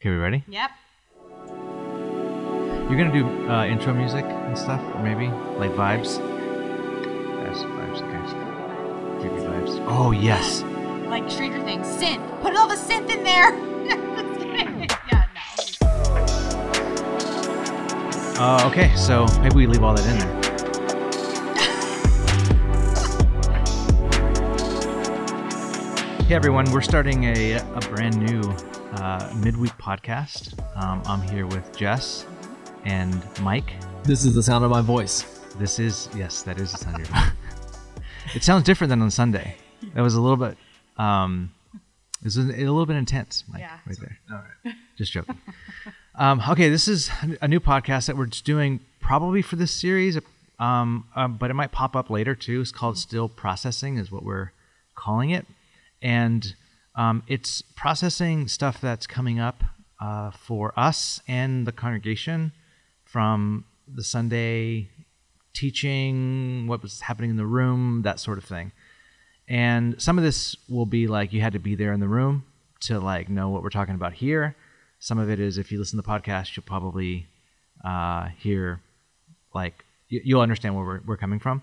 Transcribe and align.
Okay, 0.00 0.08
we 0.08 0.16
ready? 0.16 0.42
Yep. 0.48 0.70
You're 2.88 2.96
gonna 2.96 3.12
do 3.12 3.50
uh, 3.50 3.66
intro 3.66 3.92
music 3.92 4.24
and 4.24 4.56
stuff, 4.56 4.80
or 4.94 5.02
maybe 5.02 5.28
like 5.58 5.72
vibes. 5.72 6.18
Yes, 7.44 7.58
vibes. 7.58 8.00
Okay. 8.00 9.22
Give 9.22 9.30
me 9.30 9.40
vibes. 9.42 9.84
Oh 9.86 10.12
yes. 10.12 10.62
Like 11.10 11.30
Stranger 11.30 11.62
Things. 11.64 11.86
Synth. 11.86 12.40
Put 12.40 12.56
all 12.56 12.66
the 12.66 12.76
synth 12.76 13.10
in 13.10 13.22
there. 13.24 13.54
yeah, 15.12 15.26
no. 15.34 15.42
Uh, 18.42 18.70
okay, 18.70 18.96
so 18.96 19.26
maybe 19.42 19.54
we 19.54 19.66
leave 19.66 19.82
all 19.82 19.92
that 19.94 20.06
in 20.06 20.18
there. 20.18 20.40
Hey 26.26 26.36
everyone, 26.36 26.70
we're 26.70 26.80
starting 26.80 27.24
a, 27.24 27.56
a 27.56 27.80
brand 27.90 28.16
new 28.16 28.40
uh, 28.94 29.32
midweek 29.36 29.72
podcast. 29.78 30.58
Um, 30.76 31.02
I'm 31.06 31.22
here 31.28 31.46
with 31.46 31.76
Jess 31.76 32.26
and 32.84 33.22
Mike. 33.40 33.72
This 34.04 34.24
is 34.24 34.34
the 34.34 34.42
sound 34.42 34.64
of 34.64 34.70
my 34.70 34.80
voice. 34.80 35.22
This 35.58 35.78
is 35.78 36.08
yes, 36.14 36.42
that 36.42 36.58
is 36.58 36.72
the 36.72 36.78
sound 36.78 36.96
of 37.02 37.08
your 37.08 37.14
voice. 37.20 37.30
It 38.32 38.44
sounds 38.44 38.62
different 38.62 38.90
than 38.90 39.02
on 39.02 39.10
Sunday. 39.10 39.56
That 39.94 40.02
was 40.02 40.14
a 40.14 40.20
little 40.20 40.36
bit, 40.36 40.56
um, 40.98 41.52
it 41.74 42.24
was 42.24 42.36
a, 42.36 42.42
a 42.42 42.44
little 42.62 42.86
bit 42.86 42.94
intense, 42.96 43.42
Mike, 43.50 43.60
Yeah. 43.60 43.76
right 43.84 43.96
there. 43.98 44.18
All 44.30 44.44
right. 44.64 44.74
Just 44.96 45.10
joking. 45.10 45.36
um, 46.14 46.40
okay, 46.50 46.68
this 46.68 46.86
is 46.86 47.10
a 47.42 47.48
new 47.48 47.58
podcast 47.58 48.06
that 48.06 48.16
we're 48.16 48.26
just 48.26 48.44
doing 48.44 48.78
probably 49.00 49.42
for 49.42 49.56
this 49.56 49.72
series, 49.72 50.16
um, 50.60 51.08
um, 51.16 51.38
but 51.38 51.50
it 51.50 51.54
might 51.54 51.72
pop 51.72 51.96
up 51.96 52.08
later 52.08 52.36
too. 52.36 52.60
It's 52.60 52.70
called 52.70 52.96
Still 52.98 53.28
Processing, 53.28 53.96
is 53.96 54.12
what 54.12 54.22
we're 54.22 54.52
calling 54.94 55.30
it, 55.30 55.44
and 56.00 56.54
um, 57.00 57.22
it's 57.26 57.62
processing 57.62 58.46
stuff 58.46 58.78
that's 58.78 59.06
coming 59.06 59.40
up 59.40 59.64
uh, 60.02 60.30
for 60.32 60.74
us 60.76 61.22
and 61.26 61.66
the 61.66 61.72
congregation 61.72 62.52
from 63.04 63.64
the 63.88 64.04
Sunday 64.04 64.90
teaching, 65.54 66.66
what 66.66 66.82
was 66.82 67.00
happening 67.00 67.30
in 67.30 67.36
the 67.36 67.46
room, 67.46 68.02
that 68.02 68.20
sort 68.20 68.36
of 68.36 68.44
thing. 68.44 68.72
And 69.48 70.00
some 70.00 70.18
of 70.18 70.24
this 70.24 70.54
will 70.68 70.84
be 70.84 71.06
like 71.06 71.32
you 71.32 71.40
had 71.40 71.54
to 71.54 71.58
be 71.58 71.74
there 71.74 71.94
in 71.94 72.00
the 72.00 72.08
room 72.08 72.44
to 72.80 73.00
like 73.00 73.30
know 73.30 73.48
what 73.48 73.62
we're 73.62 73.70
talking 73.70 73.94
about 73.94 74.12
here. 74.12 74.54
Some 74.98 75.18
of 75.18 75.30
it 75.30 75.40
is 75.40 75.56
if 75.56 75.72
you 75.72 75.78
listen 75.78 75.98
to 75.98 76.02
the 76.02 76.08
podcast, 76.08 76.54
you'll 76.54 76.64
probably 76.66 77.28
uh, 77.82 78.28
hear 78.38 78.82
like 79.54 79.86
you, 80.10 80.20
you'll 80.22 80.42
understand 80.42 80.76
where 80.76 80.84
we're, 80.84 81.00
we're 81.06 81.16
coming 81.16 81.38
from. 81.38 81.62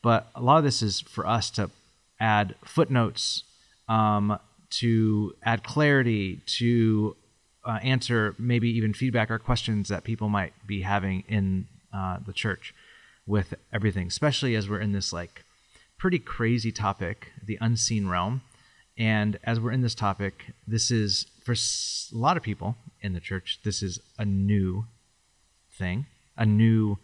But 0.00 0.30
a 0.34 0.40
lot 0.40 0.56
of 0.56 0.64
this 0.64 0.80
is 0.80 1.02
for 1.02 1.26
us 1.26 1.50
to 1.50 1.70
add 2.18 2.54
footnotes, 2.64 3.44
um, 3.86 4.38
to 4.70 5.34
add 5.42 5.62
clarity, 5.64 6.40
to 6.46 7.16
uh, 7.64 7.78
answer 7.82 8.34
maybe 8.38 8.70
even 8.70 8.94
feedback 8.94 9.30
or 9.30 9.38
questions 9.38 9.88
that 9.88 10.04
people 10.04 10.28
might 10.28 10.52
be 10.66 10.82
having 10.82 11.24
in 11.28 11.66
uh, 11.92 12.18
the 12.24 12.32
church 12.32 12.74
with 13.26 13.54
everything, 13.72 14.06
especially 14.06 14.54
as 14.54 14.68
we're 14.68 14.80
in 14.80 14.92
this 14.92 15.12
like 15.12 15.44
pretty 15.98 16.18
crazy 16.18 16.72
topic, 16.72 17.32
the 17.44 17.58
unseen 17.60 18.08
realm. 18.08 18.42
And 18.96 19.38
as 19.44 19.60
we're 19.60 19.72
in 19.72 19.82
this 19.82 19.94
topic, 19.94 20.46
this 20.66 20.90
is 20.90 21.26
for 21.44 21.52
a 21.52 22.16
lot 22.16 22.36
of 22.36 22.42
people 22.42 22.76
in 23.00 23.12
the 23.12 23.20
church, 23.20 23.60
this 23.64 23.82
is 23.82 24.00
a 24.18 24.24
new 24.24 24.86
thing, 25.70 26.06
a 26.36 26.46
new. 26.46 26.98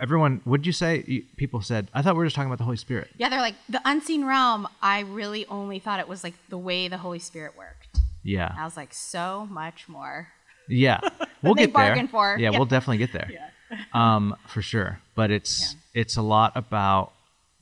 Everyone, 0.00 0.40
would 0.44 0.66
you 0.66 0.72
say 0.72 1.24
people 1.36 1.60
said? 1.60 1.88
I 1.94 2.02
thought 2.02 2.14
we 2.14 2.18
were 2.18 2.26
just 2.26 2.36
talking 2.36 2.48
about 2.48 2.58
the 2.58 2.64
Holy 2.64 2.76
Spirit. 2.76 3.10
Yeah, 3.18 3.28
they're 3.28 3.40
like 3.40 3.54
the 3.68 3.80
unseen 3.84 4.24
realm. 4.24 4.68
I 4.82 5.00
really 5.00 5.46
only 5.46 5.78
thought 5.78 6.00
it 6.00 6.08
was 6.08 6.22
like 6.24 6.34
the 6.48 6.58
way 6.58 6.88
the 6.88 6.98
Holy 6.98 7.18
Spirit 7.18 7.56
worked. 7.56 7.98
Yeah, 8.22 8.54
I 8.58 8.64
was 8.64 8.76
like, 8.76 8.92
so 8.92 9.46
much 9.50 9.88
more. 9.88 10.28
yeah, 10.68 11.00
we'll 11.42 11.54
get 11.54 11.72
there. 11.72 11.96
Yeah, 11.96 12.36
Yeah. 12.38 12.50
we'll 12.50 12.66
definitely 12.66 12.98
get 12.98 13.12
there. 13.12 13.30
um, 13.92 14.34
for 14.46 14.62
sure. 14.62 15.00
But 15.14 15.30
it's 15.30 15.76
it's 15.94 16.16
a 16.16 16.22
lot 16.22 16.52
about 16.56 17.12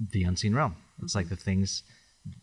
the 0.00 0.24
unseen 0.24 0.54
realm. 0.54 0.76
It's 1.02 1.14
like 1.14 1.28
the 1.28 1.36
things 1.36 1.82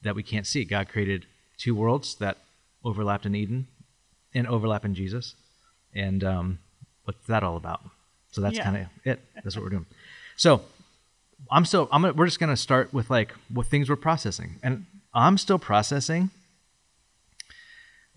that 0.04 0.16
we 0.16 0.24
can't 0.24 0.48
see. 0.48 0.64
God 0.64 0.88
created 0.90 1.26
two 1.58 1.76
worlds 1.76 2.16
that 2.16 2.38
overlapped 2.86 3.26
in 3.26 3.36
Eden 3.36 3.68
and 4.34 4.48
overlap 4.48 4.86
in 4.86 4.96
Jesus. 4.96 5.36
And 5.94 6.24
um, 6.24 6.60
what's 7.04 7.26
that 7.28 7.44
all 7.44 7.58
about? 7.58 7.82
So 8.34 8.42
that's 8.42 8.58
Yeah. 8.58 8.64
kind 8.66 8.78
of 8.78 8.88
it. 9.06 9.24
That's 9.44 9.56
what 9.56 9.64
we're 9.64 9.70
doing. 9.70 9.86
So 10.36 10.62
I'm 11.50 11.66
still. 11.66 11.88
I'm. 11.92 12.02
Gonna, 12.02 12.14
we're 12.14 12.26
just 12.26 12.40
gonna 12.40 12.58
start 12.58 12.94
with 12.94 13.10
like 13.10 13.32
what 13.50 13.68
things 13.68 13.90
we're 13.90 13.96
processing, 13.96 14.56
and 14.64 14.86
I'm 15.14 15.38
still 15.38 15.60
processing. 15.60 16.30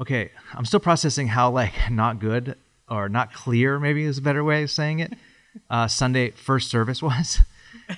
Okay, 0.01 0.31
I'm 0.55 0.65
still 0.65 0.81
processing 0.81 1.29
how 1.29 1.51
like 1.51 1.73
not 1.91 2.19
good 2.19 2.57
or 2.89 3.09
not 3.09 3.33
clear 3.33 3.79
maybe 3.79 4.05
is 4.05 4.19
a 4.19 4.23
better 4.23 4.43
way 4.45 4.63
of 4.65 4.71
saying 4.71 4.99
it. 5.01 5.13
Uh, 5.71 5.89
Sunday 5.89 6.33
first 6.33 6.69
service 6.71 7.03
was. 7.09 7.39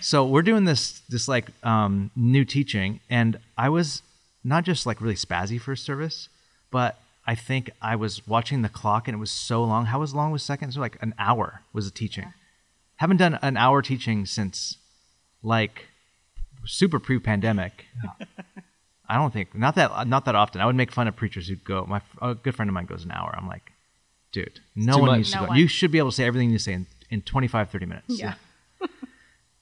So 0.01 0.25
we're 0.25 0.43
doing 0.43 0.63
this 0.63 1.01
this 1.09 1.27
like 1.27 1.47
um, 1.65 2.13
new 2.15 2.45
teaching, 2.45 3.01
and 3.11 3.37
I 3.57 3.69
was 3.69 4.01
not 4.45 4.63
just 4.63 4.87
like 4.87 5.01
really 5.01 5.17
spazzy 5.17 5.61
first 5.61 5.85
service, 5.85 6.29
but 6.71 7.01
I 7.29 7.35
think 7.35 7.71
I 7.83 7.95
was 7.95 8.27
watching 8.27 8.63
the 8.63 8.71
clock 8.71 9.07
and 9.07 9.15
it 9.15 9.19
was 9.19 9.31
so 9.31 9.63
long. 9.63 9.85
How 9.85 10.01
was 10.01 10.15
long 10.15 10.31
was 10.31 10.43
seconds? 10.43 10.77
So 10.77 10.81
like 10.81 10.97
an 11.03 11.15
hour 11.19 11.61
was 11.75 11.87
a 11.87 11.91
teaching. 11.91 12.33
Haven't 12.97 13.19
done 13.19 13.39
an 13.43 13.59
hour 13.59 13.83
teaching 13.83 14.25
since 14.25 14.79
like 15.43 15.89
super 16.65 16.99
pre-pandemic. 16.99 17.85
I 19.11 19.17
don't 19.17 19.31
think 19.31 19.55
not 19.55 19.75
that 19.75 20.09
not 20.09 20.25
that 20.25 20.35
often. 20.37 20.63
I 20.63 20.67
would 20.67 20.75
make 20.75 20.91
fun 20.91 21.07
of 21.07 21.17
preachers 21.17 21.49
who 21.49 21.57
go. 21.57 21.85
My 21.87 22.01
a 22.23 22.35
good 22.35 22.57
friend 22.57 22.71
of 22.71 22.73
mine 22.73 22.87
goes 22.87 23.05
an 23.05 23.11
hour. 23.11 23.35
I'm 23.37 23.47
like, 23.47 23.73
dude, 24.33 24.61
no 24.75 24.97
one 24.97 25.11
much. 25.11 25.17
needs 25.19 25.33
to 25.33 25.39
go. 25.41 25.45
one. 25.49 25.59
You 25.59 25.69
should 25.69 25.91
be 25.93 25.99
able 25.99 26.09
to 26.09 26.17
say 26.17 26.25
everything 26.25 26.51
you 26.51 26.59
say 26.59 26.73
in, 26.73 26.87
in 27.11 27.21
25, 27.21 27.69
30 27.69 27.87
minutes. 27.87 28.07
Yeah. 28.09 28.35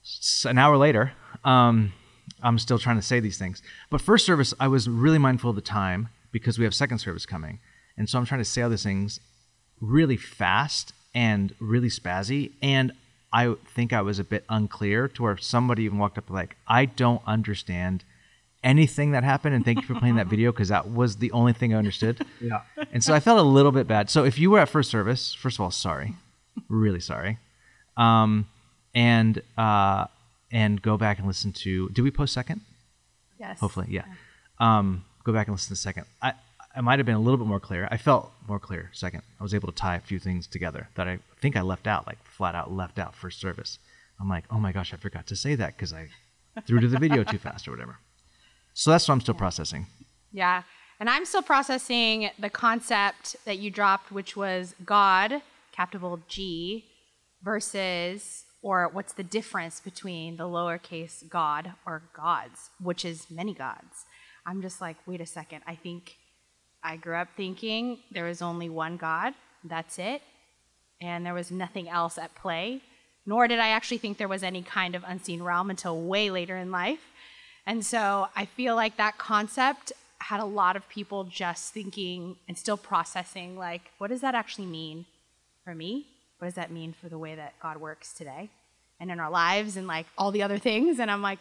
S- 0.04 0.47
an 0.48 0.56
hour 0.56 0.77
later, 0.77 1.15
um, 1.44 1.93
I'm 2.41 2.60
still 2.60 2.78
trying 2.78 2.97
to 2.97 3.03
say 3.03 3.19
these 3.19 3.38
things. 3.38 3.60
But 3.91 4.00
first 4.00 4.25
service, 4.25 4.54
I 4.60 4.69
was 4.69 4.88
really 4.88 5.19
mindful 5.19 5.50
of 5.50 5.56
the 5.56 5.62
time 5.62 6.10
because 6.36 6.58
we 6.58 6.64
have 6.64 6.74
second 6.74 6.98
service 6.98 7.24
coming, 7.24 7.60
and 7.97 8.10
so 8.10 8.19
I'm 8.19 8.26
trying 8.26 8.41
to 8.41 8.44
say 8.44 8.60
all 8.60 8.69
these 8.69 8.82
things 8.82 9.20
really 9.80 10.19
fast 10.19 10.92
and 11.14 11.54
really 11.58 11.88
spazzy. 11.88 12.52
And 12.60 12.92
I 13.32 13.54
think 13.74 13.94
I 13.94 14.02
was 14.02 14.19
a 14.19 14.24
bit 14.24 14.44
unclear 14.50 15.08
to 15.08 15.22
where 15.22 15.38
somebody 15.38 15.84
even 15.84 15.97
walked 15.97 16.19
up 16.19 16.28
like, 16.28 16.56
I 16.69 16.84
don't 16.84 17.22
understand 17.26 18.04
anything 18.62 19.12
that 19.12 19.24
happened, 19.24 19.54
and 19.54 19.64
thank 19.64 19.80
you 19.80 19.86
for 19.86 19.94
playing 19.94 20.16
that 20.16 20.26
video 20.26 20.52
because 20.52 20.69
that 20.69 20.91
was 20.91 21.16
the 21.16 21.32
only 21.32 21.54
thing 21.54 21.72
I 21.72 21.78
understood. 21.78 22.22
Yeah. 22.41 22.62
And 22.92 23.03
so 23.03 23.14
I 23.14 23.20
felt 23.20 23.38
a 23.38 23.42
little 23.42 23.72
bit 23.72 23.86
bad. 23.86 24.10
So 24.10 24.24
if 24.24 24.38
you 24.38 24.50
were 24.50 24.58
at 24.58 24.68
first 24.68 24.91
service, 24.91 25.32
first 25.32 25.56
of 25.56 25.62
all, 25.62 25.70
sorry, 25.70 26.14
really 26.68 27.00
sorry, 27.00 27.38
um, 27.97 28.47
and 28.94 29.41
uh, 29.56 30.06
and 30.53 30.82
go 30.82 30.98
back 30.98 31.18
and 31.18 31.26
listen 31.26 31.53
to. 31.53 31.88
Did 31.91 32.03
we 32.03 32.10
post 32.10 32.34
second? 32.34 32.60
Yes. 33.38 33.58
Hopefully, 33.60 33.86
yeah. 33.91 34.04
Um, 34.58 35.04
go 35.26 35.32
back 35.32 35.48
and 35.48 35.54
listen 35.54 35.75
to 35.75 35.81
second. 35.81 36.06
I 36.22 36.34
I 36.76 36.82
might 36.82 36.98
have 36.98 37.06
been 37.06 37.16
a 37.16 37.20
little 37.20 37.38
bit 37.38 37.47
more 37.47 37.59
clear. 37.59 37.88
I 37.91 37.97
felt 37.97 38.31
more 38.47 38.60
clear 38.60 38.91
second. 38.92 39.22
I 39.41 39.42
was 39.42 39.54
able 39.54 39.72
to 39.72 39.75
tie 39.75 39.97
a 39.97 40.00
few 40.00 40.19
things 40.19 40.47
together 40.47 40.88
that 40.94 41.09
I 41.09 41.19
think 41.41 41.56
I 41.56 41.62
left 41.62 41.87
out, 41.87 42.06
like 42.06 42.22
flat 42.22 42.54
out 42.54 42.70
left 42.70 42.98
out 42.98 43.14
first 43.14 43.41
service. 43.41 43.78
I'm 44.20 44.28
like, 44.28 44.44
oh 44.50 44.60
my 44.60 44.72
gosh, 44.72 44.92
I 44.92 44.98
forgot 44.98 45.26
to 45.28 45.36
say 45.36 45.54
that 45.56 45.76
because 45.76 45.92
I 45.92 46.09
threw 46.66 46.81
to 46.81 46.88
the 46.88 46.98
video 46.98 47.25
too 47.25 47.38
fast 47.38 47.66
or 47.66 47.70
whatever. 47.72 47.98
So 48.75 48.91
that's 48.91 49.09
what 49.09 49.15
I'm 49.15 49.20
still 49.22 49.34
processing. 49.34 49.86
Yeah. 50.32 50.62
And 51.00 51.10
I'm 51.10 51.25
still 51.25 51.42
processing 51.42 52.31
the 52.38 52.50
concept 52.50 53.36
that 53.47 53.59
you 53.59 53.70
dropped, 53.70 54.12
which 54.12 54.36
was 54.36 54.75
God, 54.84 55.42
capital 55.72 56.20
G, 56.28 56.84
versus, 57.42 58.44
or 58.62 58.88
what's 58.88 59.12
the 59.12 59.22
difference 59.22 59.81
between 59.81 60.36
the 60.36 60.44
lowercase 60.44 61.26
God 61.28 61.72
or 61.86 62.03
gods, 62.15 62.70
which 62.81 63.04
is 63.04 63.31
many 63.31 63.54
gods. 63.54 64.06
I'm 64.46 64.62
just 64.62 64.80
like, 64.80 64.96
wait 65.06 65.20
a 65.20 65.26
second. 65.26 65.62
I 65.66 65.74
think 65.74 66.16
I 66.82 66.96
grew 66.96 67.16
up 67.16 67.28
thinking 67.36 67.98
there 68.12 68.24
was 68.24 68.40
only 68.40 68.68
one 68.68 68.96
God, 68.96 69.34
that's 69.65 69.98
it. 69.98 70.22
And 71.00 71.26
there 71.26 71.34
was 71.34 71.50
nothing 71.50 71.88
else 71.88 72.16
at 72.16 72.34
play. 72.36 72.80
Nor 73.26 73.48
did 73.48 73.59
I 73.59 73.68
actually 73.71 73.98
think 73.98 74.18
there 74.18 74.28
was 74.28 74.44
any 74.44 74.62
kind 74.62 74.94
of 74.94 75.03
unseen 75.04 75.42
realm 75.42 75.68
until 75.68 76.00
way 76.00 76.30
later 76.30 76.56
in 76.56 76.71
life. 76.71 77.00
And 77.66 77.84
so 77.84 78.28
I 78.36 78.44
feel 78.44 78.76
like 78.76 78.97
that 78.97 79.18
concept 79.18 79.92
had 80.18 80.41
a 80.41 80.44
lot 80.44 80.76
of 80.76 80.88
people 80.88 81.24
just 81.24 81.74
thinking 81.74 82.36
and 82.47 82.56
still 82.56 82.76
processing 82.76 83.59
like, 83.59 83.91
what 83.98 84.09
does 84.09 84.21
that 84.21 84.36
actually 84.36 84.66
mean 84.66 85.06
for 85.65 85.74
me? 85.74 86.06
What 86.38 86.47
does 86.47 86.54
that 86.54 86.71
mean 86.71 86.92
for 86.92 87.09
the 87.09 87.18
way 87.18 87.34
that 87.34 87.54
God 87.60 87.78
works 87.78 88.12
today 88.12 88.48
and 89.00 89.10
in 89.10 89.18
our 89.18 89.30
lives 89.30 89.76
and 89.76 89.88
like 89.88 90.06
all 90.16 90.30
the 90.30 90.42
other 90.42 90.59
things? 90.59 91.00
And 91.00 91.10
I'm 91.10 91.22
like, 91.22 91.41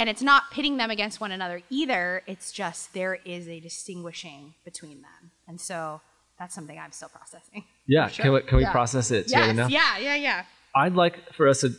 and 0.00 0.08
it's 0.08 0.22
not 0.22 0.50
pitting 0.50 0.76
them 0.78 0.90
against 0.90 1.20
one 1.20 1.30
another 1.30 1.62
either. 1.70 2.22
It's 2.26 2.50
just 2.52 2.92
there 2.94 3.18
is 3.24 3.46
a 3.48 3.60
distinguishing 3.60 4.54
between 4.64 5.02
them. 5.02 5.30
And 5.46 5.60
so 5.60 6.00
that's 6.38 6.54
something 6.54 6.78
I'm 6.78 6.90
still 6.92 7.10
processing. 7.10 7.64
Yeah. 7.86 8.08
Can 8.08 8.32
we, 8.32 8.40
can 8.42 8.56
we 8.56 8.62
Yeah. 8.62 8.72
process 8.72 9.10
it 9.10 9.28
together 9.28 9.46
Yes, 9.48 9.56
now? 9.56 9.66
yeah, 9.68 9.98
yeah, 9.98 10.14
yeah. 10.16 10.44
I'd 10.74 10.94
like 10.94 11.34
for 11.34 11.46
us 11.48 11.60
to 11.60 11.70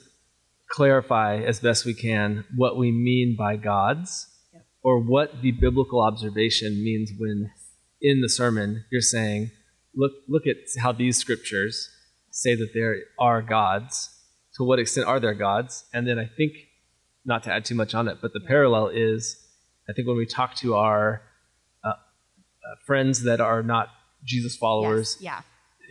clarify 0.69 1.37
as 1.41 1.59
best 1.59 1.85
we 1.85 1.93
can 1.93 2.45
what 2.55 2.77
we 2.77 2.91
mean 2.91 3.35
by 3.37 3.55
gods 3.57 4.27
Yep. 4.53 4.65
or 4.83 4.99
what 4.99 5.41
the 5.41 5.51
biblical 5.51 6.01
observation 6.01 6.83
means 6.83 7.11
when 7.17 7.51
in 8.01 8.21
the 8.21 8.29
sermon 8.29 8.85
you're 8.91 9.01
saying 9.01 9.51
look 9.95 10.13
look 10.29 10.43
at 10.47 10.57
how 10.81 10.91
these 10.91 11.17
scriptures 11.17 11.89
say 12.29 12.55
that 12.55 12.69
there 12.73 12.95
are 13.19 13.41
gods. 13.41 14.09
To 14.55 14.63
what 14.63 14.79
extent 14.79 15.07
are 15.07 15.19
there 15.19 15.33
gods? 15.33 15.85
And 15.93 16.05
then 16.07 16.17
I 16.19 16.25
think, 16.37 16.51
not 17.25 17.43
to 17.43 17.51
add 17.53 17.65
too 17.65 17.75
much 17.75 17.93
on 17.93 18.07
it, 18.07 18.17
but 18.21 18.33
the 18.33 18.39
parallel 18.39 18.87
is, 18.87 19.37
I 19.89 19.93
think 19.93 20.07
when 20.07 20.17
we 20.17 20.25
talk 20.25 20.55
to 20.55 20.75
our 20.75 21.21
uh, 21.83 21.89
uh, 21.89 21.93
friends 22.85 23.23
that 23.23 23.39
are 23.41 23.61
not 23.63 23.89
Jesus 24.23 24.55
followers, 24.55 25.17
Yes. 25.19 25.23
Yeah. 25.23 25.41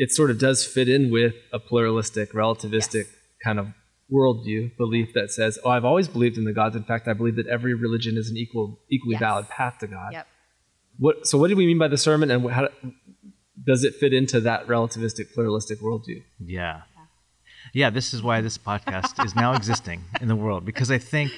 it 0.05 0.11
sort 0.13 0.31
of 0.31 0.39
does 0.39 0.67
fit 0.67 0.89
in 0.89 1.11
with 1.11 1.35
a 1.53 1.59
pluralistic, 1.59 2.33
relativistic 2.33 3.05
Yes. 3.07 3.15
kind 3.45 3.59
of 3.59 3.69
worldview 4.13 4.77
belief 4.77 5.13
that 5.15 5.31
says, 5.31 5.59
"Oh, 5.65 5.71
I've 5.71 5.85
always 5.85 6.09
believed 6.09 6.37
in 6.37 6.45
the 6.45 6.53
gods. 6.53 6.75
In 6.75 6.83
fact, 6.83 7.07
I 7.07 7.13
believe 7.13 7.37
that 7.37 7.47
every 7.47 7.75
religion 7.75 8.17
is 8.17 8.29
an 8.29 8.37
equal, 8.37 8.81
equally 8.91 9.13
Yes. 9.15 9.21
valid 9.21 9.49
path 9.49 9.79
to 9.81 9.87
God." 9.87 10.13
Yep. 10.13 10.27
What? 10.99 11.27
So, 11.29 11.39
what 11.39 11.49
do 11.49 11.55
we 11.57 11.65
mean 11.67 11.79
by 11.79 11.87
the 11.89 11.97
sermon, 11.97 12.31
and 12.31 12.51
how 12.51 12.69
does 13.65 13.85
it 13.85 13.95
fit 13.95 14.13
into 14.13 14.41
that 14.41 14.67
relativistic, 14.67 15.33
pluralistic 15.33 15.79
worldview? 15.81 16.23
Yeah. 16.45 16.83
Yeah, 17.73 17.91
this 17.91 18.13
is 18.13 18.23
why 18.23 18.41
this 18.41 18.59
podcast 18.59 19.25
is 19.25 19.35
now 19.35 19.55
existing 19.55 20.05
in 20.21 20.29
the 20.29 20.37
world 20.37 20.65
because 20.65 20.91
I 20.91 20.99
think 20.99 21.33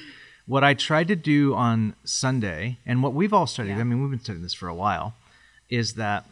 what 0.45 0.63
I 0.63 0.73
tried 0.73 1.07
to 1.09 1.15
do 1.15 1.53
on 1.53 1.95
Sunday 2.03 2.77
and 2.85 3.03
what 3.03 3.13
we've 3.13 3.33
all 3.33 3.47
studied, 3.47 3.71
Yeah. 3.71 3.79
I 3.79 3.83
mean, 3.83 4.01
we've 4.01 4.09
been 4.09 4.19
studying 4.19 4.43
this 4.43 4.53
for 4.53 4.67
a 4.67 4.75
while, 4.75 5.13
is 5.69 5.93
that 5.93 6.25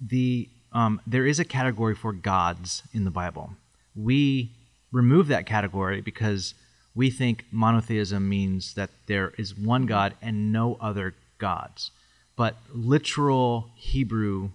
the 0.00 0.48
um, 0.72 1.00
there 1.06 1.26
is 1.26 1.38
a 1.38 1.44
category 1.44 1.94
for 1.94 2.12
gods 2.12 2.82
in 2.92 3.04
the 3.04 3.10
Bible. 3.10 3.50
We 3.94 4.50
remove 4.92 5.26
that 5.28 5.46
category 5.46 6.00
because 6.00 6.54
we 6.94 7.10
think 7.10 7.44
monotheism 7.50 8.28
means 8.28 8.74
that 8.74 8.90
there 9.06 9.32
is 9.38 9.56
one 9.56 9.86
God 9.86 10.14
and 10.20 10.52
no 10.52 10.76
other 10.80 11.14
gods. 11.38 11.90
But 12.36 12.56
literal 12.74 13.70
Hebrew 13.74 14.50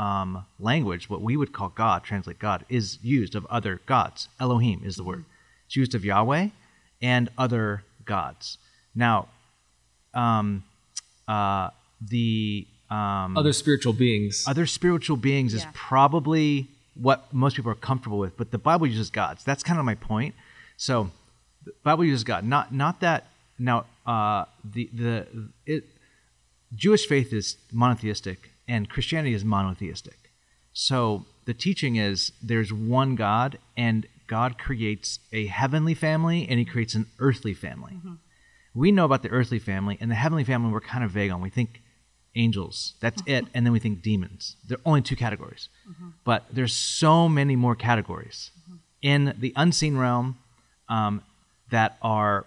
um, 0.00 0.46
language, 0.58 1.10
what 1.10 1.20
we 1.20 1.36
would 1.36 1.52
call 1.52 1.68
God, 1.68 2.04
translate 2.04 2.38
God, 2.38 2.64
is 2.70 2.98
used 3.02 3.34
of 3.34 3.44
other 3.46 3.82
gods. 3.84 4.30
Elohim 4.40 4.80
is 4.82 4.96
the 4.96 5.04
word. 5.04 5.26
It's 5.66 5.76
used 5.76 5.94
of 5.94 6.06
Yahweh 6.06 6.48
and 7.02 7.28
other 7.36 7.84
gods. 8.06 8.56
Now, 8.94 9.28
um, 10.14 10.64
uh, 11.28 11.68
the 12.00 12.66
um, 12.88 13.36
Other 13.36 13.52
spiritual 13.52 13.92
beings. 13.92 14.44
other 14.48 14.66
spiritual 14.66 15.18
beings 15.18 15.52
is 15.52 15.66
probably 15.74 16.68
what 16.94 17.32
most 17.32 17.54
people 17.56 17.70
are 17.70 17.76
comfortable 17.76 18.18
with, 18.18 18.38
but 18.38 18.50
the 18.50 18.58
Bible 18.58 18.86
uses 18.86 19.10
gods. 19.10 19.44
That's 19.44 19.62
kind 19.62 19.78
of 19.78 19.84
my 19.84 19.94
point. 19.96 20.34
So, 20.78 21.10
the 21.64 21.72
Bible 21.84 22.06
uses 22.06 22.24
God. 22.24 22.42
Not 22.42 22.72
not 22.72 23.00
that 23.00 23.26
now. 23.58 23.84
Uh, 24.06 24.46
the 24.64 24.88
the 24.92 25.26
it, 25.66 25.84
Jewish 26.74 27.06
faith 27.06 27.32
is 27.32 27.58
monotheistic 27.70 28.50
and 28.70 28.88
Christianity 28.88 29.34
is 29.34 29.44
monotheistic. 29.44 30.30
So 30.72 31.26
the 31.44 31.52
teaching 31.52 31.96
is 31.96 32.32
there's 32.40 32.72
one 32.72 33.16
God 33.16 33.58
and 33.76 34.06
God 34.28 34.58
creates 34.58 35.18
a 35.32 35.46
heavenly 35.46 35.94
family 35.94 36.46
and 36.48 36.60
He 36.60 36.64
creates 36.64 36.94
an 36.94 37.06
earthly 37.18 37.52
family. 37.52 37.94
Mm-hmm. 37.94 38.14
We 38.72 38.92
know 38.92 39.04
about 39.04 39.24
the 39.24 39.30
earthly 39.30 39.58
family 39.58 39.98
and 40.00 40.08
the 40.08 40.14
heavenly 40.14 40.44
family. 40.44 40.72
We're 40.72 40.80
kind 40.80 41.02
of 41.02 41.10
vague 41.10 41.32
on. 41.32 41.40
We 41.40 41.50
think 41.50 41.82
angels. 42.36 42.94
That's 43.00 43.20
it. 43.26 43.46
And 43.54 43.66
then 43.66 43.72
we 43.72 43.80
think 43.80 44.02
demons. 44.02 44.54
There 44.68 44.78
are 44.78 44.82
only 44.84 45.02
two 45.02 45.16
categories. 45.16 45.68
Mm-hmm. 45.90 46.10
But 46.24 46.44
there's 46.52 46.72
so 46.72 47.28
many 47.28 47.56
more 47.56 47.74
categories 47.74 48.52
mm-hmm. 48.62 48.76
in 49.02 49.34
the 49.36 49.52
unseen 49.56 49.96
realm 49.96 50.38
um, 50.88 51.22
that 51.70 51.98
are 52.02 52.46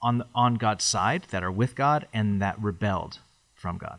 on 0.00 0.18
the, 0.18 0.26
on 0.32 0.54
God's 0.54 0.84
side, 0.84 1.26
that 1.30 1.42
are 1.42 1.50
with 1.50 1.74
God, 1.74 2.06
and 2.14 2.40
that 2.40 2.56
rebelled 2.60 3.18
from 3.54 3.76
God. 3.76 3.98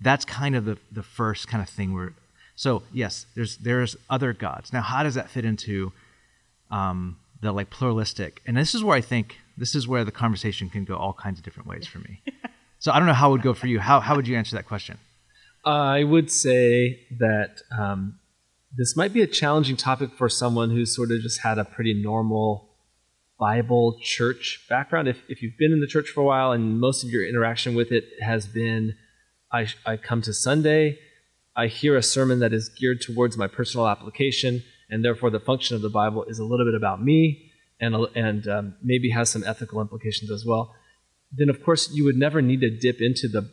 That's 0.00 0.24
kind 0.24 0.54
of 0.54 0.64
the, 0.64 0.78
the 0.92 1.02
first 1.02 1.48
kind 1.48 1.62
of 1.62 1.68
thing 1.68 1.92
we're. 1.92 2.12
So 2.56 2.82
yes, 2.92 3.26
there's 3.34 3.56
there's 3.58 3.96
other 4.08 4.32
gods. 4.32 4.72
Now, 4.72 4.82
how 4.82 5.02
does 5.02 5.14
that 5.14 5.30
fit 5.30 5.44
into 5.44 5.92
um, 6.70 7.18
the 7.40 7.52
like 7.52 7.70
pluralistic? 7.70 8.42
And 8.46 8.56
this 8.56 8.74
is 8.74 8.82
where 8.82 8.96
I 8.96 9.00
think 9.00 9.38
this 9.56 9.74
is 9.74 9.88
where 9.88 10.04
the 10.04 10.12
conversation 10.12 10.70
can 10.70 10.84
go 10.84 10.96
all 10.96 11.12
kinds 11.12 11.38
of 11.38 11.44
different 11.44 11.68
ways 11.68 11.86
for 11.86 11.98
me. 11.98 12.20
So 12.80 12.92
I 12.92 12.98
don't 12.98 13.08
know 13.08 13.14
how 13.14 13.30
it 13.30 13.32
would 13.32 13.42
go 13.42 13.54
for 13.54 13.66
you. 13.66 13.80
How 13.80 13.98
how 14.00 14.14
would 14.14 14.28
you 14.28 14.36
answer 14.36 14.54
that 14.56 14.66
question? 14.66 14.98
I 15.64 16.04
would 16.04 16.30
say 16.30 17.00
that 17.18 17.60
um, 17.76 18.18
this 18.74 18.96
might 18.96 19.12
be 19.12 19.22
a 19.22 19.26
challenging 19.26 19.76
topic 19.76 20.10
for 20.16 20.28
someone 20.28 20.70
who's 20.70 20.94
sort 20.94 21.10
of 21.10 21.20
just 21.20 21.40
had 21.40 21.58
a 21.58 21.64
pretty 21.64 21.92
normal 21.92 22.68
Bible 23.38 23.98
church 24.00 24.64
background. 24.68 25.08
If, 25.08 25.18
if 25.28 25.42
you've 25.42 25.58
been 25.58 25.72
in 25.72 25.80
the 25.80 25.86
church 25.86 26.10
for 26.10 26.20
a 26.20 26.24
while 26.24 26.52
and 26.52 26.80
most 26.80 27.04
of 27.04 27.10
your 27.10 27.26
interaction 27.26 27.74
with 27.74 27.92
it 27.92 28.04
has 28.20 28.46
been, 28.46 28.94
I, 29.52 29.66
I 29.86 29.96
come 29.96 30.22
to 30.22 30.32
Sunday, 30.32 30.98
I 31.56 31.66
hear 31.66 31.96
a 31.96 32.02
sermon 32.02 32.38
that 32.40 32.52
is 32.52 32.68
geared 32.68 33.00
towards 33.00 33.36
my 33.36 33.48
personal 33.48 33.88
application, 33.88 34.62
and 34.90 35.04
therefore 35.04 35.30
the 35.30 35.40
function 35.40 35.74
of 35.74 35.82
the 35.82 35.88
Bible 35.88 36.24
is 36.24 36.38
a 36.38 36.44
little 36.44 36.66
bit 36.66 36.74
about 36.74 37.02
me 37.02 37.50
and, 37.80 37.94
and 38.14 38.46
um, 38.46 38.74
maybe 38.82 39.10
has 39.10 39.30
some 39.30 39.44
ethical 39.44 39.80
implications 39.80 40.30
as 40.30 40.44
well. 40.44 40.74
Then, 41.32 41.48
of 41.48 41.62
course, 41.62 41.90
you 41.92 42.04
would 42.04 42.16
never 42.16 42.40
need 42.40 42.60
to 42.60 42.70
dip 42.70 43.00
into 43.00 43.28
the 43.28 43.50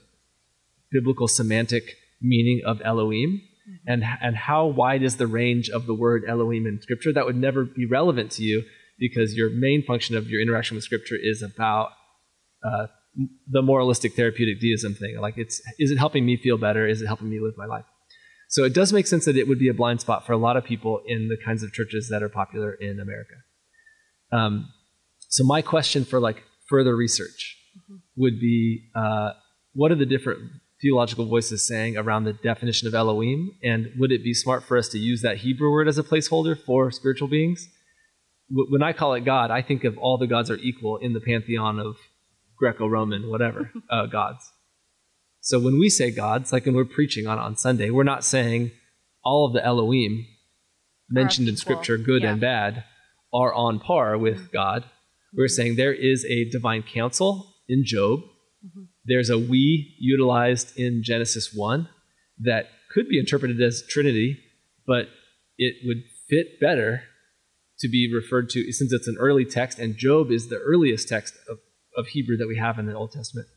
biblical 0.92 1.27
semantic 1.27 1.95
meaning 2.21 2.62
of 2.65 2.81
Elohim. 2.83 3.41
And 3.88 4.03
and 4.21 4.36
how 4.36 4.68
wide 4.68 5.01
is 5.01 5.18
the 5.18 5.27
range 5.27 5.69
of 5.69 5.88
the 5.88 5.94
word 5.94 6.24
Elohim 6.27 6.68
in 6.68 6.81
scripture? 6.81 7.12
That 7.12 7.25
would 7.25 7.36
never 7.36 7.65
be 7.65 7.86
relevant 7.86 8.31
to 8.33 8.44
you 8.44 8.63
because 9.00 9.36
your 9.36 9.50
main 9.50 9.83
function 9.83 10.15
of 10.15 10.30
your 10.30 10.39
interaction 10.39 10.75
with 10.75 10.83
scripture 10.83 11.18
is 11.19 11.41
about 11.41 11.89
uh, 12.63 12.88
the 13.47 13.62
moralistic 13.62 14.15
therapeutic 14.15 14.59
deism 14.59 14.94
thing. 14.94 15.17
Like 15.19 15.38
it's 15.38 15.62
is 15.79 15.91
it 15.91 15.97
helping 15.97 16.25
me 16.25 16.38
feel 16.38 16.57
better? 16.57 16.88
Is 16.88 17.01
it 17.01 17.07
helping 17.07 17.29
me 17.29 17.39
live 17.39 17.53
my 17.57 17.65
life? 17.65 17.85
So 18.50 18.63
it 18.63 18.73
does 18.73 18.94
make 18.94 19.07
sense 19.07 19.25
that 19.25 19.35
it 19.35 19.47
would 19.47 19.59
be 19.59 19.69
a 19.69 19.73
blind 19.73 20.01
spot 20.01 20.25
for 20.25 20.33
a 20.33 20.38
lot 20.38 20.56
of 20.56 20.63
people 20.63 21.01
in 21.06 21.27
the 21.27 21.38
kinds 21.44 21.63
of 21.63 21.73
churches 21.73 22.09
that 22.09 22.21
are 22.21 22.29
popular 22.29 22.73
in 22.73 23.00
America. 23.00 23.35
Um, 24.31 24.69
so 25.29 25.44
my 25.44 25.62
question 25.62 26.06
for 26.06 26.19
like 26.19 26.44
further 26.69 26.95
research 26.95 27.57
would 28.15 28.39
be 28.39 28.89
uh, 28.95 29.31
what 29.73 29.91
are 29.91 29.95
the 29.95 30.06
different 30.06 30.39
theological 30.81 31.25
voices 31.25 31.67
saying 31.67 31.97
around 31.97 32.25
the 32.25 32.33
definition 32.33 32.88
of 32.88 32.94
Elohim? 32.94 33.51
And 33.63 33.91
would 33.97 34.12
it 34.12 34.23
be 34.23 34.33
smart 34.33 34.63
for 34.63 34.77
us 34.77 34.89
to 34.89 35.00
use 35.00 35.21
that 35.21 35.38
Hebrew 35.38 35.71
word 35.71 35.88
as 35.88 35.97
a 35.97 36.03
placeholder 36.03 36.59
for 36.59 36.91
spiritual 36.91 37.27
beings? 37.27 37.67
When 38.50 38.83
I 38.83 38.94
call 38.94 39.15
it 39.15 39.25
God, 39.25 39.50
I 39.50 39.62
think 39.62 39.83
of 39.83 39.97
all 39.97 40.17
the 40.17 40.27
gods 40.27 40.51
are 40.51 40.57
equal 40.57 40.97
in 40.97 41.13
the 41.13 41.19
pantheon 41.19 41.79
of 41.79 41.95
Greco 42.57 42.88
Roman, 42.88 43.30
whatever, 43.30 43.72
uh, 43.90 44.06
gods. 44.06 44.52
So 45.42 45.60
when 45.60 45.80
we 45.80 45.90
say 45.90 46.12
gods, 46.12 46.52
like 46.52 46.66
when 46.66 46.75
we're 46.75 46.86
preaching 46.86 47.28
on, 47.28 47.38
on 47.38 47.56
Sunday, 47.56 47.90
we're 47.90 48.04
not 48.04 48.24
saying 48.24 48.72
all 49.24 49.46
of 49.46 49.54
the 49.54 49.63
Elohim 49.63 50.25
mentioned 51.10 51.48
in 51.48 51.56
Scripture, 51.56 51.98
good 51.98 52.24
yeah. 52.24 52.32
and 52.32 52.41
bad, 52.41 52.84
are 53.34 53.53
on 53.53 53.79
par 53.79 54.18
with 54.18 54.38
mm-hmm. 54.38 54.53
God. 54.53 54.86
We're 55.36 55.46
mm-hmm. 55.46 55.53
saying 55.53 55.75
there 55.75 55.94
is 55.94 56.25
a 56.25 56.50
divine 56.50 56.84
council 56.84 57.53
in 57.68 57.84
Job. 57.86 58.22
Mm-hmm. 58.65 58.84
There's 59.06 59.29
a 59.29 59.38
we 59.38 59.96
utilized 60.00 60.77
in 60.77 61.03
Genesis 61.03 61.53
1 61.53 61.89
that 62.39 62.68
could 62.91 63.08
be 63.08 63.20
interpreted 63.20 63.62
as 63.62 63.84
Trinity, 63.88 64.39
but 64.88 65.10
it 65.58 65.75
would 65.86 66.03
fit 66.29 66.60
better 66.60 67.03
to 67.79 67.89
be 67.89 68.12
referred 68.13 68.50
to 68.50 68.72
since 68.72 68.94
it's 68.94 69.08
an 69.08 69.18
early 69.20 69.46
text, 69.46 69.79
and 69.79 69.98
Job 69.98 70.32
is 70.32 70.48
the 70.48 70.58
earliest 70.60 71.10
text 71.10 71.36
of, 71.50 71.60
of 71.98 72.08
Hebrew 72.08 72.38
that 72.38 72.48
we 72.48 72.58
have 72.58 72.80
in 72.80 72.86
the 72.86 72.94
Old 72.94 73.12
Testament. 73.12 73.48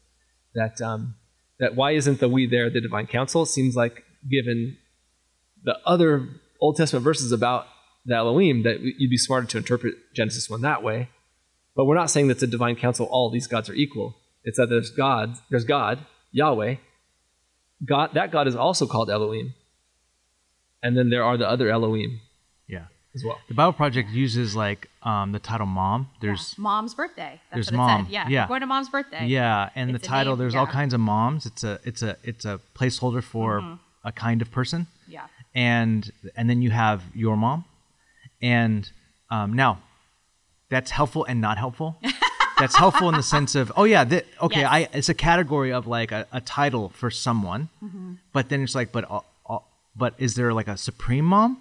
That 0.54 0.80
um, 0.80 1.14
that 1.58 1.74
why 1.74 1.92
isn't 1.92 2.20
the 2.20 2.28
we 2.28 2.46
there 2.46 2.70
the 2.70 2.80
divine 2.80 3.06
council? 3.06 3.44
Seems 3.46 3.76
like 3.76 4.04
given 4.28 4.76
the 5.64 5.76
other 5.84 6.28
Old 6.60 6.76
Testament 6.76 7.04
verses 7.04 7.32
about 7.32 7.66
the 8.06 8.14
Elohim 8.14 8.62
that 8.62 8.80
you'd 8.80 9.10
be 9.10 9.18
smarter 9.18 9.46
to 9.48 9.58
interpret 9.58 9.94
Genesis 10.14 10.48
1 10.48 10.62
that 10.62 10.82
way. 10.82 11.08
But 11.76 11.84
we're 11.84 11.94
not 11.94 12.10
saying 12.10 12.28
that 12.28 12.42
a 12.42 12.46
divine 12.46 12.76
council, 12.76 13.06
all 13.06 13.30
these 13.30 13.46
gods 13.46 13.68
are 13.68 13.74
equal. 13.74 14.16
It's 14.44 14.56
that 14.56 14.68
there's 14.68 14.90
God, 14.90 15.36
there's 15.50 15.64
God, 15.64 15.98
Yahweh. 16.32 16.76
God 17.84 18.10
that 18.14 18.32
God 18.32 18.48
is 18.48 18.56
also 18.56 18.86
called 18.86 19.10
Elohim. 19.10 19.54
And 20.82 20.96
then 20.96 21.10
there 21.10 21.22
are 21.24 21.36
the 21.36 21.48
other 21.48 21.68
Elohim 21.70 22.20
Yeah. 22.66 22.86
as 23.14 23.22
well. 23.24 23.38
The 23.48 23.54
Bible 23.54 23.72
Project 23.72 24.10
uses 24.10 24.56
like 24.56 24.88
um, 25.08 25.32
the 25.32 25.38
title 25.50 25.66
"Mom." 25.66 26.00
There's 26.20 26.54
Yeah. 26.56 26.62
mom's 26.62 26.94
birthday. 26.94 27.40
That's 27.50 27.54
there's 27.54 27.66
what 27.68 27.74
it 27.74 27.76
mom. 27.78 28.04
said. 28.04 28.12
Yeah. 28.12 28.28
Yeah. 28.28 28.44
We're 28.44 28.48
going 28.48 28.60
to 28.60 28.66
mom's 28.74 28.90
birthday. 28.96 29.26
Yeah, 29.26 29.70
and 29.74 29.90
It's 29.90 30.00
the 30.02 30.06
title 30.06 30.32
name, 30.34 30.38
there's 30.40 30.54
all 30.54 30.66
kinds 30.80 30.92
of 30.94 31.00
moms. 31.00 31.46
It's 31.50 31.64
a 31.64 31.74
it's 31.84 32.02
a 32.02 32.16
it's 32.30 32.44
a 32.44 32.60
placeholder 32.78 33.22
for 33.22 33.50
a 34.04 34.12
kind 34.12 34.42
of 34.42 34.48
person. 34.58 34.86
Yeah. 35.08 35.26
And 35.54 36.00
and 36.36 36.44
then 36.50 36.62
you 36.62 36.70
have 36.70 37.02
your 37.14 37.36
mom. 37.36 37.64
And 38.42 38.90
um, 39.30 39.52
now 39.54 39.78
that's 40.68 40.90
helpful 40.90 41.24
and 41.24 41.40
not 41.40 41.56
helpful. 41.58 41.96
that's 42.58 42.76
helpful 42.76 43.08
in 43.08 43.14
the 43.14 43.22
sense 43.22 43.54
of 43.54 43.72
oh 43.76 43.84
yeah, 43.84 44.04
th- 44.04 44.26
okay, 44.42 44.60
Yes. 44.60 44.70
I 44.76 44.88
it's 44.98 45.08
a 45.08 45.14
category 45.14 45.72
of 45.72 45.86
like 45.86 46.12
a, 46.12 46.26
a 46.32 46.40
title 46.40 46.90
for 46.90 47.10
someone. 47.10 47.68
Mm-hmm. 47.82 48.12
But 48.32 48.48
then 48.50 48.62
it's 48.62 48.74
like 48.74 48.92
but 48.92 49.04
uh, 49.10 49.20
uh, 49.48 49.58
but 49.96 50.14
is 50.18 50.34
there 50.34 50.52
like 50.52 50.68
a 50.68 50.76
supreme 50.76 51.24
mom? 51.24 51.58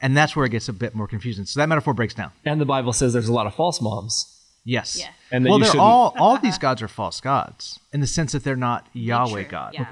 And 0.00 0.16
that's 0.16 0.36
where 0.36 0.44
it 0.44 0.50
gets 0.50 0.68
a 0.68 0.72
bit 0.72 0.94
more 0.94 1.06
confusing. 1.08 1.46
So 1.46 1.58
that 1.60 1.68
metaphor 1.68 1.94
breaks 1.94 2.12
down. 2.14 2.30
And 2.44 2.60
the 2.60 2.66
Bible 2.66 2.92
says 2.92 3.12
there's 3.14 3.28
a 3.28 3.32
lot 3.32 3.46
of 3.46 3.54
false 3.54 3.80
moms. 3.80 4.32
Yes. 4.64 4.98
Yeah. 4.98 5.08
And 5.30 5.44
well, 5.44 5.54
you 5.54 5.60
they're 5.60 5.66
shouldn't- 5.72 5.82
all 5.82 6.14
all 6.18 6.38
these 6.38 6.58
gods 6.58 6.82
are 6.82 6.88
false 6.88 7.20
gods 7.20 7.78
in 7.92 8.00
the 8.00 8.06
sense 8.06 8.32
that 8.32 8.44
they're 8.44 8.56
not 8.56 8.86
Yahweh 8.92 9.36
Nature, 9.38 9.50
God. 9.50 9.74
Yeah. 9.74 9.86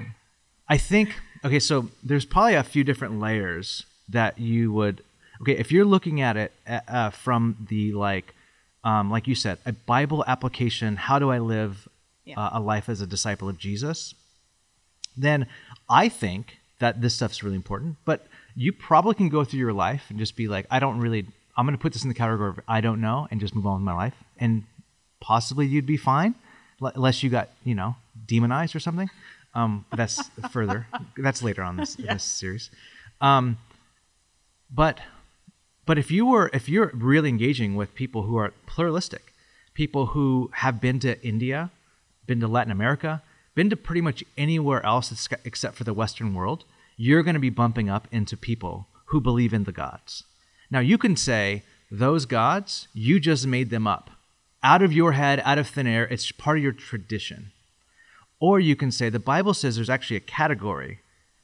I 0.69 0.77
think 0.77 1.15
okay, 1.43 1.59
so 1.59 1.89
there's 2.03 2.25
probably 2.25 2.55
a 2.55 2.63
few 2.63 2.83
different 2.83 3.19
layers 3.19 3.85
that 4.09 4.37
you 4.37 4.71
would. 4.73 5.01
Okay, 5.41 5.53
if 5.57 5.71
you're 5.71 5.85
looking 5.85 6.21
at 6.21 6.37
it 6.37 6.51
uh, 6.67 6.79
uh, 6.87 7.09
from 7.09 7.65
the 7.69 7.93
like, 7.93 8.33
um, 8.83 9.09
like 9.09 9.27
you 9.27 9.35
said, 9.35 9.57
a 9.65 9.71
Bible 9.73 10.23
application. 10.27 10.95
How 10.97 11.19
do 11.19 11.31
I 11.31 11.39
live 11.39 11.87
Yeah. 12.25 12.39
uh, 12.39 12.59
a 12.59 12.59
life 12.59 12.87
as 12.89 13.01
a 13.01 13.07
disciple 13.07 13.47
of 13.49 13.57
Jesus? 13.57 14.13
Then 15.17 15.47
I 15.89 16.09
think 16.09 16.57
that 16.79 17.01
this 17.01 17.15
stuff's 17.15 17.43
really 17.43 17.55
important. 17.55 17.95
But 18.05 18.27
you 18.55 18.71
probably 18.71 19.15
can 19.15 19.29
go 19.29 19.43
through 19.43 19.59
your 19.59 19.73
life 19.73 20.05
and 20.09 20.17
just 20.17 20.35
be 20.35 20.47
like, 20.47 20.65
I 20.71 20.79
don't 20.79 20.99
really. 20.99 21.25
I'm 21.57 21.65
going 21.65 21.77
to 21.77 21.81
put 21.81 21.93
this 21.93 22.03
in 22.03 22.09
the 22.09 22.15
category 22.15 22.49
of 22.49 22.59
I 22.67 22.81
don't 22.81 22.99
know, 23.01 23.27
and 23.31 23.39
just 23.39 23.55
move 23.55 23.65
on 23.65 23.75
with 23.75 23.83
my 23.83 23.93
life, 23.95 24.15
and 24.37 24.63
possibly 25.21 25.65
you'd 25.65 25.85
be 25.85 25.97
fine, 25.97 26.35
unless 26.81 27.23
you 27.23 27.29
got 27.29 27.49
you 27.63 27.75
know 27.75 27.95
demonized 28.25 28.75
or 28.75 28.79
something. 28.79 29.09
Um, 29.53 29.85
but 29.89 29.97
that's 29.97 30.29
further. 30.51 30.87
That's 31.17 31.41
later 31.41 31.63
on 31.63 31.77
this 31.77 31.95
in 31.95 32.05
this 32.05 32.23
series. 32.23 32.69
Um, 33.21 33.57
but 34.69 34.99
but 35.85 35.97
if 35.97 36.11
you 36.11 36.25
were 36.25 36.49
if 36.53 36.67
you're 36.67 36.91
really 36.93 37.29
engaging 37.29 37.75
with 37.75 37.95
people 37.95 38.23
who 38.23 38.37
are 38.37 38.53
pluralistic, 38.65 39.33
people 39.73 40.07
who 40.07 40.51
have 40.55 40.81
been 40.81 40.99
to 40.99 41.21
India, 41.25 41.71
been 42.25 42.39
to 42.39 42.47
Latin 42.47 42.71
America, 42.71 43.21
been 43.53 43.69
to 43.69 43.77
pretty 43.77 44.01
much 44.01 44.23
anywhere 44.37 44.85
else 44.85 45.29
except 45.45 45.75
for 45.75 45.83
the 45.83 45.93
Western 45.93 46.33
world, 46.33 46.65
you're 46.97 47.23
going 47.23 47.35
to 47.35 47.39
be 47.39 47.49
bumping 47.49 47.89
up 47.89 48.07
into 48.11 48.37
people 48.37 48.87
who 49.05 49.21
believe 49.21 49.53
in 49.53 49.63
the 49.63 49.71
gods. 49.71 50.23
Now 50.71 50.79
you 50.79 50.97
can 50.97 51.15
say 51.15 51.63
those 51.91 52.25
gods, 52.25 52.87
you 52.93 53.19
just 53.19 53.45
made 53.45 53.69
them 53.69 53.87
up 53.87 54.09
out 54.63 54.81
of 54.81 54.91
your 54.91 55.11
head, 55.11 55.41
out 55.45 55.59
of 55.59 55.67
thin 55.67 55.85
air. 55.85 56.05
It's 56.05 56.31
part 56.31 56.57
of 56.57 56.63
your 56.63 56.73
tradition. 56.73 57.51
Or 58.39 58.59
you 58.59 58.75
can 58.75 58.91
say 58.91 59.09
the 59.09 59.19
Bible 59.19 59.53
says 59.53 59.75
there's 59.75 59.89
actually 59.89 60.17
a 60.17 60.21
category 60.21 60.99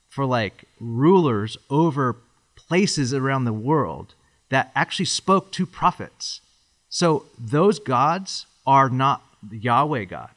for 0.09 0.25
like 0.25 0.65
rulers 0.79 1.55
over 1.69 2.17
places 2.55 3.13
around 3.13 3.45
the 3.45 3.53
world 3.53 4.15
that 4.49 4.71
actually 4.75 5.05
spoke 5.05 5.51
to 5.53 5.65
prophets. 5.65 6.41
So 6.89 7.25
those 7.39 7.79
gods 7.79 8.47
are 8.65 8.89
not 8.89 9.21
Yahweh 9.49 10.05
God. 10.05 10.31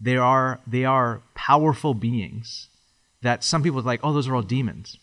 They 0.00 0.16
are 0.16 0.60
they 0.66 0.84
are 0.84 1.22
powerful 1.34 1.94
beings 1.94 2.68
that 3.22 3.44
some 3.44 3.62
people 3.62 3.80
are 3.80 3.82
like, 3.82 4.00
oh, 4.02 4.12
those 4.12 4.28
are 4.28 4.34
all 4.34 4.42
demons. 4.42 4.98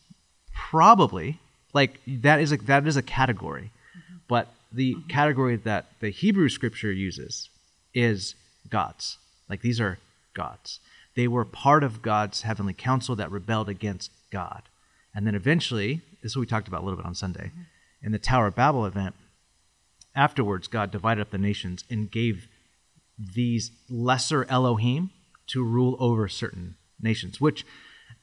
Probably, 0.53 1.39
like 1.73 1.99
that 2.07 2.39
is 2.39 2.51
a 2.51 2.57
that 2.57 2.87
is 2.87 2.95
a 2.95 3.01
category, 3.01 3.71
mm-hmm. 3.97 4.17
but 4.27 4.49
the 4.71 4.95
mm-hmm. 4.95 5.07
category 5.07 5.55
that 5.57 5.87
the 5.99 6.09
Hebrew 6.09 6.49
scripture 6.49 6.91
uses 6.91 7.49
is 7.93 8.35
gods. 8.69 9.17
Like 9.49 9.61
these 9.61 9.79
are 9.79 9.99
gods. 10.33 10.79
They 11.15 11.27
were 11.27 11.45
part 11.45 11.83
of 11.83 12.01
God's 12.01 12.41
heavenly 12.41 12.73
council 12.73 13.15
that 13.15 13.31
rebelled 13.31 13.69
against 13.69 14.11
God. 14.31 14.63
And 15.15 15.27
then 15.27 15.35
eventually, 15.35 16.01
this 16.21 16.31
is 16.31 16.35
what 16.35 16.41
we 16.41 16.47
talked 16.47 16.67
about 16.67 16.81
a 16.81 16.85
little 16.85 16.97
bit 16.97 17.05
on 17.05 17.15
Sunday, 17.15 17.47
mm-hmm. 17.47 17.61
in 18.05 18.11
the 18.11 18.19
Tower 18.19 18.47
of 18.47 18.55
Babel 18.55 18.85
event, 18.85 19.15
afterwards, 20.15 20.67
God 20.67 20.91
divided 20.91 21.21
up 21.21 21.31
the 21.31 21.37
nations 21.37 21.83
and 21.89 22.11
gave 22.11 22.47
these 23.17 23.71
lesser 23.89 24.45
Elohim 24.45 25.11
to 25.47 25.63
rule 25.63 25.95
over 25.99 26.27
certain 26.27 26.75
nations, 26.99 27.39
which 27.39 27.65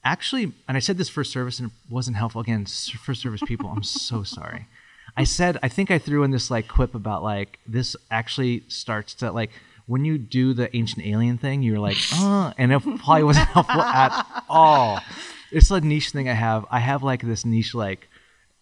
actually, 0.03 0.51
and 0.67 0.77
I 0.77 0.79
said 0.79 0.97
this 0.97 1.09
first 1.09 1.31
service 1.31 1.59
and 1.59 1.69
it 1.69 1.93
wasn't 1.93 2.17
helpful. 2.17 2.41
Again, 2.41 2.65
first 2.65 3.21
service 3.21 3.41
people, 3.45 3.69
I'm 3.69 3.83
so 3.83 4.23
sorry. 4.37 4.67
I 5.15 5.23
said, 5.25 5.57
I 5.61 5.67
think 5.67 5.91
I 5.91 5.99
threw 5.99 6.23
in 6.23 6.31
this 6.31 6.49
like 6.49 6.67
quip 6.67 6.95
about 6.95 7.23
like, 7.23 7.59
this 7.67 7.95
actually 8.09 8.63
starts 8.67 9.13
to 9.15 9.31
like, 9.31 9.51
when 9.87 10.05
you 10.05 10.17
do 10.17 10.53
the 10.53 10.73
ancient 10.75 11.05
alien 11.05 11.37
thing, 11.37 11.63
you're 11.63 11.79
like, 11.79 11.97
oh, 12.13 12.53
and 12.57 12.71
it 12.71 12.81
probably 12.99 13.23
wasn't 13.23 13.47
helpful 13.49 13.81
at 13.81 14.43
all. 14.47 14.99
It's 15.51 15.69
a 15.69 15.81
niche 15.81 16.11
thing 16.11 16.29
I 16.29 16.33
have. 16.33 16.65
I 16.71 16.79
have 16.79 17.03
like 17.03 17.21
this 17.21 17.45
niche, 17.45 17.75
like, 17.75 18.07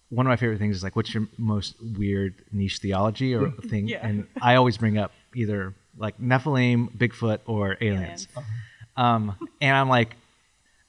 one 0.09 0.25
of 0.25 0.29
my 0.29 0.37
favorite 0.37 0.57
things 0.57 0.75
is 0.75 0.83
like, 0.83 0.95
what's 0.95 1.13
your 1.13 1.27
most 1.37 1.75
weird 1.79 2.33
niche 2.51 2.79
theology 2.79 3.35
or 3.35 3.51
thing? 3.51 3.87
Yeah. 3.87 3.99
And 4.01 4.25
I 4.41 4.55
always 4.55 4.75
bring 4.75 4.97
up 4.97 5.11
either 5.35 5.75
like 5.99 6.19
Nephilim, 6.19 6.97
Bigfoot, 6.97 7.41
or 7.45 7.77
aliens. 7.79 8.27
Um, 8.97 9.35
and 9.61 9.75
I'm 9.75 9.87
like, 9.87 10.15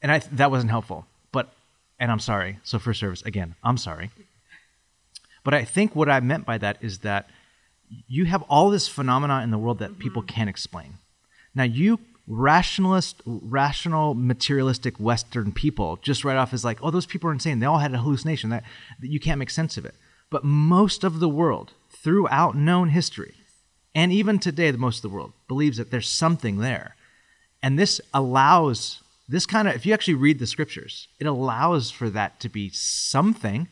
and 0.03 0.13
I 0.13 0.19
that 0.19 0.51
wasn't 0.51 0.71
helpful. 0.71 1.07
But 1.33 1.53
and 1.99 2.11
I'm 2.11 2.21
sorry. 2.21 2.59
So 2.63 2.79
for 2.79 2.95
service 2.95 3.23
again, 3.23 3.55
I'm 3.63 3.77
sorry. 3.77 4.11
But 5.45 5.55
I 5.55 5.65
think 5.65 5.97
what 5.97 6.09
I 6.09 6.21
meant 6.21 6.45
by 6.45 6.59
that 6.59 6.79
is 6.81 6.99
that 6.99 7.29
you 8.07 8.27
have 8.27 8.43
all 8.43 8.71
this 8.71 8.89
phenomena 8.89 9.43
in 9.43 9.51
the 9.51 9.59
world 9.59 9.79
that 9.79 9.93
mm-hmm. 9.93 10.01
people 10.01 10.23
can't 10.23 10.51
explain. 10.51 10.95
Now 11.55 11.65
you 11.65 11.99
rationalist, 12.31 13.21
rational, 13.27 14.15
materialistic 14.15 15.01
Western 15.01 15.51
people 15.53 15.99
just 16.01 16.25
right 16.25 16.37
off 16.37 16.55
is 16.55 16.65
like, 16.65 16.79
oh, 16.83 16.91
those 16.91 17.07
people 17.07 17.29
are 17.29 17.33
insane. 17.33 17.59
They 17.59 17.67
all 17.67 17.79
had 17.79 17.93
a 17.93 17.99
hallucination. 17.99 18.51
That, 18.51 18.65
that 19.01 19.11
you 19.11 19.19
can't 19.19 19.39
make 19.39 19.51
sense 19.51 19.77
of 19.77 19.85
it. 19.85 19.95
But 20.31 20.45
most 20.45 21.03
of 21.03 21.19
the 21.19 21.29
world, 21.29 21.73
throughout 21.91 22.57
known 22.57 22.91
history, 22.91 23.35
and 23.95 24.13
even 24.13 24.39
today, 24.39 24.71
the 24.71 24.79
most 24.79 24.99
of 24.99 25.11
the 25.11 25.15
world 25.15 25.33
believes 25.49 25.79
that 25.79 25.91
there's 25.91 26.09
something 26.09 26.59
there. 26.59 26.95
And 27.63 27.77
this 27.77 28.01
allows 28.15 29.03
this 29.31 29.47
kind 29.47 29.69
of 29.69 29.75
if 29.75 29.87
you 29.87 29.93
actually 29.95 30.15
read 30.15 30.39
the 30.39 30.47
scriptures, 30.47 31.09
it 31.19 31.27
allows 31.27 31.91
for 31.91 32.11
that 32.11 32.41
to 32.41 32.49
be 32.49 32.71
something. 32.71 33.69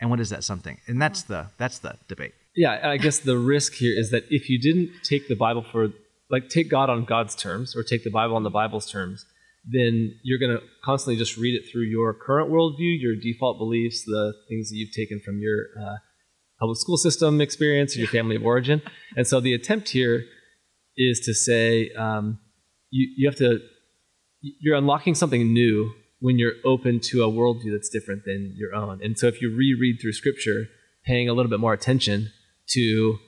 And 0.00 0.10
what 0.10 0.20
is 0.20 0.30
that 0.30 0.44
something? 0.44 0.78
And 0.86 1.00
that's 1.02 1.22
the 1.22 1.40
that's 1.58 1.78
the 1.78 1.92
debate. 2.08 2.34
Yeah, 2.54 2.80
I 2.82 2.96
guess 2.96 3.18
the 3.18 3.36
risk 3.36 3.74
here 3.74 3.94
is 3.98 4.10
that 4.10 4.24
if 4.30 4.48
you 4.48 4.58
didn't 4.58 4.90
take 5.02 5.28
the 5.28 5.36
Bible 5.36 5.64
for, 5.70 5.88
like, 6.30 6.48
take 6.48 6.70
God 6.70 6.88
on 6.88 7.04
God's 7.04 7.34
terms 7.34 7.76
or 7.76 7.82
take 7.82 8.02
the 8.02 8.10
Bible 8.10 8.34
on 8.34 8.44
the 8.44 8.50
Bible's 8.50 8.90
terms, 8.90 9.26
then 9.70 10.14
you're 10.22 10.38
going 10.38 10.56
to 10.56 10.62
constantly 10.82 11.18
just 11.18 11.36
read 11.36 11.54
it 11.54 11.70
through 11.70 11.82
your 11.82 12.14
current 12.14 12.50
worldview, 12.50 12.98
your 12.98 13.14
default 13.14 13.58
beliefs, 13.58 14.04
the 14.04 14.32
things 14.48 14.70
that 14.70 14.76
you've 14.76 14.94
taken 14.94 15.20
from 15.22 15.38
your 15.38 15.66
uh, 15.78 15.96
public 16.58 16.78
school 16.78 16.96
system 16.96 17.42
experience 17.42 17.94
or 17.94 17.98
your 17.98 18.08
family 18.08 18.36
of 18.36 18.44
origin. 18.44 18.80
And 19.16 19.26
so 19.26 19.38
the 19.38 19.52
attempt 19.52 19.90
here 19.90 20.24
is 20.96 21.20
to 21.26 21.34
say 21.34 21.90
um, 21.90 22.38
you, 22.90 23.08
you 23.18 23.28
have 23.28 23.36
to, 23.36 23.58
you're 24.60 24.76
unlocking 24.76 25.14
something 25.14 25.52
new 25.52 25.92
when 26.20 26.38
you're 26.38 26.54
open 26.64 27.00
to 27.00 27.22
a 27.22 27.28
worldview 27.28 27.72
that's 27.72 27.88
different 27.88 28.24
than 28.24 28.54
your 28.56 28.74
own. 28.74 29.00
And 29.02 29.18
so 29.18 29.26
if 29.26 29.40
you 29.42 29.54
reread 29.54 29.98
through 30.00 30.12
scripture, 30.12 30.68
paying 31.04 31.28
a 31.28 31.32
little 31.32 31.50
bit 31.50 31.60
more 31.60 31.72
attention 31.72 32.30
to 32.70 33.18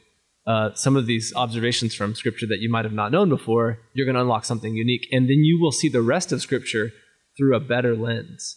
uh, 0.46 0.74
some 0.74 0.96
of 0.96 1.06
these 1.06 1.32
observations 1.36 1.94
from 1.94 2.14
scripture 2.14 2.46
that 2.46 2.60
you 2.60 2.70
might 2.70 2.84
have 2.84 2.94
not 2.94 3.12
known 3.12 3.28
before, 3.28 3.78
you're 3.92 4.06
going 4.06 4.14
to 4.14 4.22
unlock 4.22 4.44
something 4.44 4.74
unique. 4.74 5.06
And 5.12 5.28
then 5.28 5.44
you 5.44 5.60
will 5.60 5.72
see 5.72 5.88
the 5.88 6.02
rest 6.02 6.32
of 6.32 6.40
scripture 6.40 6.92
through 7.36 7.54
a 7.54 7.60
better 7.60 7.94
lens. 7.94 8.56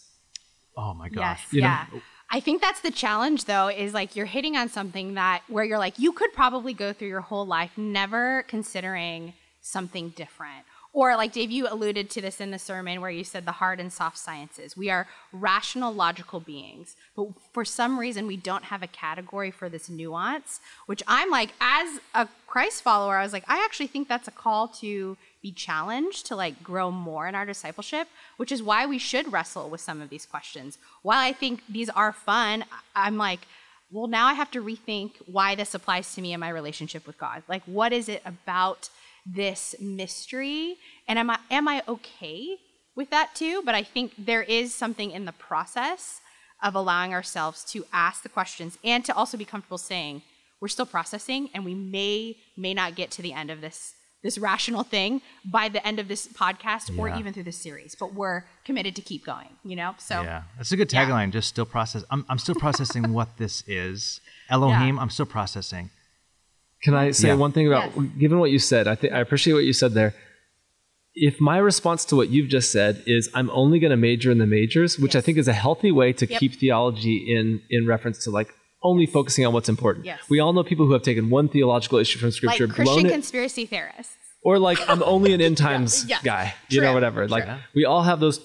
Oh 0.77 0.94
my 0.94 1.10
gosh. 1.10 1.41
Yes, 1.41 1.53
You 1.53 1.62
know? 1.62 1.68
yeah. 1.68 1.86
I 2.34 2.39
think 2.39 2.62
that's 2.62 2.80
the 2.80 2.91
challenge 2.91 3.44
though, 3.44 3.68
is 3.68 3.94
like 3.94 4.15
you're 4.15 4.25
hitting 4.25 4.56
on 4.56 4.70
something 4.70 5.15
that 5.15 5.44
where 5.50 5.65
you're 5.65 5.77
like, 5.77 6.00
you 6.00 6.13
could 6.13 6.32
probably 6.32 6.74
go 6.74 6.94
through 6.94 7.10
your 7.10 7.20
whole 7.22 7.46
life 7.46 7.72
never 7.77 8.44
considering 8.44 9.34
something 9.60 10.10
different. 10.15 10.65
Or 10.93 11.15
like 11.15 11.31
Dave, 11.31 11.51
you 11.51 11.67
alluded 11.69 12.10
to 12.10 12.21
this 12.21 12.41
in 12.41 12.51
the 12.51 12.60
sermon 12.60 13.00
where 13.00 13.10
you 13.10 13.24
said 13.24 13.45
the 13.45 13.53
hard 13.53 13.79
and 13.79 13.93
soft 13.93 14.17
sciences. 14.17 14.75
We 14.75 14.89
are 14.89 15.07
rational, 15.31 15.93
logical 15.93 16.41
beings, 16.41 16.98
but 17.15 17.27
for 17.53 17.63
some 17.63 17.98
reason 17.98 18.27
we 18.27 18.36
don't 18.36 18.65
have 18.65 18.83
a 18.83 18.88
category 18.88 19.51
for 19.51 19.69
this 19.69 19.89
nuance, 19.89 20.60
which 20.88 21.01
I'm 21.07 21.29
like, 21.29 21.53
as 21.62 22.01
a 22.13 22.27
Christ 22.45 22.83
follower, 22.83 23.15
I 23.15 23.24
was 23.24 23.31
like, 23.31 23.45
I 23.48 23.63
actually 23.63 23.88
think 23.88 24.10
that's 24.10 24.27
a 24.27 24.31
call 24.31 24.67
to 24.79 25.15
be 25.41 25.53
challenged 25.53 26.25
to 26.25 26.36
like 26.36 26.62
grow 26.62 26.91
more 26.91 27.25
in 27.25 27.36
our 27.36 27.45
discipleship, 27.45 28.10
which 28.36 28.51
is 28.51 28.62
why 28.62 28.86
we 28.86 28.98
should 28.98 29.31
wrestle 29.31 29.69
with 29.69 29.79
some 29.79 30.01
of 30.01 30.10
these 30.10 30.25
questions. 30.25 30.77
While 31.03 31.19
I 31.19 31.31
think 31.31 31.63
these 31.69 31.89
are 31.89 32.12
fun, 32.12 32.65
I'm 32.95 33.17
like, 33.17 33.48
well, 33.91 34.07
now 34.07 34.27
I 34.27 34.33
have 34.33 34.51
to 34.51 34.63
rethink 34.63 35.13
why 35.25 35.55
this 35.55 35.74
applies 35.74 36.13
to 36.15 36.21
me 36.21 36.33
in 36.33 36.39
my 36.39 36.50
relationship 36.50 37.07
with 37.07 37.17
God. 37.17 37.43
Like, 37.48 37.63
what 37.65 37.91
is 37.93 38.07
it 38.07 38.21
about 38.25 38.89
this 39.25 39.75
mystery? 39.80 40.75
And 41.08 41.18
am 41.20 41.30
I 41.30 41.40
am 41.50 41.68
I 41.68 41.84
okay 41.88 42.58
with 42.96 43.10
that 43.12 43.36
too? 43.36 43.62
But 43.66 43.75
I 43.75 43.84
think 43.84 44.13
there 44.18 44.44
is 44.44 44.74
something 44.74 45.12
in 45.12 45.25
the 45.25 45.32
process 45.34 46.22
of 46.63 46.75
allowing 46.75 47.13
ourselves 47.13 47.63
to 47.74 47.86
ask 47.92 48.24
the 48.24 48.30
questions 48.30 48.78
and 48.84 49.04
to 49.06 49.16
also 49.16 49.38
be 49.38 49.46
comfortable 49.46 49.78
saying 49.80 50.22
we're 50.60 50.68
still 50.68 50.86
processing 50.86 51.50
and 51.54 51.66
we 51.66 51.74
may 51.74 52.38
may 52.56 52.74
not 52.74 52.96
get 52.96 53.10
to 53.12 53.22
the 53.24 53.34
end 53.34 53.50
of 53.50 53.62
this 53.62 53.96
this 54.24 54.38
rational 54.38 54.84
thing 54.84 55.20
by 55.44 55.68
the 55.68 55.86
end 55.88 55.98
of 55.98 56.08
this 56.08 56.28
podcast 56.28 56.96
or 57.00 57.10
even 57.10 57.34
through 57.34 57.42
this 57.42 57.58
series 57.58 57.96
but 58.00 58.13
we're 58.13 58.44
committed 58.63 58.96
to 58.96 59.01
keep 59.01 59.25
going 59.25 59.48
you 59.63 59.75
know 59.75 59.96
so 59.98 60.22
Yeah, 60.22 60.44
that's 60.58 60.72
a 60.72 60.78
good 60.78 60.94
Yeah. 60.94 61.06
tagline. 61.08 61.32
Just 61.32 61.48
still 61.50 61.66
process. 61.66 62.04
I'm, 62.12 62.24
I'm 62.30 62.38
still 62.38 62.54
processing 62.54 63.12
what 63.12 63.38
this 63.38 63.63
is. 63.66 64.22
Elohim. 64.51 65.00
I'm 65.00 65.10
still 65.10 65.25
processing. 65.25 65.90
Can 66.84 66.94
I 66.96 67.12
say 67.12 67.28
Yeah. 67.30 67.36
one 67.36 67.52
thing 67.52 67.68
about 67.68 67.92
Yes. 67.96 68.06
given 68.20 68.40
what 68.40 68.52
you 68.52 68.60
said? 68.60 68.88
I 68.88 68.96
think 68.96 69.14
I 69.14 69.20
appreciate 69.20 69.54
what 69.54 69.64
you 69.66 69.74
said 69.74 69.94
there. 69.94 70.14
If 71.14 71.42
my 71.42 71.58
response 71.58 72.06
to 72.06 72.16
what 72.16 72.30
you've 72.30 72.48
just 72.50 72.72
said 72.72 73.04
is 73.06 73.30
I'm 73.34 73.50
only 73.52 73.80
going 73.80 73.92
to 73.92 73.98
major 73.98 74.32
in 74.32 74.38
the 74.38 74.48
majors, 74.48 74.98
which 74.98 75.16
I 75.16 75.22
think 75.22 75.38
is 75.38 75.48
a 75.48 75.54
healthy 75.54 75.92
way 75.92 76.14
to 76.14 76.26
Yep. 76.26 76.40
keep 76.40 76.54
theology 76.56 77.18
in 77.36 77.62
in 77.70 77.86
reference 77.86 78.24
to 78.24 78.32
like 78.32 78.50
only 78.84 79.06
focusing 79.06 79.46
on 79.46 79.54
what's 79.54 79.70
important. 79.70 80.06
Yes. 80.06 80.20
We 80.30 80.40
all 80.40 80.54
know 80.54 80.64
people 80.64 80.86
who 80.88 80.94
have 80.94 81.04
taken 81.04 81.30
one 81.30 81.48
theological 81.50 82.00
issue 82.00 82.18
from 82.18 82.30
like 82.30 82.36
scripture, 82.36 82.66
blown 82.68 82.76
christian 82.76 83.06
it, 83.08 83.12
conspiracy 83.12 83.66
theorists 83.66 84.16
or 84.44 84.58
like 84.58 84.80
I'm 84.90 85.04
only 85.04 85.34
an 85.34 85.42
end 85.42 85.58
times 85.68 86.06
Yeah. 86.10 86.18
guy, 86.24 86.56
you 86.70 86.80
know, 86.82 86.88
True. 86.88 86.94
whatever. 86.96 87.28
Like 87.28 87.48
we 87.76 87.86
all 87.86 88.04
have 88.04 88.20
those 88.20 88.40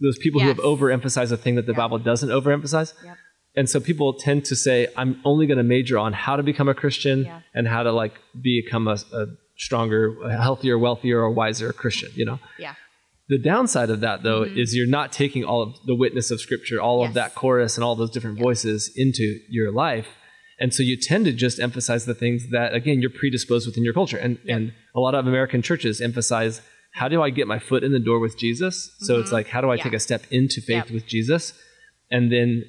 those 0.00 0.18
people 0.18 0.40
who 0.40 0.48
have 0.48 0.58
overemphasized 0.58 1.30
a 1.32 1.36
thing 1.36 1.56
that 1.56 1.66
the 1.66 1.72
Yep. 1.72 1.76
Bible 1.82 1.98
doesn't 1.98 2.28
overemphasize. 2.30 2.94
Yep. 3.04 3.16
And 3.54 3.68
so 3.68 3.80
people 3.80 4.14
tend 4.14 4.44
to 4.46 4.56
say, 4.56 4.88
I'm 4.96 5.20
only 5.24 5.46
going 5.46 5.58
to 5.58 5.62
major 5.64 5.98
on 5.98 6.12
how 6.14 6.36
to 6.36 6.42
become 6.42 6.68
a 6.68 6.74
Christian 6.74 7.24
Yeah. 7.24 7.40
and 7.54 7.68
how 7.68 7.82
to 7.82 7.92
like 7.92 8.14
become 8.40 8.88
a, 8.88 8.96
a 9.12 9.26
stronger, 9.58 10.16
healthier, 10.30 10.78
wealthier, 10.78 11.20
or 11.20 11.30
wiser 11.30 11.72
Christian. 11.72 12.10
You 12.14 12.24
know. 12.24 12.38
Yeah. 12.58 12.74
The 13.28 13.38
downside 13.38 13.88
of 13.90 14.00
that, 14.00 14.22
though, 14.22 14.42
is 14.42 14.74
you're 14.74 14.86
not 14.88 15.12
taking 15.12 15.44
all 15.44 15.62
of 15.62 15.74
the 15.86 15.94
witness 15.94 16.30
of 16.30 16.40
Scripture, 16.40 16.80
all 16.80 17.02
of 17.02 17.08
Mm-hmm. 17.10 17.14
That 17.14 17.34
chorus, 17.34 17.76
and 17.76 17.84
all 17.84 17.94
those 17.94 18.10
different 18.10 18.38
voices 18.38 18.90
into 18.96 19.38
your 19.48 19.70
life. 19.70 20.08
And 20.58 20.72
so 20.74 20.82
you 20.82 20.96
tend 20.96 21.24
to 21.26 21.32
just 21.32 21.58
emphasize 21.60 22.04
the 22.04 22.14
things 22.14 22.50
that, 22.50 22.74
again, 22.74 23.00
you're 23.00 23.10
predisposed 23.10 23.66
within 23.66 23.84
your 23.84 23.94
culture. 23.94 24.16
And, 24.18 24.38
and 24.48 24.72
a 24.94 25.00
lot 25.00 25.14
of 25.14 25.26
American 25.26 25.60
churches 25.62 26.00
emphasize 26.00 26.60
how 26.94 27.08
do 27.08 27.22
I 27.22 27.30
get 27.30 27.46
my 27.46 27.58
foot 27.58 27.82
in 27.84 27.92
the 27.92 27.98
door 27.98 28.18
with 28.20 28.36
Jesus? 28.38 28.94
So 29.00 29.18
it's 29.18 29.32
like, 29.32 29.48
how 29.48 29.60
do 29.60 29.70
I 29.70 29.76
Mm-hmm. 29.76 29.78
Yeah. 29.78 29.84
take 29.84 29.92
a 29.94 30.00
step 30.00 30.22
into 30.30 30.60
faith 30.60 30.84
Yep. 30.86 30.90
with 30.90 31.06
Jesus? 31.06 31.54
And 32.10 32.30
then 32.30 32.64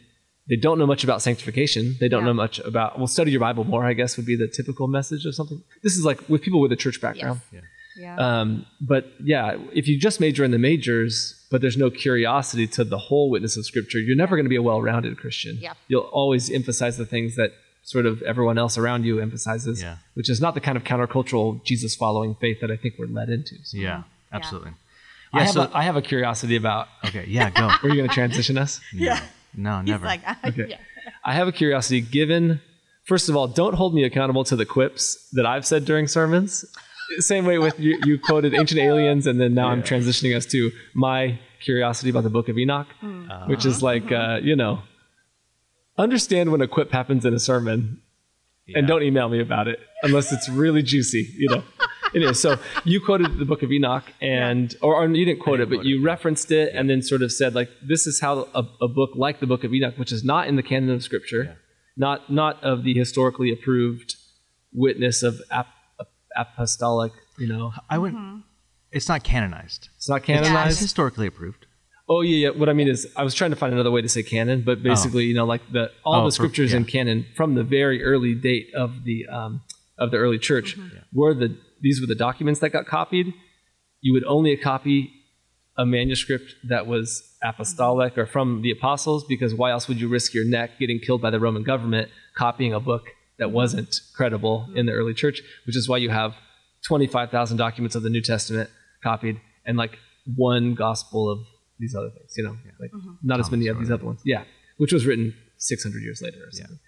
they 0.49 0.55
don't 0.57 0.77
know 0.77 0.85
much 0.85 1.03
about 1.03 1.21
sanctification. 1.21 1.95
They 1.99 2.09
don't 2.09 2.21
Yeah. 2.23 2.27
know 2.27 2.33
much 2.33 2.59
about, 2.59 2.97
well, 2.97 3.07
study 3.07 3.31
your 3.31 3.39
Bible 3.39 3.63
more, 3.63 3.85
I 3.85 3.93
guess 3.93 4.17
would 4.17 4.25
be 4.25 4.35
the 4.35 4.47
typical 4.47 4.87
message 4.87 5.25
of 5.25 5.33
something. 5.35 5.61
This 5.83 5.93
is 5.97 6.03
like 6.05 6.27
with 6.29 6.41
people 6.41 6.59
with 6.59 6.71
a 6.71 6.75
church 6.75 6.99
background. 6.99 7.39
Yes. 7.51 7.63
Yeah. 7.95 8.17
Um, 8.17 8.65
but 8.81 9.11
yeah, 9.23 9.55
if 9.71 9.87
you 9.87 9.99
just 9.99 10.19
major 10.19 10.43
in 10.43 10.51
the 10.51 10.57
majors, 10.57 11.45
but 11.51 11.61
there's 11.61 11.77
no 11.77 11.89
curiosity 11.91 12.65
to 12.67 12.83
the 12.83 12.97
whole 12.97 13.29
witness 13.29 13.55
of 13.55 13.65
Scripture, 13.65 13.99
you're 13.99 14.15
never 14.17 14.35
going 14.35 14.45
to 14.45 14.49
be 14.49 14.55
a 14.55 14.63
well-rounded 14.63 15.17
Christian. 15.17 15.57
Yep. 15.61 15.77
You'll 15.87 16.01
always 16.11 16.49
emphasize 16.49 16.97
the 16.97 17.05
things 17.05 17.35
that 17.35 17.51
sort 17.83 18.05
of 18.05 18.21
everyone 18.23 18.57
else 18.57 18.77
around 18.77 19.05
you 19.05 19.19
emphasizes, 19.19 19.81
Yeah. 19.81 19.97
which 20.15 20.29
is 20.29 20.41
not 20.41 20.55
the 20.55 20.61
kind 20.61 20.75
of 20.75 20.83
countercultural 20.83 21.63
Jesus-following 21.65 22.35
faith 22.41 22.59
that 22.61 22.71
I 22.71 22.77
think 22.77 22.95
we're 22.97 23.05
led 23.07 23.29
into. 23.29 23.55
So 23.63 23.77
Yeah, 23.77 24.03
absolutely. 24.31 24.71
I, 25.31 25.37
Yeah, 25.39 25.43
have 25.45 25.53
so 25.53 25.61
a, 25.63 25.71
I 25.73 25.83
have 25.83 25.95
a 25.95 26.01
curiosity 26.01 26.55
about. 26.55 26.87
okay, 27.05 27.25
yeah, 27.27 27.49
go. 27.51 27.63
Are 27.83 27.89
you 27.89 27.95
going 27.95 28.07
to 28.09 28.13
transition 28.13 28.57
us? 28.57 28.81
yeah. 28.93 29.21
No, 29.55 29.79
He's 29.79 29.89
never. 29.89 30.05
like, 30.05 30.21
Okay. 30.45 30.67
yeah. 30.69 30.77
I 31.23 31.33
have 31.33 31.47
a 31.47 31.51
curiosity 31.51 32.01
given, 32.01 32.61
first 33.03 33.29
of 33.29 33.35
all, 33.35 33.47
don't 33.47 33.73
hold 33.75 33.93
me 33.93 34.03
accountable 34.03 34.43
to 34.45 34.55
the 34.55 34.65
quips 34.65 35.29
that 35.33 35.45
I've 35.45 35.65
said 35.65 35.85
during 35.85 36.07
sermons. 36.07 36.65
Same 37.19 37.45
way 37.45 37.59
with 37.59 37.79
you, 37.79 37.99
you 38.05 38.17
quoted 38.19 38.53
ancient 38.53 38.79
aliens, 38.79 39.27
and 39.27 39.39
then 39.39 39.53
now 39.53 39.67
I'm 39.67 39.83
transitioning 39.83 40.35
us 40.35 40.45
to 40.47 40.71
my 40.93 41.37
curiosity 41.61 42.09
about 42.09 42.23
the 42.23 42.29
book 42.29 42.49
of 42.49 42.57
Enoch, 42.57 42.87
which 43.47 43.65
is 43.65 43.83
like, 43.83 44.11
uh, 44.11 44.39
you 44.41 44.55
know, 44.55 44.81
understand 45.97 46.51
when 46.51 46.61
a 46.61 46.67
quip 46.67 46.91
happens 46.91 47.25
in 47.25 47.33
a 47.33 47.39
sermon 47.39 48.01
and 48.73 48.87
don't 48.87 49.03
email 49.03 49.27
me 49.29 49.41
about 49.41 49.67
it 49.67 49.79
unless 50.03 50.31
it's 50.31 50.47
really 50.49 50.81
juicy, 50.81 51.29
you 51.37 51.49
know. 51.49 51.63
Anyway, 52.15 52.33
so 52.33 52.57
you 52.85 53.01
quoted 53.01 53.37
the 53.39 53.45
book 53.45 53.63
of 53.63 53.71
Enoch, 53.71 54.03
and 54.21 54.75
or, 54.81 54.95
or 54.95 55.07
you 55.09 55.25
didn't 55.25 55.39
quote 55.41 55.59
it, 55.59 55.69
but 55.69 55.77
quote 55.77 55.85
you 55.85 56.03
referenced 56.03 56.51
it, 56.51 56.71
and 56.75 56.89
then 56.89 57.01
sort 57.01 57.21
of 57.23 57.31
said 57.31 57.55
like, 57.55 57.69
"This 57.81 58.05
is 58.05 58.19
how 58.19 58.47
a, 58.53 58.63
a 58.81 58.87
book 58.87 59.11
like 59.15 59.39
the 59.39 59.47
book 59.47 59.63
of 59.63 59.73
Enoch, 59.73 59.97
which 59.97 60.11
is 60.11 60.23
not 60.23 60.47
in 60.47 60.55
the 60.55 60.63
canon 60.63 60.91
of 60.91 61.01
Scripture, 61.03 61.57
not 61.97 62.31
not 62.31 62.63
of 62.63 62.83
the 62.83 62.93
historically 62.93 63.51
approved 63.51 64.15
witness 64.73 65.23
of 65.23 65.41
ap- 65.51 65.67
apostolic, 66.35 67.11
you 67.37 67.47
know, 67.47 67.73
I 67.89 67.97
wouldn't. 67.97 68.43
It's 68.91 69.07
not 69.09 69.23
canonized. 69.23 69.89
it's 69.97 70.09
not 70.09 70.23
canonized. 70.23 70.45
It's 70.49 70.53
canonized." 70.55 70.79
historically 70.81 71.27
approved. 71.27 71.65
Oh 72.09 72.21
yeah, 72.21 72.49
yeah. 72.49 72.57
What 72.59 72.69
I 72.69 72.73
mean 72.73 72.89
is, 72.89 73.07
I 73.15 73.23
was 73.23 73.33
trying 73.33 73.51
to 73.51 73.55
find 73.55 73.73
another 73.73 73.89
way 73.91 74.01
to 74.01 74.09
say 74.09 74.23
canon, 74.23 74.61
but 74.61 74.83
basically, 74.83 75.23
you 75.25 75.33
know, 75.33 75.45
like 75.45 75.61
the 75.71 75.89
all 76.03 76.15
Oh, 76.15 76.23
the 76.25 76.25
for- 76.25 76.31
scriptures 76.31 76.71
yeah. 76.71 76.77
in 76.77 76.85
canon 76.85 77.25
from 77.35 77.55
the 77.55 77.63
very 77.63 78.03
early 78.03 78.35
date 78.35 78.67
of 78.75 79.03
the 79.05 79.25
um, 79.27 79.61
of 79.97 80.11
the 80.11 80.17
early 80.17 80.39
church 80.39 80.77
mm-hmm. 80.77 80.97
were 81.13 81.33
the 81.33 81.57
these 81.81 81.99
were 81.99 82.07
the 82.07 82.15
documents 82.15 82.59
that 82.61 82.69
got 82.69 82.85
copied. 82.85 83.33
You 84.01 84.13
would 84.13 84.23
only 84.25 84.55
copy 84.57 85.11
a 85.77 85.85
manuscript 85.85 86.55
that 86.69 86.87
was 86.87 87.23
apostolic 87.41 88.17
or 88.17 88.25
from 88.25 88.61
the 88.61 88.71
apostles, 88.71 89.25
because 89.27 89.53
why 89.53 89.71
else 89.71 89.87
would 89.87 89.99
you 89.99 90.07
risk 90.07 90.33
your 90.33 90.45
neck 90.45 90.71
getting 90.79 90.99
killed 90.99 91.21
by 91.21 91.29
the 91.29 91.39
Roman 91.39 91.63
government 91.63 92.09
copying 92.37 92.73
a 92.73 92.79
book 92.79 93.03
that 93.37 93.45
mm-hmm. 93.45 93.55
wasn't 93.55 93.99
credible 94.15 94.67
mm-hmm. 94.67 94.77
in 94.77 94.85
the 94.85 94.93
early 94.93 95.13
church? 95.13 95.41
Which 95.65 95.75
is 95.75 95.89
why 95.89 95.97
you 95.97 96.09
have 96.09 96.35
twenty 96.85 97.07
five 97.07 97.31
thousand 97.31 97.57
documents 97.57 97.95
of 97.95 98.03
the 98.03 98.09
New 98.09 98.21
Testament 98.21 98.69
copied 99.03 99.39
and 99.65 99.77
like 99.77 99.97
one 100.35 100.73
gospel 100.73 101.29
of 101.29 101.39
these 101.79 101.95
other 101.95 102.09
things, 102.09 102.33
you 102.37 102.43
know, 102.43 102.55
like 102.79 102.91
not 103.21 103.39
as 103.39 103.51
many 103.51 103.67
of 103.67 103.77
these 103.77 103.91
other 103.91 104.05
ones. 104.05 104.21
Yeah, 104.25 104.43
which 104.77 104.93
was 104.93 105.05
written 105.05 105.33
600 105.57 106.01
years 106.01 106.21
later 106.21 106.37
or 106.37 106.51
something. 106.51 106.79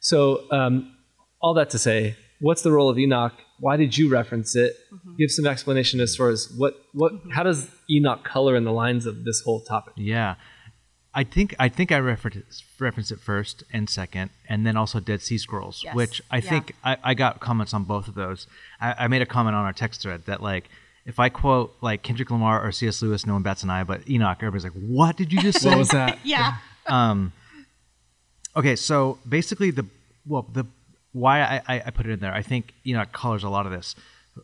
So, 0.00 0.50
um, 0.50 0.96
all 1.40 1.54
that 1.54 1.70
to 1.70 1.78
say, 1.78 2.16
what's 2.42 2.62
the 2.62 2.70
role 2.72 2.88
of 2.90 2.98
Enoch? 2.98 3.32
Why 3.60 3.76
did 3.76 3.96
you 3.96 4.10
reference 4.10 4.54
it? 4.56 4.76
Give 5.18 5.30
some 5.30 5.46
explanation 5.46 6.00
as 6.00 6.14
far 6.16 6.28
as 6.28 6.52
what, 6.56 6.74
what, 6.92 7.12
how 7.32 7.42
does 7.44 7.68
Enoch 7.88 8.24
color 8.24 8.56
in 8.56 8.64
the 8.64 8.72
lines 8.72 9.06
of 9.06 9.24
this 9.24 9.40
whole 9.40 9.60
topic? 9.60 9.94
Yeah, 9.96 10.34
I 11.14 11.24
think 11.24 11.54
I 11.58 11.68
think 11.68 11.92
I 11.92 11.98
referenced 11.98 12.64
referenced 12.80 13.12
it 13.12 13.20
first 13.20 13.62
and 13.72 13.88
second, 13.88 14.30
and 14.48 14.66
then 14.66 14.76
also 14.76 14.98
Dead 14.98 15.20
Sea 15.22 15.38
Scrolls, 15.38 15.82
Yes. 15.84 15.94
which 15.94 16.22
I 16.30 16.38
Yeah. 16.38 16.50
think 16.50 16.74
I, 16.84 16.96
I 17.04 17.14
got 17.14 17.38
comments 17.40 17.72
on 17.74 17.84
both 17.84 18.08
of 18.08 18.14
those. 18.14 18.46
I, 18.80 18.94
I 19.04 19.08
made 19.08 19.22
a 19.22 19.26
comment 19.26 19.54
on 19.54 19.64
our 19.64 19.72
text 19.74 20.02
thread 20.02 20.24
that 20.26 20.42
like 20.42 20.68
if 21.04 21.18
I 21.20 21.28
quote 21.28 21.74
like 21.80 22.02
Kendrick 22.02 22.30
Lamar 22.30 22.64
or 22.66 22.72
C.S. 22.72 23.02
Lewis, 23.02 23.26
no 23.26 23.34
one 23.34 23.42
bats 23.42 23.62
an 23.62 23.70
eye, 23.70 23.84
but 23.84 24.08
Enoch, 24.08 24.38
everybody's 24.40 24.64
like, 24.64 24.72
"What 24.72 25.16
did 25.16 25.32
you 25.32 25.40
just 25.40 25.60
say?" 25.60 25.68
What 25.68 25.78
was 25.78 25.88
that? 25.90 26.18
Yeah. 26.24 26.56
Um, 26.86 27.32
okay, 28.56 28.74
so 28.76 29.18
basically 29.28 29.70
the 29.70 29.86
well 30.26 30.46
the 30.52 30.64
why 31.12 31.42
I, 31.42 31.62
I, 31.68 31.82
I 31.86 31.90
put 31.90 32.06
it 32.06 32.12
in 32.12 32.20
there, 32.20 32.32
I 32.32 32.42
think 32.42 32.72
Enoch 32.86 33.12
colors 33.12 33.44
a 33.44 33.48
lot 33.48 33.66
of 33.66 33.72
this. 33.72 33.94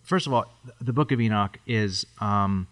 First 0.03 0.27
of 0.27 0.33
all, 0.33 0.47
the 0.81 0.93
Book 0.93 1.13
of 1.13 1.21
Enoch 1.21 1.59
is 1.67 2.07
um, 2.21 2.67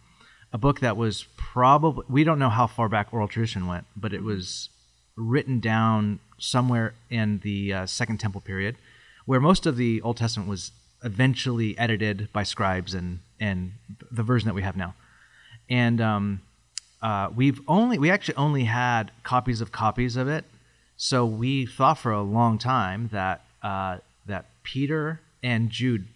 a 0.52 0.58
book 0.58 0.80
that 0.80 0.96
was 0.96 1.26
probably 1.36 2.04
we 2.08 2.24
don't 2.24 2.38
know 2.38 2.50
how 2.50 2.66
far 2.66 2.88
back 2.88 3.12
oral 3.12 3.28
tradition 3.28 3.66
went, 3.66 3.86
but 3.96 4.12
it 4.12 4.22
was 4.22 4.68
written 5.16 5.60
down 5.60 6.18
somewhere 6.38 6.94
in 7.08 7.38
the 7.38 7.72
uh, 7.72 7.86
Second 7.86 8.20
Temple 8.20 8.42
period, 8.42 8.76
where 9.24 9.40
most 9.40 9.64
of 9.64 9.76
the 9.76 10.02
Old 10.02 10.18
Testament 10.18 10.48
was 10.48 10.72
eventually 11.02 11.76
edited 11.78 12.28
by 12.32 12.42
scribes 12.42 12.92
and 12.92 13.20
and 13.40 13.72
the 14.10 14.22
version 14.22 14.46
that 14.46 14.54
we 14.54 14.62
have 14.62 14.76
now. 14.76 14.94
And 15.68 16.00
um, 16.00 16.42
uh, 17.00 17.30
we've 17.34 17.60
only 17.66 17.98
we 17.98 18.10
actually 18.10 18.36
only 18.36 18.64
had 18.64 19.10
copies 19.22 19.62
of 19.62 19.72
copies 19.72 20.16
of 20.16 20.28
it, 20.28 20.44
so 20.98 21.24
we 21.24 21.64
thought 21.64 21.96
for 21.98 22.12
a 22.12 22.22
long 22.22 22.58
time 22.58 23.08
that 23.12 23.45
uh, 23.66 23.98
that 24.26 24.46
Peter 24.62 25.20
and 25.42 25.70
Jude, 25.70 26.06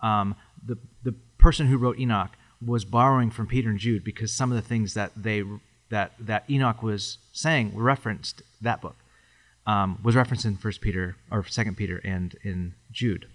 um, 0.00 0.34
the 0.64 0.78
the 1.02 1.14
person 1.36 1.66
who 1.66 1.76
wrote 1.76 1.98
Enoch, 1.98 2.30
was 2.64 2.86
borrowing 2.86 3.30
from 3.30 3.46
Peter 3.46 3.68
and 3.68 3.78
Jude 3.78 4.02
because 4.02 4.32
some 4.32 4.50
of 4.50 4.56
the 4.56 4.66
things 4.66 4.94
that 4.94 5.12
they 5.14 5.44
that 5.90 6.12
that 6.18 6.48
Enoch 6.48 6.82
was 6.82 7.18
saying 7.30 7.74
were 7.74 7.82
referenced 7.82 8.40
that 8.62 8.80
book 8.80 8.96
um, 9.66 9.98
was 10.02 10.16
referenced 10.16 10.46
in 10.46 10.56
First 10.56 10.80
Peter 10.80 11.16
or 11.30 11.44
Second 11.44 11.76
Peter 11.76 12.00
and 12.04 12.36
in 12.42 12.74
Jude. 12.90 13.26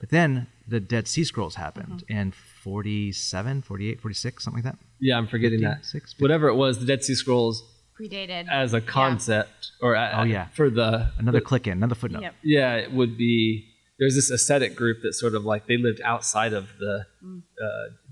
But 0.00 0.08
then 0.08 0.46
the 0.66 0.80
Dead 0.80 1.06
Sea 1.06 1.22
Scrolls 1.22 1.56
happened 1.56 2.02
in 2.08 2.32
47, 2.32 3.62
48, 3.62 4.00
46, 4.00 4.42
something 4.42 4.64
like 4.64 4.72
that. 4.72 4.78
Yeah, 4.98 5.18
I'm 5.18 5.28
forgetting 5.28 5.60
50, 5.60 5.66
that. 5.66 5.84
60. 5.84 6.22
Whatever 6.22 6.48
it 6.48 6.54
was, 6.54 6.78
the 6.78 6.86
Dead 6.86 7.04
Sea 7.04 7.14
Scrolls 7.14 7.62
Predated. 8.08 8.46
as 8.50 8.74
a 8.74 8.80
concept 8.80 9.70
or 9.80 9.94
a, 9.94 10.12
Oh, 10.18 10.22
yeah. 10.24 10.48
for 10.48 10.70
the 10.70 11.10
Another 11.18 11.38
the- 11.38 11.44
click 11.44 11.66
in, 11.66 11.74
another 11.74 11.94
footnote. 11.94 12.22
Yep. 12.22 12.34
yeah, 12.42 12.74
it 12.76 12.92
would 12.92 13.16
be 13.16 13.68
there's 13.98 14.14
this 14.14 14.30
ascetic 14.30 14.74
group 14.74 14.98
that 15.02 15.12
sort 15.12 15.34
of 15.34 15.44
like 15.44 15.66
they 15.66 15.76
lived 15.76 16.00
outside 16.04 16.52
of 16.52 16.68
the 16.80 17.04
uh, 17.24 17.66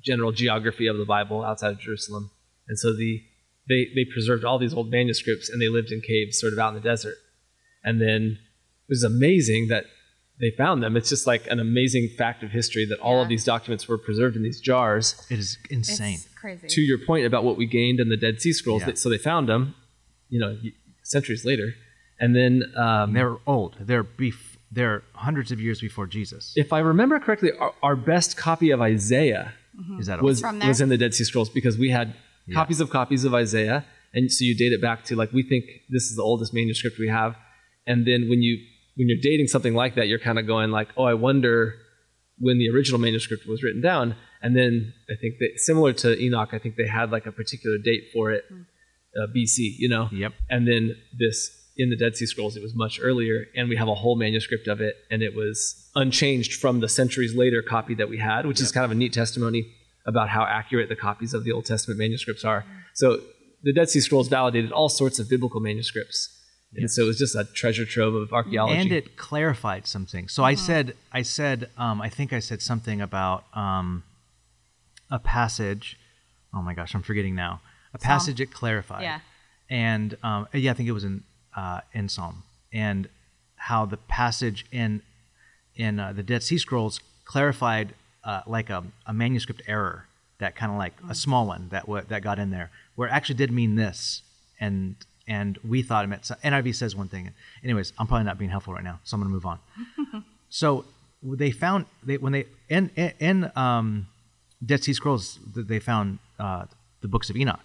general 0.05 0.31
geography 0.33 0.87
of 0.87 0.97
the 0.99 1.05
Bible, 1.05 1.43
outside 1.45 1.73
of 1.73 1.79
Jerusalem, 1.81 2.31
and 2.69 2.79
so 2.79 2.93
the 2.95 3.23
they 3.69 3.87
they 3.95 4.05
preserved 4.05 4.45
all 4.45 4.59
these 4.59 4.75
old 4.75 4.91
manuscripts 4.91 5.49
and 5.51 5.61
they 5.61 5.69
lived 5.69 5.91
in 5.91 6.01
caves, 6.01 6.39
sort 6.39 6.53
of 6.53 6.59
out 6.59 6.69
in 6.69 6.75
the 6.75 6.81
desert. 6.89 7.17
And 7.83 8.01
then 8.01 8.39
it 8.89 8.89
was 8.91 9.03
amazing 9.03 9.69
that 9.69 9.85
they 10.41 10.51
found 10.51 10.83
them. 10.83 10.97
It's 10.97 11.09
just 11.09 11.27
like 11.27 11.47
an 11.49 11.61
amazing 11.61 12.09
fact 12.17 12.43
of 12.43 12.51
history 12.51 12.85
that 12.87 12.99
all 13.01 13.17
Yeah. 13.17 13.23
of 13.23 13.29
these 13.29 13.45
documents 13.45 13.87
were 13.89 13.99
preserved 13.99 14.37
in 14.37 14.43
these 14.43 14.61
jars. 14.61 15.15
It 15.31 15.39
is 15.39 15.59
It's 15.71 15.89
insane. 15.91 16.19
crazy. 16.35 16.67
To 16.69 16.81
your 16.81 16.99
point 16.99 17.27
about 17.27 17.45
what 17.45 17.57
we 17.59 17.67
gained 17.67 18.01
in 18.01 18.09
the 18.09 18.17
Dead 18.17 18.41
Sea 18.41 18.53
Scrolls, 18.53 18.83
Yeah. 18.83 18.87
that- 18.87 18.99
so 18.99 19.09
they 19.11 19.19
found 19.19 19.49
them, 19.49 19.75
you 20.31 20.41
know, 20.41 20.57
centuries 21.03 21.45
later, 21.45 21.75
and 22.19 22.35
then 22.35 22.65
um, 22.77 23.13
They're 23.13 23.37
old. 23.47 23.77
They're 23.81 24.05
bef- 24.05 24.57
They're 24.71 25.03
hundreds 25.15 25.51
of 25.53 25.61
years 25.61 25.81
before 25.81 26.07
Jesus. 26.07 26.53
if 26.57 26.73
I 26.73 26.79
remember 26.81 27.19
correctly, 27.21 27.51
our, 27.59 27.75
our 27.83 27.97
best 27.97 28.37
copy 28.37 28.71
of 28.71 28.81
Isaiah 28.81 29.53
Is 29.99 30.07
that 30.07 30.23
was? 30.23 30.41
From 30.41 30.59
there? 30.59 30.69
was 30.69 30.81
in 30.81 30.89
the 30.89 30.97
Dead 30.99 31.13
Sea 31.15 31.25
Scrolls 31.25 31.51
because 31.51 31.77
we 31.79 31.91
had 31.91 32.15
copies 32.55 32.81
of 32.81 32.91
copies 32.91 33.25
of 33.25 33.33
Isaiah, 33.35 33.85
and 34.15 34.31
so 34.31 34.45
you 34.45 34.55
date 34.57 34.73
it 34.73 34.81
back 34.83 35.05
to 35.05 35.17
like 35.17 35.33
we 35.33 35.43
think 35.43 35.65
this 35.89 36.05
is 36.11 36.17
the 36.17 36.23
oldest 36.23 36.53
manuscript 36.55 36.97
we 36.99 37.09
have, 37.09 37.37
and 37.87 38.07
then 38.07 38.29
when 38.31 38.43
you 38.43 38.59
when 38.97 39.09
you're 39.09 39.23
dating 39.23 39.47
something 39.47 39.75
like 39.75 39.95
that, 39.95 40.09
you're 40.09 40.19
kind 40.19 40.39
of 40.39 40.47
going 40.47 40.71
like, 40.71 40.89
oh, 40.97 41.05
I 41.05 41.15
wonder 41.15 41.75
when 42.39 42.59
the 42.59 42.69
original 42.75 42.99
manuscript 43.01 43.47
was 43.47 43.63
written 43.63 43.81
down, 43.81 44.17
and 44.43 44.57
then 44.57 44.93
I 45.09 45.15
think 45.21 45.35
that 45.39 45.51
similar 45.57 45.93
to 46.03 46.19
Enoch, 46.21 46.51
I 46.53 46.59
think 46.59 46.77
they 46.77 46.87
had 46.89 47.11
like 47.11 47.27
a 47.27 47.33
particular 47.33 47.79
date 47.79 48.05
for 48.13 48.33
it, 48.33 48.45
uh, 49.17 49.27
BC, 49.35 49.75
you 49.79 49.89
know, 49.89 50.09
Yep. 50.13 50.33
and 50.49 50.67
then 50.69 50.97
this 51.19 51.57
in 51.77 51.89
the 51.89 51.97
Dead 51.97 52.15
Sea 52.17 52.27
Scrolls, 52.27 52.57
it 52.57 52.63
was 52.63 52.75
much 52.75 53.01
earlier, 53.03 53.47
and 53.57 53.69
we 53.69 53.77
have 53.77 53.89
a 53.89 53.95
whole 53.95 54.17
manuscript 54.17 54.67
of 54.69 54.81
it, 54.81 54.97
and 55.11 55.23
it 55.23 55.35
was 55.35 55.89
unchanged 55.95 56.55
from 56.55 56.81
the 56.81 56.89
centuries 56.89 57.35
later 57.35 57.63
copy 57.63 57.95
that 57.95 58.09
we 58.09 58.19
had, 58.19 58.45
which 58.45 58.61
is 58.61 58.71
kind 58.71 58.85
of 58.85 58.91
a 58.91 58.95
neat 58.95 59.13
testimony 59.15 59.65
about 60.07 60.29
how 60.29 60.43
accurate 60.45 60.89
the 60.89 60.97
copies 60.97 61.33
of 61.33 61.45
the 61.45 61.53
Old 61.53 61.65
Testament 61.65 61.99
manuscripts 61.99 62.45
are. 62.45 62.65
So 62.95 63.21
the 63.63 63.73
Dead 63.73 63.89
Sea 63.89 64.01
Scrolls 64.01 64.29
validated 64.29 64.73
all 64.73 64.89
sorts 64.89 65.19
of 65.19 65.29
biblical 65.31 65.61
manuscripts. 65.61 66.37
And 66.75 66.89
so 66.91 67.03
it 67.03 67.07
was 67.07 67.19
just 67.19 67.35
a 67.35 67.45
treasure 67.45 67.85
trove 67.85 68.15
of 68.15 68.33
archaeology. 68.33 68.79
and 68.81 68.93
it 68.93 69.17
clarified 69.17 69.87
something. 69.87 70.29
So 70.29 70.45
I 70.45 70.55
said, 70.55 70.95
I 71.13 71.23
said, 71.23 71.69
um, 71.77 72.01
I 72.01 72.09
think 72.09 72.33
I 72.33 72.39
said 72.39 72.63
something 72.63 73.01
about 73.01 73.45
um, 73.55 74.05
a 75.11 75.19
passage. 75.19 75.99
Oh 76.55 76.63
my 76.63 76.75
gosh, 76.75 76.95
I'm 76.95 77.03
forgetting 77.03 77.35
now. 77.35 77.61
A 77.95 77.99
passage 77.99 78.41
it 78.41 78.53
clarified. 78.53 79.03
Yeah. 79.03 79.21
And 79.69 80.17
um, 80.23 80.47
yeah, 80.53 80.71
I 80.71 80.75
think 80.75 80.89
it 80.89 80.93
was 80.93 81.05
in 81.05 81.23
uh, 81.57 81.81
in 81.93 82.09
Psalm, 82.09 82.43
and 82.73 83.09
how 83.57 83.85
the 83.87 83.97
passage 83.97 84.65
in 84.73 85.03
in 85.77 85.99
uh, 86.01 86.13
the 86.13 86.23
Dead 86.23 86.43
Sea 86.43 86.59
Scrolls 86.59 87.01
clarified 87.25 87.95
uh, 88.25 88.41
like 88.47 88.71
a, 88.71 88.85
a 89.07 89.13
manuscript 89.13 89.63
error 89.67 90.07
that 90.39 90.57
kind 90.57 90.73
of 90.73 90.79
like 90.79 90.95
a 91.09 91.15
small 91.15 91.47
one 91.47 91.69
that 91.71 91.83
w- 91.83 92.05
that 92.09 92.23
got 92.23 92.39
in 92.39 92.51
there 92.51 92.71
where 92.97 93.09
it 93.09 93.13
actually 93.13 93.37
did 93.37 93.51
mean 93.53 93.77
this 93.77 94.23
and 94.59 94.97
and 95.29 95.59
we 95.67 95.83
thought 95.83 96.05
it 96.05 96.09
meant 96.09 96.25
so- 96.27 96.35
NIV 96.43 96.75
says 96.75 96.97
one 96.97 97.09
thing. 97.09 97.31
Anyways, 97.63 97.93
I'm 97.99 98.07
probably 98.07 98.25
not 98.25 98.39
being 98.39 98.51
helpful 98.51 98.75
right 98.75 98.83
now, 98.85 98.99
so 99.05 99.15
I'm 99.17 99.21
gonna 99.21 99.31
move 99.33 99.47
on. 99.47 99.59
so 100.49 100.85
they 101.23 101.51
found 101.51 101.87
they 102.03 102.17
when 102.19 102.33
they 102.33 102.47
in 102.69 102.91
in, 102.97 103.13
in 103.21 103.53
um, 103.55 104.07
Dead 104.65 104.83
Sea 104.83 104.95
Scrolls 104.95 105.39
th- 105.55 105.67
they 105.67 105.79
found 105.79 106.19
uh, 106.39 106.65
the 107.03 107.09
books 107.09 107.31
of 107.31 107.37
Enoch, 107.37 107.61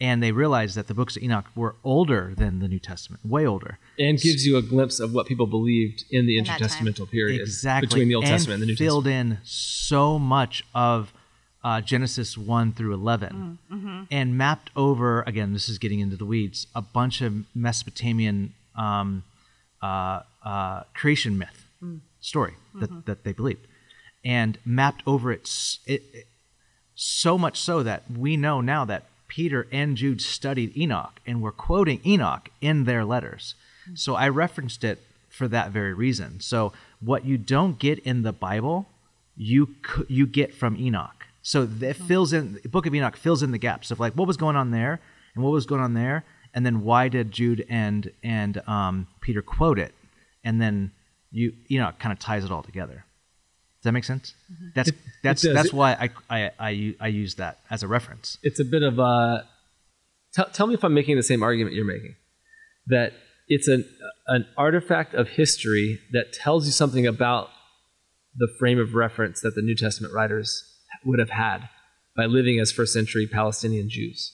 and 0.00 0.22
they 0.22 0.32
realized 0.32 0.74
that 0.76 0.86
the 0.88 0.94
books 0.94 1.16
of 1.16 1.22
Enoch 1.22 1.46
were 1.54 1.76
older 1.84 2.34
than 2.36 2.58
the 2.58 2.68
New 2.68 2.78
Testament, 2.80 3.24
way 3.24 3.46
older. 3.46 3.78
and 3.98 4.18
gives 4.20 4.44
you 4.46 4.56
a 4.56 4.62
glimpse 4.62 4.98
of 5.00 5.12
what 5.14 5.26
people 5.26 5.46
believed 5.46 6.04
in 6.10 6.26
the 6.26 6.36
In 6.38 6.44
intertestamental 6.44 7.10
period 7.10 7.40
exactly 7.40 7.86
between 7.86 8.08
the 8.08 8.14
Old 8.16 8.24
and 8.24 8.32
Testament 8.32 8.54
and 8.60 8.62
the 8.62 8.72
New 8.72 8.76
filled 8.76 9.04
Testament. 9.04 9.32
in 9.32 9.44
so 9.44 10.18
much 10.18 10.64
of 10.74 11.12
uh, 11.62 11.80
Genesis 11.80 12.36
one 12.36 12.72
through 12.72 12.92
11 12.92 13.58
Mm-hmm. 13.72 14.02
and 14.10 14.36
mapped 14.36 14.70
over 14.76 15.22
again. 15.22 15.52
This 15.52 15.68
is 15.68 15.78
getting 15.78 16.00
into 16.00 16.16
the 16.16 16.26
weeds. 16.26 16.66
A 16.74 16.82
bunch 16.82 17.20
of 17.22 17.32
Mesopotamian 17.54 18.52
um, 18.76 19.22
uh, 19.82 20.20
uh, 20.44 20.82
creation 20.94 21.38
myth 21.38 21.60
Mm. 21.82 22.00
story 22.20 22.54
that, 22.80 22.90
Mm-hmm. 22.90 23.00
that 23.06 23.24
they 23.24 23.32
believed, 23.32 23.66
and 24.24 24.58
mapped 24.64 25.02
over 25.06 25.30
it, 25.32 25.42
it, 25.86 26.02
it 26.12 26.26
so 26.94 27.36
much 27.36 27.58
so 27.60 27.82
that 27.82 28.02
we 28.10 28.36
know 28.36 28.60
now 28.60 28.84
that 28.84 29.04
Peter 29.34 29.66
and 29.72 29.96
Jude 29.96 30.20
studied 30.20 30.76
Enoch 30.76 31.18
and 31.26 31.42
were 31.42 31.50
quoting 31.50 32.00
Enoch 32.06 32.50
in 32.60 32.84
their 32.84 33.04
letters. 33.04 33.56
So 33.94 34.14
I 34.14 34.28
referenced 34.28 34.84
it 34.84 35.00
for 35.28 35.48
that 35.48 35.72
very 35.72 35.92
reason. 35.92 36.38
So 36.38 36.72
what 37.00 37.24
you 37.24 37.36
don't 37.36 37.76
get 37.80 37.98
in 37.98 38.22
the 38.22 38.32
Bible, 38.32 38.86
you 39.36 39.74
you 40.06 40.28
get 40.28 40.54
from 40.54 40.76
Enoch. 40.76 41.26
So 41.42 41.68
it 41.80 41.96
fills 41.96 42.32
in 42.32 42.60
the 42.62 42.68
Book 42.68 42.86
of 42.86 42.94
Enoch 42.94 43.16
fills 43.16 43.42
in 43.42 43.50
the 43.50 43.58
gaps 43.58 43.90
of 43.90 43.98
like 43.98 44.12
what 44.12 44.28
was 44.28 44.36
going 44.36 44.54
on 44.54 44.70
there 44.70 45.00
and 45.34 45.42
what 45.42 45.50
was 45.50 45.66
going 45.66 45.80
on 45.80 45.94
there, 45.94 46.22
and 46.54 46.64
then 46.64 46.84
why 46.84 47.08
did 47.08 47.32
Jude 47.32 47.66
and 47.68 48.12
and 48.22 48.62
um, 48.68 49.08
Peter 49.20 49.42
quote 49.42 49.80
it, 49.80 49.94
and 50.44 50.60
then 50.60 50.92
you 51.32 51.54
Enoch 51.68 51.98
kind 51.98 52.12
of 52.12 52.20
ties 52.20 52.44
it 52.44 52.52
all 52.52 52.62
together. 52.62 53.04
Does 53.84 53.88
that 53.90 53.92
make 53.92 54.04
sense? 54.04 54.32
Mm-hmm. 54.50 54.66
That's 54.74 54.90
that's 55.22 55.42
does. 55.42 55.52
that's 55.54 55.68
It- 55.68 55.74
why 55.74 56.10
I 56.30 57.08
use 57.08 57.34
that 57.34 57.58
as 57.70 57.82
a 57.82 57.88
reference. 57.88 58.38
it's 58.42 58.58
a 58.58 58.64
bit 58.64 58.82
of 58.82 58.98
a. 58.98 59.44
Tell, 60.32 60.46
tell 60.46 60.66
me 60.66 60.72
if 60.72 60.82
I'm 60.82 60.94
making 60.94 61.16
the 61.16 61.22
same 61.22 61.42
argument 61.42 61.76
you're 61.76 61.84
making. 61.84 62.14
That 62.86 63.12
it's 63.46 63.68
an 63.68 63.84
an 64.26 64.46
artifact 64.56 65.12
of 65.12 65.28
history 65.28 66.00
that 66.12 66.32
tells 66.32 66.64
you 66.64 66.72
something 66.72 67.06
about 67.06 67.50
the 68.34 68.48
frame 68.58 68.78
of 68.78 68.94
reference 68.94 69.42
that 69.42 69.54
the 69.54 69.60
New 69.60 69.76
Testament 69.76 70.14
writers 70.14 70.64
would 71.04 71.18
have 71.18 71.28
had 71.30 71.68
by 72.16 72.24
living 72.24 72.58
as 72.58 72.72
first 72.72 72.94
century 72.94 73.26
Palestinian 73.30 73.90
Jews. 73.90 74.32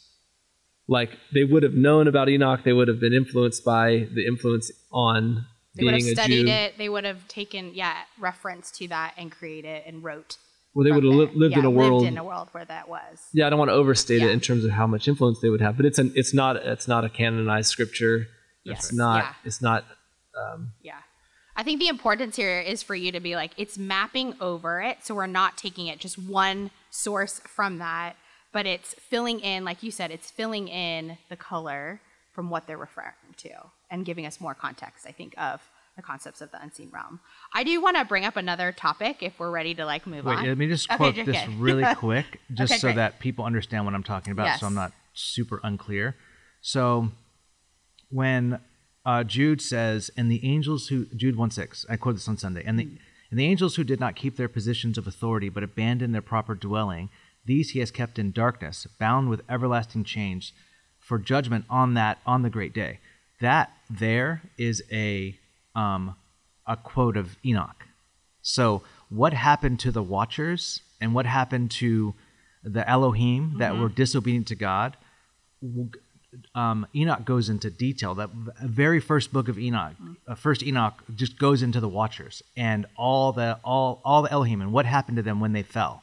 Like 0.86 1.10
they 1.34 1.42
would 1.42 1.64
have 1.64 1.74
known 1.74 2.06
about 2.06 2.28
Enoch, 2.28 2.60
they 2.64 2.72
would 2.72 2.86
have 2.86 3.00
been 3.00 3.12
influenced 3.12 3.64
by 3.64 4.06
the 4.14 4.24
influence 4.28 4.70
on 4.92 5.46
They 5.76 5.84
would 5.84 5.94
have 5.94 6.02
studied 6.02 6.48
it. 6.48 6.78
They 6.78 6.88
would 6.88 7.04
have 7.04 7.26
taken, 7.28 7.72
yeah, 7.74 7.94
reference 8.18 8.70
to 8.72 8.88
that 8.88 9.14
and 9.16 9.30
created 9.30 9.82
and 9.86 10.02
wrote. 10.02 10.36
Well, 10.74 10.84
they 10.84 10.92
would 10.92 11.04
have 11.04 11.12
li- 11.12 11.30
lived 11.34 11.52
Yeah, 11.52 11.60
in 11.60 11.64
a 11.64 11.70
world. 11.70 12.02
Lived 12.02 12.12
in 12.12 12.18
a 12.18 12.24
world 12.24 12.48
where 12.52 12.64
that 12.64 12.88
was. 12.88 13.18
yeah, 13.32 13.46
I 13.46 13.50
don't 13.50 13.58
want 13.58 13.70
to 13.70 13.74
overstate 13.74 14.20
Yeah. 14.20 14.28
it 14.28 14.32
in 14.32 14.40
terms 14.40 14.64
of 14.64 14.70
how 14.72 14.86
much 14.86 15.08
influence 15.08 15.40
they 15.40 15.48
would 15.48 15.60
have, 15.60 15.76
but 15.76 15.86
it's 15.86 15.98
an 15.98 16.12
it's 16.14 16.32
not 16.34 16.56
it's 16.56 16.86
not 16.88 17.04
a 17.04 17.08
canonized 17.08 17.70
scripture. 17.70 18.26
Yes. 18.64 18.78
It's 18.84 18.92
not 18.92 19.24
Yeah. 19.24 19.32
it's 19.44 19.60
not 19.62 19.84
um, 20.36 20.72
Yeah. 20.82 20.98
I 21.56 21.62
think 21.64 21.80
the 21.80 21.88
importance 21.88 22.36
here 22.36 22.60
is 22.60 22.82
for 22.82 22.94
you 22.94 23.10
to 23.12 23.20
be 23.20 23.34
like, 23.34 23.50
it's 23.56 23.76
mapping 23.76 24.34
over 24.40 24.80
it. 24.80 24.98
So 25.04 25.14
we're 25.14 25.26
not 25.26 25.58
taking 25.58 25.88
it 25.88 25.98
just 25.98 26.16
one 26.18 26.70
source 26.90 27.40
from 27.40 27.78
that, 27.78 28.16
but 28.52 28.64
it's 28.64 28.94
filling 28.94 29.40
in, 29.40 29.64
like 29.64 29.82
you 29.82 29.90
said, 29.90 30.10
it's 30.12 30.30
filling 30.30 30.68
in 30.68 31.18
the 31.28 31.36
color 31.36 32.00
from 32.32 32.50
what 32.50 32.66
they're 32.66 32.78
referring 32.78 33.12
to 33.38 33.50
and 33.90 34.04
giving 34.04 34.26
us 34.26 34.40
more 34.40 34.54
context, 34.54 35.06
I 35.06 35.12
think, 35.12 35.34
of 35.38 35.60
the 35.96 36.02
concepts 36.02 36.40
of 36.40 36.50
the 36.52 36.62
unseen 36.62 36.90
realm. 36.92 37.20
I 37.52 37.64
do 37.64 37.80
want 37.82 37.96
to 37.96 38.04
bring 38.04 38.24
up 38.24 38.36
another 38.36 38.70
topic 38.72 39.22
if 39.22 39.38
we're 39.38 39.50
ready 39.50 39.74
to 39.74 39.84
like 39.84 40.06
move 40.06 40.24
Wait, 40.24 40.38
on. 40.38 40.46
let 40.46 40.56
me 40.56 40.68
just 40.68 40.88
Okay, 40.90 40.96
quote 40.96 41.26
this 41.26 41.46
really 41.58 41.84
quick, 41.96 42.40
just 42.54 42.72
Okay, 42.72 42.78
so 42.78 42.86
great. 42.88 42.96
that 42.96 43.18
people 43.18 43.44
understand 43.44 43.84
what 43.84 43.94
I'm 43.94 44.04
talking 44.04 44.32
about, 44.32 44.44
Yes. 44.46 44.60
so 44.60 44.66
I'm 44.66 44.74
not 44.74 44.92
super 45.12 45.60
unclear. 45.64 46.14
So, 46.60 47.10
when 48.10 48.60
uh, 49.04 49.24
Jude 49.24 49.60
says, 49.62 50.10
"And 50.16 50.30
the 50.30 50.44
angels 50.44 50.88
who 50.88 51.06
Jude 51.16 51.36
one 51.36 51.50
six, 51.50 51.84
I 51.88 51.96
quote 51.96 52.14
this 52.16 52.28
on 52.28 52.36
Sunday, 52.36 52.62
and 52.64 52.78
the 52.78 52.88
and 53.30 53.38
the 53.38 53.44
angels 53.46 53.76
who 53.76 53.84
did 53.84 54.00
not 54.00 54.16
keep 54.16 54.36
their 54.36 54.48
positions 54.48 54.98
of 54.98 55.06
authority 55.06 55.48
but 55.48 55.62
abandoned 55.62 56.14
their 56.14 56.22
proper 56.22 56.54
dwelling, 56.54 57.08
these 57.44 57.70
he 57.70 57.78
has 57.80 57.90
kept 57.90 58.18
in 58.18 58.32
darkness, 58.32 58.86
bound 58.98 59.28
with 59.28 59.42
everlasting 59.48 60.04
chains, 60.04 60.52
for 61.10 61.18
judgment 61.18 61.64
on 61.68 61.94
that 61.94 62.18
on 62.24 62.42
the 62.42 62.50
great 62.50 62.72
day." 62.72 63.00
That 63.40 63.72
there 63.90 64.42
is 64.56 64.82
a 64.90 65.36
um, 65.74 66.14
a 66.66 66.76
quote 66.76 67.16
of 67.16 67.36
Enoch. 67.44 67.84
So, 68.42 68.82
what 69.08 69.32
happened 69.32 69.80
to 69.80 69.90
the 69.90 70.02
watchers 70.02 70.80
and 71.00 71.14
what 71.14 71.26
happened 71.26 71.70
to 71.72 72.14
the 72.62 72.88
Elohim 72.88 73.58
that 73.58 73.76
were 73.76 73.88
disobedient 73.88 74.46
to 74.48 74.54
God? 74.54 74.96
Um, 76.54 76.86
Enoch 76.94 77.24
goes 77.24 77.48
into 77.48 77.70
detail. 77.70 78.14
That 78.14 78.30
very 78.62 79.00
first 79.00 79.32
book 79.32 79.48
of 79.48 79.58
Enoch, 79.58 79.94
uh, 80.28 80.36
first 80.36 80.62
Enoch, 80.62 81.02
just 81.14 81.38
goes 81.38 81.62
into 81.62 81.80
the 81.80 81.88
watchers 81.88 82.42
and 82.56 82.86
all 82.96 83.32
the 83.32 83.58
all 83.64 84.00
all 84.04 84.22
the 84.22 84.30
Elohim 84.30 84.60
and 84.60 84.72
what 84.72 84.86
happened 84.86 85.16
to 85.16 85.22
them 85.22 85.40
when 85.40 85.52
they 85.52 85.64
fell. 85.64 86.02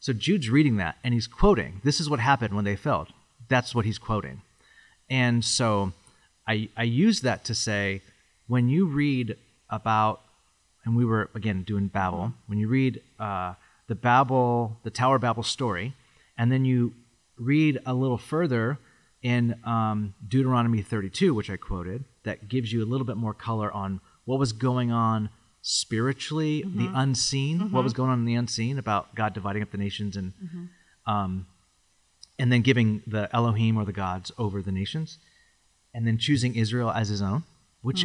So 0.00 0.12
Jude's 0.12 0.50
reading 0.50 0.76
that 0.78 0.96
and 1.04 1.14
he's 1.14 1.26
quoting. 1.26 1.80
This 1.84 2.00
is 2.00 2.10
what 2.10 2.20
happened 2.20 2.54
when 2.54 2.64
they 2.64 2.76
fell. 2.76 3.06
That's 3.50 3.74
what 3.74 3.84
he's 3.84 3.98
quoting. 3.98 4.40
And 5.10 5.44
so 5.44 5.92
I, 6.48 6.70
I 6.76 6.84
use 6.84 7.20
that 7.20 7.44
to 7.44 7.54
say 7.54 8.00
when 8.46 8.68
you 8.68 8.86
read 8.86 9.36
about, 9.68 10.22
and 10.84 10.96
we 10.96 11.04
were 11.04 11.28
again 11.34 11.62
doing 11.64 11.88
Babel, 11.88 12.32
when 12.46 12.58
you 12.58 12.68
read 12.68 13.02
uh, 13.18 13.54
the 13.88 13.94
Babel, 13.94 14.78
the 14.84 14.90
Tower 14.90 15.16
of 15.16 15.22
Babel 15.22 15.42
story, 15.42 15.94
and 16.38 16.50
then 16.50 16.64
you 16.64 16.94
read 17.36 17.78
a 17.84 17.92
little 17.92 18.16
further 18.18 18.78
in 19.22 19.54
um, 19.64 20.14
Deuteronomy 20.26 20.80
32, 20.80 21.34
which 21.34 21.50
I 21.50 21.56
quoted, 21.56 22.04
that 22.24 22.48
gives 22.48 22.72
you 22.72 22.82
a 22.82 22.86
little 22.86 23.06
bit 23.06 23.16
more 23.16 23.34
color 23.34 23.70
on 23.70 24.00
what 24.24 24.38
was 24.38 24.52
going 24.52 24.90
on 24.90 25.28
spiritually, 25.62 26.62
the 26.62 26.90
unseen, 26.94 27.70
what 27.72 27.84
was 27.84 27.92
going 27.92 28.10
on 28.10 28.20
in 28.20 28.24
the 28.24 28.34
unseen 28.34 28.78
about 28.78 29.14
God 29.14 29.34
dividing 29.34 29.62
up 29.62 29.70
the 29.70 29.78
nations 29.78 30.16
and 30.16 30.32
um, 31.06 31.46
and 32.40 32.50
then 32.52 32.62
giving 32.62 33.02
the 33.06 33.28
Elohim 33.38 33.76
or 33.78 33.84
the 33.84 33.92
gods 34.04 34.32
over 34.44 34.62
the 34.62 34.72
nations, 34.72 35.18
and 35.94 36.06
then 36.06 36.16
choosing 36.26 36.52
Israel 36.64 36.90
as 36.90 37.08
his 37.08 37.22
own, 37.30 37.42
which 37.82 38.04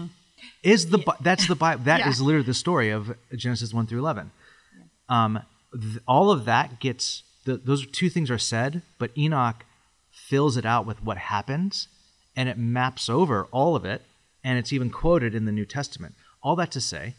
is 0.62 0.80
the 0.94 1.00
that's 1.22 1.48
the 1.48 1.56
Bible. 1.56 1.84
That 1.86 2.02
is 2.08 2.20
Yeah. 2.20 2.26
literally 2.28 2.46
the 2.46 2.54
story 2.66 2.90
of 2.98 3.02
Genesis 3.44 3.74
one 3.74 3.88
through 3.88 4.00
eleven. 4.06 4.32
Um, 5.10 5.40
th- 5.74 6.00
all 6.08 6.32
of 6.36 6.46
that 6.46 6.80
gets 6.80 7.24
th- 7.46 7.62
those 7.70 7.86
two 8.00 8.10
things 8.10 8.30
are 8.30 8.38
said, 8.54 8.82
but 9.00 9.10
Enoch 9.18 9.60
fills 10.12 10.58
it 10.58 10.66
out 10.66 10.86
with 10.86 11.00
what 11.04 11.18
happens, 11.18 11.88
and 12.36 12.50
it 12.50 12.58
maps 12.58 13.10
over 13.10 13.38
all 13.52 13.76
of 13.76 13.86
it, 13.86 14.02
and 14.44 14.58
it's 14.60 14.74
even 14.74 14.90
quoted 14.90 15.34
in 15.36 15.46
the 15.46 15.52
New 15.60 15.66
Testament. 15.66 16.14
All 16.44 16.56
that 16.58 16.72
to 16.72 16.82
say, 16.82 17.16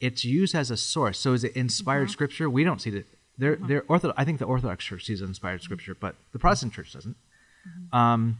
it's 0.00 0.24
used 0.24 0.54
as 0.54 0.70
a 0.70 0.76
source. 0.76 1.18
So 1.18 1.32
is 1.32 1.44
it 1.44 1.54
inspired 1.56 2.10
scripture? 2.10 2.48
We 2.50 2.64
don't 2.64 2.80
see 2.82 2.90
it. 2.90 3.06
They're, 3.38 3.54
uh-huh. 3.54 3.66
they're 3.66 3.82
ortho- 3.82 4.14
I 4.16 4.24
think 4.24 4.38
the 4.38 4.44
Orthodox 4.44 4.84
Church 4.84 5.06
sees 5.06 5.20
inspired 5.20 5.60
mm-hmm. 5.60 5.64
scripture, 5.64 5.94
but 5.94 6.16
the 6.32 6.38
Protestant 6.38 6.72
Church 6.72 6.92
doesn't. 6.92 7.16
Mm-hmm. 7.16 7.96
Um, 7.96 8.38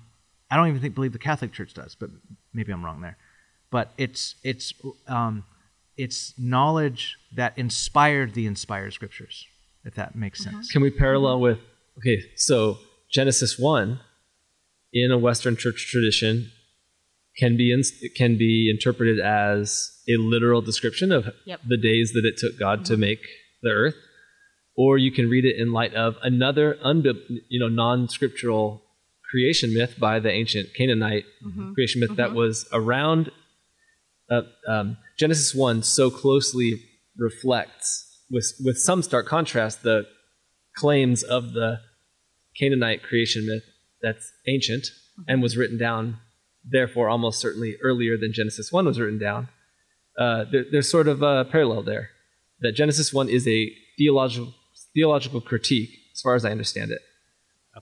I 0.51 0.57
don't 0.57 0.69
even 0.69 0.81
think 0.81 0.95
believe 0.95 1.13
the 1.13 1.19
Catholic 1.19 1.53
Church 1.53 1.73
does, 1.75 1.95
but 1.95 2.11
maybe 2.53 2.73
I'm 2.73 2.85
wrong 2.85 3.01
there. 3.01 3.17
But 3.71 3.93
it's 3.97 4.35
it's 4.43 4.75
um, 5.09 5.45
it's 5.97 6.35
knowledge 6.39 7.17
that 7.35 7.57
inspired 7.57 8.35
the 8.35 8.47
inspired 8.47 8.93
scriptures, 8.93 9.47
if 9.85 9.95
that 9.95 10.15
makes 10.15 10.47
uh-huh. 10.47 10.57
sense. 10.57 10.71
Can 10.71 10.83
we 10.83 10.91
parallel 10.91 11.37
mm-hmm. 11.37 11.43
with 11.43 11.59
okay, 11.99 12.23
so 12.37 12.79
Genesis 13.11 13.59
one 13.59 14.01
in 14.93 15.11
a 15.11 15.19
Western 15.19 15.57
church 15.57 15.89
tradition 15.91 16.51
can 17.39 17.57
be 17.57 17.73
in, 17.73 17.83
can 18.15 18.37
be 18.37 18.71
interpreted 18.71 19.19
as 19.19 19.91
a 20.09 20.17
literal 20.19 20.61
description 20.61 21.13
of 21.13 21.31
Yep. 21.47 21.61
the 21.67 21.77
days 21.77 22.13
that 22.13 22.25
it 22.25 22.37
took 22.37 22.59
God 22.59 22.85
to 22.87 22.97
make 22.97 23.21
the 23.63 23.71
earth, 23.71 23.95
or 24.77 24.99
you 24.99 25.13
can 25.13 25.29
read 25.29 25.45
it 25.45 25.57
in 25.57 25.73
light 25.73 25.95
of 25.95 26.17
another 26.23 26.79
unbib- 26.85 27.41
you 27.49 27.61
know 27.61 27.69
non-scriptural 27.69 28.83
creation 29.31 29.73
myth 29.73 29.99
by 29.99 30.19
the 30.19 30.31
ancient 30.31 30.69
Canaanite 30.77 31.25
creation 31.75 32.01
myth 32.01 32.17
that 32.17 32.33
was 32.35 32.67
around 32.73 33.31
uh, 34.31 34.43
um, 34.67 34.97
Genesis 35.19 35.55
1 35.55 35.83
so 35.83 36.11
closely 36.11 36.83
reflects, 37.17 38.25
with, 38.31 38.53
with 38.65 38.79
some 38.79 39.03
stark 39.03 39.27
contrast, 39.27 39.83
the 39.83 40.07
claims 40.77 41.23
of 41.23 41.53
the 41.53 41.81
Canaanite 42.59 43.03
creation 43.03 43.47
myth 43.47 43.65
that's 44.01 44.33
ancient 44.49 44.87
and 45.29 45.43
was 45.43 45.57
written 45.57 45.79
down, 45.79 46.19
therefore, 46.65 47.09
almost 47.09 47.41
certainly 47.41 47.77
earlier 47.83 48.17
than 48.17 48.33
Genesis 48.33 48.73
1 48.73 48.87
was 48.87 48.99
written 48.99 49.19
down. 49.19 49.49
Uh, 50.19 50.45
there, 50.51 50.65
there's 50.71 50.91
sort 50.91 51.09
of 51.09 51.23
a 51.23 51.45
parallel 51.45 51.83
there. 51.83 52.11
That 52.61 52.73
Genesis 52.73 53.13
1 53.13 53.29
is 53.29 53.47
a 53.47 53.71
theological, 53.99 54.55
theological 54.95 55.41
critique, 55.41 55.91
as 56.15 56.21
far 56.21 56.35
as 56.35 56.45
I 56.45 56.51
understand 56.51 56.91
it, 56.91 57.01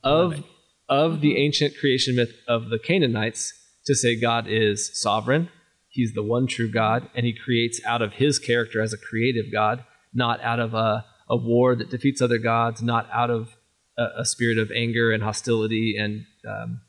of, 0.04 0.44
of 0.88 1.20
the 1.20 1.36
ancient 1.36 1.74
creation 1.78 2.16
myth 2.16 2.32
of 2.48 2.70
the 2.70 2.78
Canaanites 2.78 3.52
to 3.86 3.94
say 3.94 4.18
God 4.18 4.46
is 4.48 4.90
sovereign, 5.00 5.48
He's 5.88 6.12
the 6.14 6.22
one 6.22 6.46
true 6.46 6.70
God, 6.70 7.10
and 7.14 7.26
He 7.26 7.32
creates 7.32 7.80
out 7.84 8.00
of 8.00 8.14
His 8.14 8.38
character 8.38 8.80
as 8.80 8.92
a 8.92 8.98
creative 8.98 9.46
God, 9.52 9.84
not 10.14 10.40
out 10.40 10.60
of 10.60 10.72
a, 10.72 11.04
a 11.28 11.36
war 11.36 11.74
that 11.74 11.90
defeats 11.90 12.22
other 12.22 12.38
gods, 12.38 12.80
not 12.80 13.08
out 13.12 13.30
of 13.30 13.56
a, 13.98 14.20
a 14.20 14.24
spirit 14.24 14.58
of 14.58 14.70
anger 14.70 15.10
and 15.10 15.22
hostility 15.22 15.96
and 15.98 16.24
um, 16.48 16.80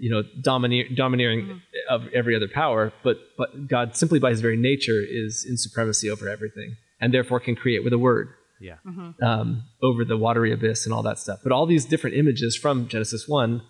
you 0.00 0.10
know 0.10 0.22
domineer, 0.42 0.86
domineering 0.94 1.62
of 1.88 2.06
every 2.14 2.36
other 2.36 2.48
power, 2.48 2.92
but 3.02 3.18
but 3.38 3.66
God 3.66 3.96
simply 3.96 4.18
by 4.18 4.30
His 4.30 4.40
very 4.40 4.56
nature 4.56 5.02
is 5.02 5.46
in 5.48 5.56
supremacy 5.56 6.10
over 6.10 6.28
everything, 6.28 6.76
and 7.00 7.14
therefore 7.14 7.40
can 7.40 7.56
create 7.56 7.82
with 7.82 7.94
a 7.94 7.98
word 7.98 8.28
Yeah. 8.62 8.76
Mm-hmm. 8.86 9.22
um, 9.24 9.64
over 9.82 10.04
the 10.04 10.16
watery 10.16 10.52
abyss 10.52 10.86
and 10.86 10.94
all 10.94 11.02
that 11.02 11.18
stuff. 11.18 11.40
But 11.42 11.52
all 11.52 11.66
these 11.66 11.84
different 11.84 12.16
images 12.16 12.56
from 12.56 12.86
Genesis 12.86 13.26
1 13.26 13.60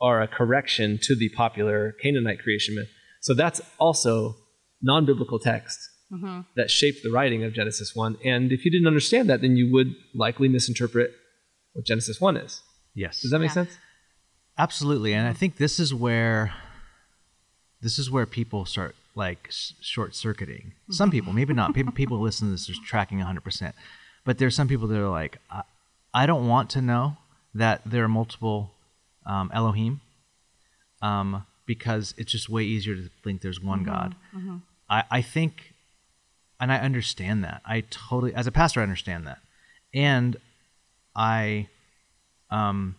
are 0.00 0.22
a 0.22 0.26
correction 0.26 0.98
to 1.02 1.14
the 1.14 1.28
popular 1.28 1.92
Canaanite 2.02 2.42
creation 2.42 2.74
myth. 2.74 2.88
So 3.20 3.34
that's 3.34 3.60
also 3.78 4.36
non 4.80 5.04
biblical 5.04 5.38
text 5.38 5.78
mm-hmm. 6.10 6.40
that 6.56 6.70
shaped 6.70 7.02
the 7.02 7.10
writing 7.10 7.44
of 7.44 7.52
Genesis 7.52 7.94
1. 7.94 8.18
And 8.24 8.52
if 8.52 8.64
you 8.64 8.70
didn't 8.70 8.86
understand 8.86 9.28
that, 9.28 9.42
then 9.42 9.56
you 9.56 9.70
would 9.72 9.94
likely 10.14 10.48
misinterpret 10.48 11.12
what 11.74 11.84
Genesis 11.84 12.20
1 12.20 12.36
is. 12.38 12.62
Yes. 12.94 13.20
Does 13.20 13.30
that 13.30 13.38
make 13.38 13.50
Yeah. 13.50 13.54
sense? 13.54 13.78
Absolutely, 14.58 15.14
and 15.14 15.26
I 15.26 15.32
think 15.32 15.56
this 15.56 15.80
is 15.80 15.94
where 15.94 16.52
this 17.80 17.98
is 17.98 18.10
where 18.10 18.26
people 18.26 18.64
start 18.64 18.94
like 19.14 19.48
short 19.80 20.14
circuiting. 20.14 20.72
Some 20.90 21.08
mm-hmm. 21.08 21.16
people, 21.16 21.32
maybe 21.32 21.52
not. 21.54 21.74
People, 21.74 21.92
people 21.92 22.18
who 22.18 22.24
listen 22.24 22.48
to 22.48 22.52
this 22.52 22.70
are 22.70 22.74
tracking 22.84 23.18
100%. 23.18 23.72
But 24.24 24.38
there's 24.38 24.54
some 24.54 24.68
people 24.68 24.86
that 24.88 24.98
are 24.98 25.08
like, 25.08 25.38
I, 25.50 25.62
I 26.14 26.26
don't 26.26 26.46
want 26.46 26.70
to 26.70 26.82
know 26.82 27.16
that 27.54 27.80
there 27.84 28.04
are 28.04 28.08
multiple 28.08 28.70
um, 29.26 29.50
Elohim 29.52 30.00
um, 31.00 31.44
because 31.66 32.14
it's 32.16 32.30
just 32.32 32.48
way 32.48 32.62
easier 32.62 32.94
to 32.94 33.10
think 33.24 33.40
there's 33.42 33.60
one 33.60 33.84
God. 33.84 34.14
I, 34.88 35.04
I 35.10 35.22
think, 35.22 35.74
and 36.60 36.70
I 36.72 36.78
understand 36.78 37.42
that. 37.44 37.62
I 37.64 37.82
totally, 37.90 38.34
as 38.34 38.46
a 38.46 38.52
pastor, 38.52 38.80
I 38.80 38.82
understand 38.84 39.26
that. 39.26 39.38
And 39.94 40.36
I, 41.16 41.68
um, 42.50 42.96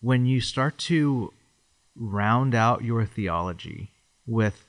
when 0.00 0.26
you 0.26 0.40
start 0.40 0.78
to 0.78 1.32
round 1.94 2.54
out 2.54 2.82
your 2.84 3.04
theology 3.06 3.90
with 4.26 4.64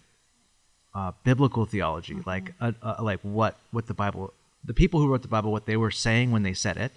uh, 0.95 1.11
biblical 1.23 1.65
theology, 1.65 2.17
like 2.25 2.53
uh, 2.61 2.71
uh, 2.81 2.95
like 3.01 3.19
what 3.21 3.57
what 3.71 3.87
the 3.87 3.93
Bible, 3.93 4.33
the 4.67 4.73
people 4.73 4.99
who 4.99 5.07
wrote 5.07 5.23
the 5.23 5.27
Bible, 5.27 5.51
what 5.51 5.65
they 5.65 5.77
were 5.77 5.91
saying 5.91 6.31
when 6.31 6.43
they 6.43 6.53
said 6.53 6.77
it, 6.77 6.91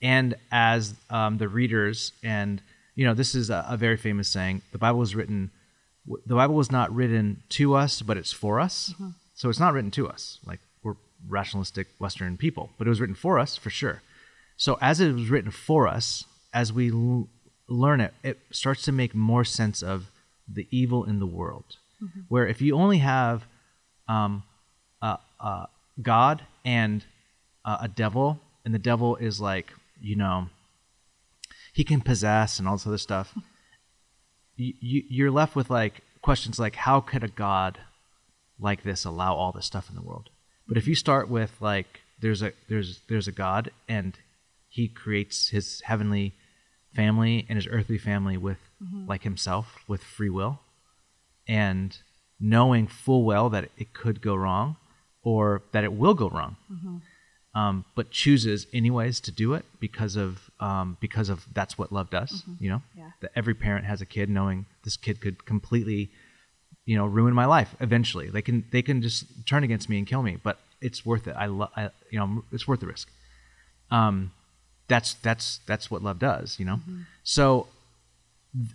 and 0.00 0.34
as 0.50 0.94
um, 1.10 1.38
the 1.38 1.48
readers, 1.48 2.12
and 2.24 2.60
you 2.96 3.06
know, 3.06 3.14
this 3.14 3.34
is 3.34 3.50
a, 3.50 3.64
a 3.68 3.76
very 3.76 3.96
famous 3.96 4.28
saying: 4.28 4.62
the 4.72 4.78
Bible 4.78 4.98
was 4.98 5.14
written, 5.14 5.50
the 6.26 6.34
Bible 6.34 6.54
was 6.54 6.72
not 6.72 6.92
written 6.92 7.42
to 7.50 7.74
us, 7.74 8.02
but 8.02 8.16
it's 8.16 8.32
for 8.32 8.58
us. 8.58 8.92
So 9.34 9.48
it's 9.48 9.60
not 9.60 9.72
written 9.74 9.90
to 9.92 10.08
us, 10.08 10.38
like 10.44 10.60
we're 10.82 10.96
rationalistic 11.28 11.86
Western 11.98 12.36
people, 12.36 12.70
but 12.78 12.86
it 12.86 12.90
was 12.90 13.00
written 13.00 13.14
for 13.14 13.38
us 13.38 13.56
for 13.56 13.70
sure. 13.70 14.02
So 14.56 14.78
as 14.80 15.00
it 15.00 15.12
was 15.12 15.30
written 15.30 15.50
for 15.50 15.88
us, 15.88 16.24
as 16.52 16.72
we 16.72 16.90
l- 16.90 17.28
learn 17.68 18.00
it, 18.00 18.14
it 18.22 18.38
starts 18.50 18.82
to 18.82 18.92
make 18.92 19.14
more 19.14 19.44
sense 19.44 19.82
of 19.82 20.10
the 20.46 20.66
evil 20.70 21.04
in 21.04 21.18
the 21.18 21.26
world. 21.26 21.76
Where 22.28 22.46
if 22.46 22.60
you 22.60 22.74
only 22.74 22.98
have 22.98 23.44
um, 24.08 24.42
uh, 25.00 25.16
uh, 25.40 25.66
God 26.00 26.42
and 26.64 27.04
uh, 27.64 27.78
a 27.80 27.88
devil, 27.88 28.40
and 28.64 28.74
the 28.74 28.78
devil 28.78 29.16
is 29.16 29.40
like, 29.40 29.72
you 30.00 30.16
know, 30.16 30.48
he 31.72 31.84
can 31.84 32.00
possess 32.00 32.58
and 32.58 32.68
all 32.68 32.76
this 32.76 32.86
other 32.86 32.98
stuff, 32.98 33.34
you, 34.56 34.74
you, 34.80 35.02
you're 35.08 35.30
left 35.30 35.56
with 35.56 35.70
like 35.70 36.02
questions 36.20 36.58
like, 36.58 36.76
how 36.76 37.00
could 37.00 37.24
a 37.24 37.28
God 37.28 37.78
like 38.58 38.82
this 38.82 39.04
allow 39.04 39.34
all 39.34 39.52
this 39.52 39.66
stuff 39.66 39.88
in 39.88 39.96
the 39.96 40.02
world? 40.02 40.30
But 40.68 40.76
if 40.76 40.86
you 40.86 40.94
start 40.94 41.28
with 41.28 41.52
like, 41.60 42.00
there's 42.20 42.42
a 42.42 42.52
there's 42.68 43.00
there's 43.08 43.28
a 43.28 43.32
God 43.32 43.70
and 43.88 44.16
he 44.68 44.88
creates 44.88 45.48
his 45.48 45.82
heavenly 45.82 46.32
family 46.94 47.44
and 47.48 47.56
his 47.56 47.66
earthly 47.66 47.98
family 47.98 48.36
with 48.36 48.58
like 49.06 49.22
himself 49.22 49.78
with 49.86 50.02
free 50.02 50.30
will 50.30 50.60
and 51.46 51.98
knowing 52.40 52.86
full 52.86 53.24
well 53.24 53.48
that 53.50 53.68
it 53.76 53.92
could 53.92 54.20
go 54.20 54.34
wrong 54.34 54.76
or 55.22 55.62
that 55.72 55.84
it 55.84 55.92
will 55.92 56.14
go 56.14 56.28
wrong. 56.28 56.56
Um, 57.54 57.84
but 57.94 58.10
chooses 58.10 58.66
anyways 58.72 59.20
to 59.20 59.30
do 59.30 59.52
it 59.52 59.66
because 59.78 60.16
of 60.16 60.50
um, 60.58 60.96
because 61.00 61.28
of 61.28 61.44
that's 61.52 61.76
what 61.76 61.92
love 61.92 62.08
does 62.08 62.42
you 62.58 62.70
know? 62.70 62.80
Yeah. 62.96 63.10
that 63.20 63.30
every 63.36 63.52
parent 63.52 63.84
has 63.84 64.00
a 64.00 64.06
kid 64.06 64.30
knowing 64.30 64.64
this 64.84 64.96
kid 64.96 65.20
could 65.20 65.44
completely 65.44 66.10
you 66.86 66.96
know 66.96 67.04
ruin 67.04 67.34
my 67.34 67.44
life 67.44 67.74
eventually. 67.80 68.30
They 68.30 68.40
can 68.40 68.64
they 68.72 68.80
can 68.80 69.02
just 69.02 69.26
turn 69.46 69.64
against 69.64 69.90
me 69.90 69.98
and 69.98 70.06
kill 70.06 70.22
me 70.22 70.38
but 70.42 70.60
it's 70.80 71.04
worth 71.04 71.28
it. 71.28 71.36
I 71.38 71.46
love 71.46 71.70
I, 71.76 71.90
you 72.10 72.18
know 72.18 72.42
it's 72.52 72.66
worth 72.66 72.80
the 72.80 72.86
risk. 72.86 73.10
Um 73.90 74.32
that's 74.88 75.12
that's 75.14 75.60
that's 75.66 75.90
what 75.90 76.02
love 76.02 76.18
does 76.18 76.58
you 76.58 76.64
know? 76.64 76.80
So 77.22 77.66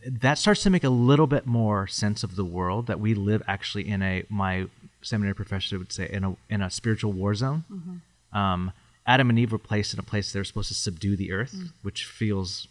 that 0.05 0.37
starts 0.37 0.61
to 0.63 0.69
make 0.69 0.83
a 0.83 0.89
little 0.89 1.27
bit 1.27 1.45
more 1.47 1.87
sense 1.87 2.23
of 2.23 2.35
the 2.35 2.45
world 2.45 2.85
that 2.87 2.99
we 2.99 3.15
live 3.15 3.41
actually 3.47 3.87
in 3.89 4.03
a 4.03 4.23
my 4.29 4.67
seminary 5.01 5.35
professor 5.35 5.77
would 5.77 5.91
say 5.91 6.09
in 6.11 6.23
a 6.23 6.35
in 6.49 6.61
a 6.61 6.69
spiritual 6.69 7.11
war 7.13 7.33
zone 7.35 7.63
um 8.33 8.71
adam 9.05 9.29
and 9.29 9.39
eve 9.39 9.51
were 9.51 9.57
placed 9.57 9.93
in 9.93 9.99
a 9.99 10.03
place 10.03 10.31
they're 10.33 10.43
supposed 10.43 10.67
to 10.67 10.73
subdue 10.73 11.15
the 11.15 11.31
earth 11.31 11.55
which 11.81 12.05
feels 12.05 12.67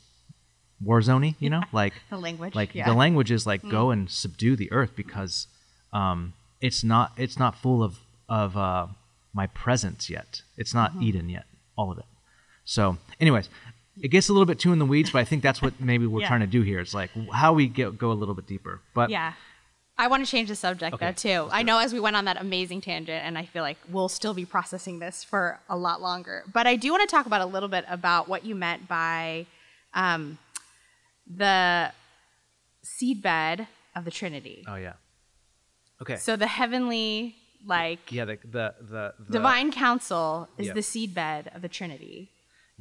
war 0.82 1.00
zoney 1.00 1.34
you 1.38 1.48
know? 1.50 1.62
Like 1.72 1.94
The 2.10 2.18
language, 2.18 2.54
like 2.54 2.74
yeah. 2.74 2.86
the 2.86 2.94
language 2.94 3.30
is 3.30 3.46
like 3.46 3.62
go 3.68 3.90
and 3.90 4.10
subdue 4.10 4.56
the 4.56 4.70
earth 4.72 4.92
because 4.94 5.46
um 5.92 6.34
it's 6.60 6.84
not 6.84 7.12
it's 7.16 7.38
not 7.38 7.56
full 7.56 7.82
of 7.82 7.98
of 8.28 8.56
uh 8.56 8.86
my 9.32 9.46
presence 9.48 10.08
yet. 10.10 10.42
It's 10.56 10.72
not 10.74 10.92
eden 11.00 11.28
yet 11.28 11.44
all 11.76 11.90
of 11.92 11.98
it. 11.98 12.04
So 12.64 12.98
anyways 13.20 13.48
it 14.02 14.08
gets 14.08 14.28
a 14.28 14.32
little 14.32 14.44
bit 14.46 14.58
too 14.58 14.72
in 14.74 14.78
the 14.78 14.84
weeds 14.84 15.10
but 15.10 15.20
i 15.20 15.24
think 15.24 15.42
that's 15.42 15.62
what 15.62 15.80
maybe 15.80 16.06
we're 16.06 16.20
Yeah. 16.20 16.28
trying 16.28 16.40
to 16.40 16.46
do 16.46 16.60
here. 16.62 16.80
It's 16.80 16.92
like 16.92 17.10
how 17.32 17.54
we 17.54 17.68
get 17.68 17.96
go 17.96 18.12
a 18.12 18.18
little 18.20 18.34
bit 18.34 18.46
deeper. 18.46 18.80
But 18.92 19.08
Yeah. 19.08 19.32
I 19.98 20.08
want 20.08 20.24
to 20.24 20.30
change 20.30 20.48
the 20.48 20.56
subject 20.56 20.94
Okay, 20.94 21.06
though 21.06 21.12
too. 21.12 21.48
I 21.50 21.62
know 21.62 21.78
as 21.78 21.92
we 21.92 22.00
went 22.00 22.16
on 22.16 22.26
that 22.26 22.38
amazing 22.40 22.82
tangent, 22.82 23.22
and 23.24 23.38
I 23.38 23.44
feel 23.46 23.62
like 23.62 23.78
we'll 23.90 24.10
still 24.10 24.34
be 24.34 24.44
processing 24.44 24.98
this 24.98 25.24
for 25.24 25.58
a 25.70 25.76
lot 25.76 26.02
longer. 26.02 26.44
But 26.52 26.66
I 26.66 26.76
do 26.76 26.90
want 26.90 27.08
to 27.08 27.14
talk 27.16 27.24
about 27.26 27.40
a 27.40 27.46
little 27.46 27.68
bit 27.70 27.84
about 27.88 28.28
what 28.28 28.44
you 28.44 28.54
meant 28.54 28.88
by 28.88 29.46
um, 29.94 30.38
the 31.26 31.92
seedbed 32.84 33.66
of 33.94 34.04
the 34.04 34.10
Trinity. 34.10 34.64
oh 34.68 34.76
yeah 34.76 34.92
okay 36.02 36.16
So 36.16 36.36
the 36.36 36.46
heavenly, 36.46 37.34
like 37.66 38.12
yeah 38.12 38.26
the 38.26 38.38
the 38.44 38.74
the, 38.80 39.14
the 39.18 39.32
divine 39.32 39.72
council 39.72 40.48
is 40.58 40.66
Yep. 40.66 40.74
the 40.74 40.80
seedbed 40.82 41.54
of 41.56 41.62
the 41.62 41.68
Trinity, 41.68 42.30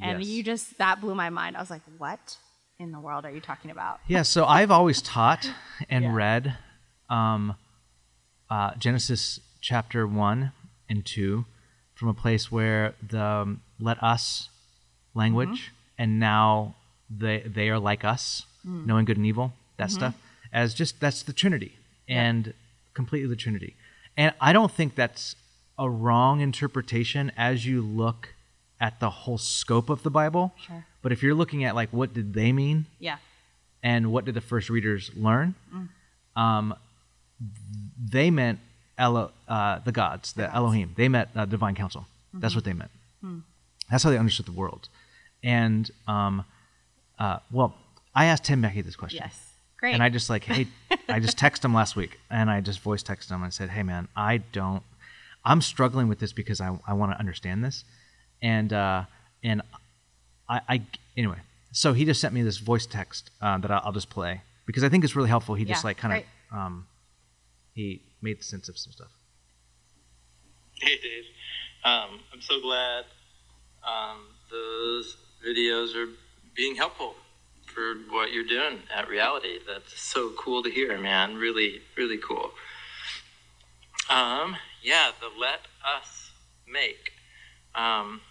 and 0.01 0.19
Yes. 0.19 0.27
you 0.29 0.43
just 0.43 0.77
that 0.77 0.99
blew 1.01 1.15
my 1.15 1.29
mind. 1.29 1.55
I 1.55 1.61
was 1.61 1.69
like, 1.69 1.81
what 1.97 2.37
in 2.77 2.91
the 2.91 2.99
world 2.99 3.23
are 3.25 3.31
you 3.31 3.39
talking 3.39 3.71
about? 3.71 4.01
Yeah, 4.07 4.23
so 4.23 4.43
I've 4.45 4.69
always 4.69 5.01
taught 5.01 5.49
and 5.89 6.03
Yeah. 6.09 6.13
read 6.13 6.57
um, 7.09 7.55
uh, 8.49 8.75
Genesis 8.75 9.39
chapter 9.61 10.05
1 10.07 10.51
and 10.89 11.05
2 11.05 11.45
from 11.93 12.07
a 12.09 12.13
place 12.13 12.51
where 12.51 12.93
the 13.07 13.21
um, 13.21 13.61
let 13.79 14.01
us 14.03 14.49
language 15.13 15.49
Mm-hmm. 15.71 16.01
and 16.03 16.19
now 16.19 16.75
they 17.09 17.39
they 17.45 17.69
are 17.69 17.79
like 17.79 18.03
us, 18.03 18.45
Mm. 18.67 18.85
knowing 18.87 19.05
good 19.05 19.17
and 19.17 19.25
evil, 19.25 19.53
that 19.77 19.89
Mm-hmm. 19.89 19.95
stuff, 19.95 20.15
as 20.51 20.73
just 20.73 20.99
that's 20.99 21.21
the 21.23 21.33
Trinity 21.33 21.77
and 22.07 22.53
completely 22.93 23.29
the 23.29 23.35
Trinity. 23.35 23.75
And 24.17 24.33
I 24.41 24.53
don't 24.53 24.71
think 24.71 24.95
that's 24.95 25.35
a 25.77 25.89
wrong 25.89 26.39
interpretation 26.41 27.31
as 27.37 27.65
you 27.65 27.81
look 27.81 28.29
at 28.79 28.99
the 28.99 29.09
whole 29.09 29.37
scope 29.37 29.89
of 29.89 30.01
the 30.03 30.09
Bible. 30.09 30.53
Sure. 30.65 30.85
But 31.01 31.11
if 31.11 31.21
you're 31.23 31.35
looking 31.35 31.63
at 31.63 31.75
like 31.75 31.89
what 31.91 32.13
did 32.13 32.33
they 32.33 32.51
mean 32.51 32.85
Yeah. 32.99 33.17
and 33.83 34.11
what 34.11 34.25
did 34.25 34.33
the 34.35 34.41
first 34.41 34.69
readers 34.69 35.11
learn? 35.15 35.53
Mm. 35.73 35.89
Um, 36.41 36.75
they 38.11 38.31
meant 38.31 38.59
Elo, 38.97 39.31
uh, 39.47 39.79
the 39.79 39.91
gods, 39.91 40.33
the. 40.33 40.43
Mm-hmm. 40.43 40.55
Elohim. 40.55 40.93
They 40.95 41.09
meant 41.09 41.29
uh, 41.35 41.45
divine 41.45 41.75
council. 41.75 42.05
That's 42.33 42.55
what 42.55 42.65
they 42.65 42.73
meant. 42.73 42.91
Hmm. 43.21 43.39
That's 43.89 44.03
how 44.03 44.09
they 44.09 44.17
understood 44.17 44.45
the 44.45 44.51
world. 44.51 44.89
And 45.43 45.89
um, 46.07 46.43
uh, 47.17 47.39
well, 47.51 47.75
I 48.13 48.25
asked 48.25 48.45
Tim 48.45 48.61
Mackie 48.61 48.81
this 48.81 48.95
question. 48.95 49.21
Yes. 49.23 49.53
Great. 49.77 49.93
And 49.93 50.03
I 50.03 50.09
just 50.09 50.29
like, 50.29 50.43
hey, 50.43 50.67
I 51.07 51.19
just 51.19 51.37
texted 51.37 51.65
him 51.65 51.73
last 51.73 51.95
week 51.95 52.19
and 52.29 52.49
I 52.49 52.61
just 52.61 52.79
voice 52.79 53.03
texted 53.03 53.29
him 53.29 53.43
and 53.43 53.53
said, 53.53 53.69
hey, 53.69 53.83
man, 53.83 54.07
I 54.15 54.37
don't, 54.37 54.83
I'm 55.43 55.61
struggling 55.61 56.07
with 56.07 56.19
this 56.19 56.33
because 56.33 56.59
I, 56.59 56.77
I 56.87 56.93
want 56.93 57.11
to 57.11 57.19
understand 57.19 57.63
this. 57.63 57.83
And, 58.41 58.73
uh, 58.73 59.03
and 59.43 59.61
I, 60.49 60.61
I, 60.67 60.81
anyway, 61.15 61.37
so 61.71 61.93
he 61.93 62.05
just 62.05 62.19
sent 62.19 62.33
me 62.33 62.41
this 62.41 62.57
voice 62.57 62.85
text 62.85 63.31
uh, 63.41 63.57
that 63.59 63.69
I'll, 63.69 63.81
I'll 63.85 63.91
just 63.91 64.09
play 64.09 64.41
because 64.65 64.83
I 64.83 64.89
think 64.89 65.03
it's 65.03 65.15
really 65.15 65.29
helpful. 65.29 65.55
He 65.55 65.65
just 65.65 65.83
like 65.83 65.97
kind 65.97 66.23
of, 66.51 66.57
um, 66.57 66.87
he 67.75 68.01
made 68.21 68.43
sense 68.43 68.69
of 68.69 68.77
some 68.77 68.93
stuff. 68.93 69.11
Hey, 70.81 70.97
Dave. 70.97 71.25
Um, 71.83 72.21
I'm 72.33 72.41
so 72.41 72.59
glad 72.61 73.03
um, 73.85 74.25
those 74.49 75.17
videos 75.45 75.95
are 75.95 76.09
being 76.55 76.75
helpful 76.75 77.15
for 77.65 77.95
what 78.09 78.31
you're 78.31 78.47
doing 78.47 78.79
at 78.95 79.07
reality. 79.09 79.59
That's 79.67 79.99
so 79.99 80.31
cool 80.39 80.63
to 80.63 80.71
hear, 80.71 80.97
man. 80.97 81.35
Really, 81.35 81.81
really 81.97 82.17
cool. 82.17 82.51
Um, 84.09 84.55
yeah, 84.81 85.11
the 85.19 85.27
let 85.39 85.59
us 85.85 86.31
make. 86.67 87.11
Um, 87.75 88.21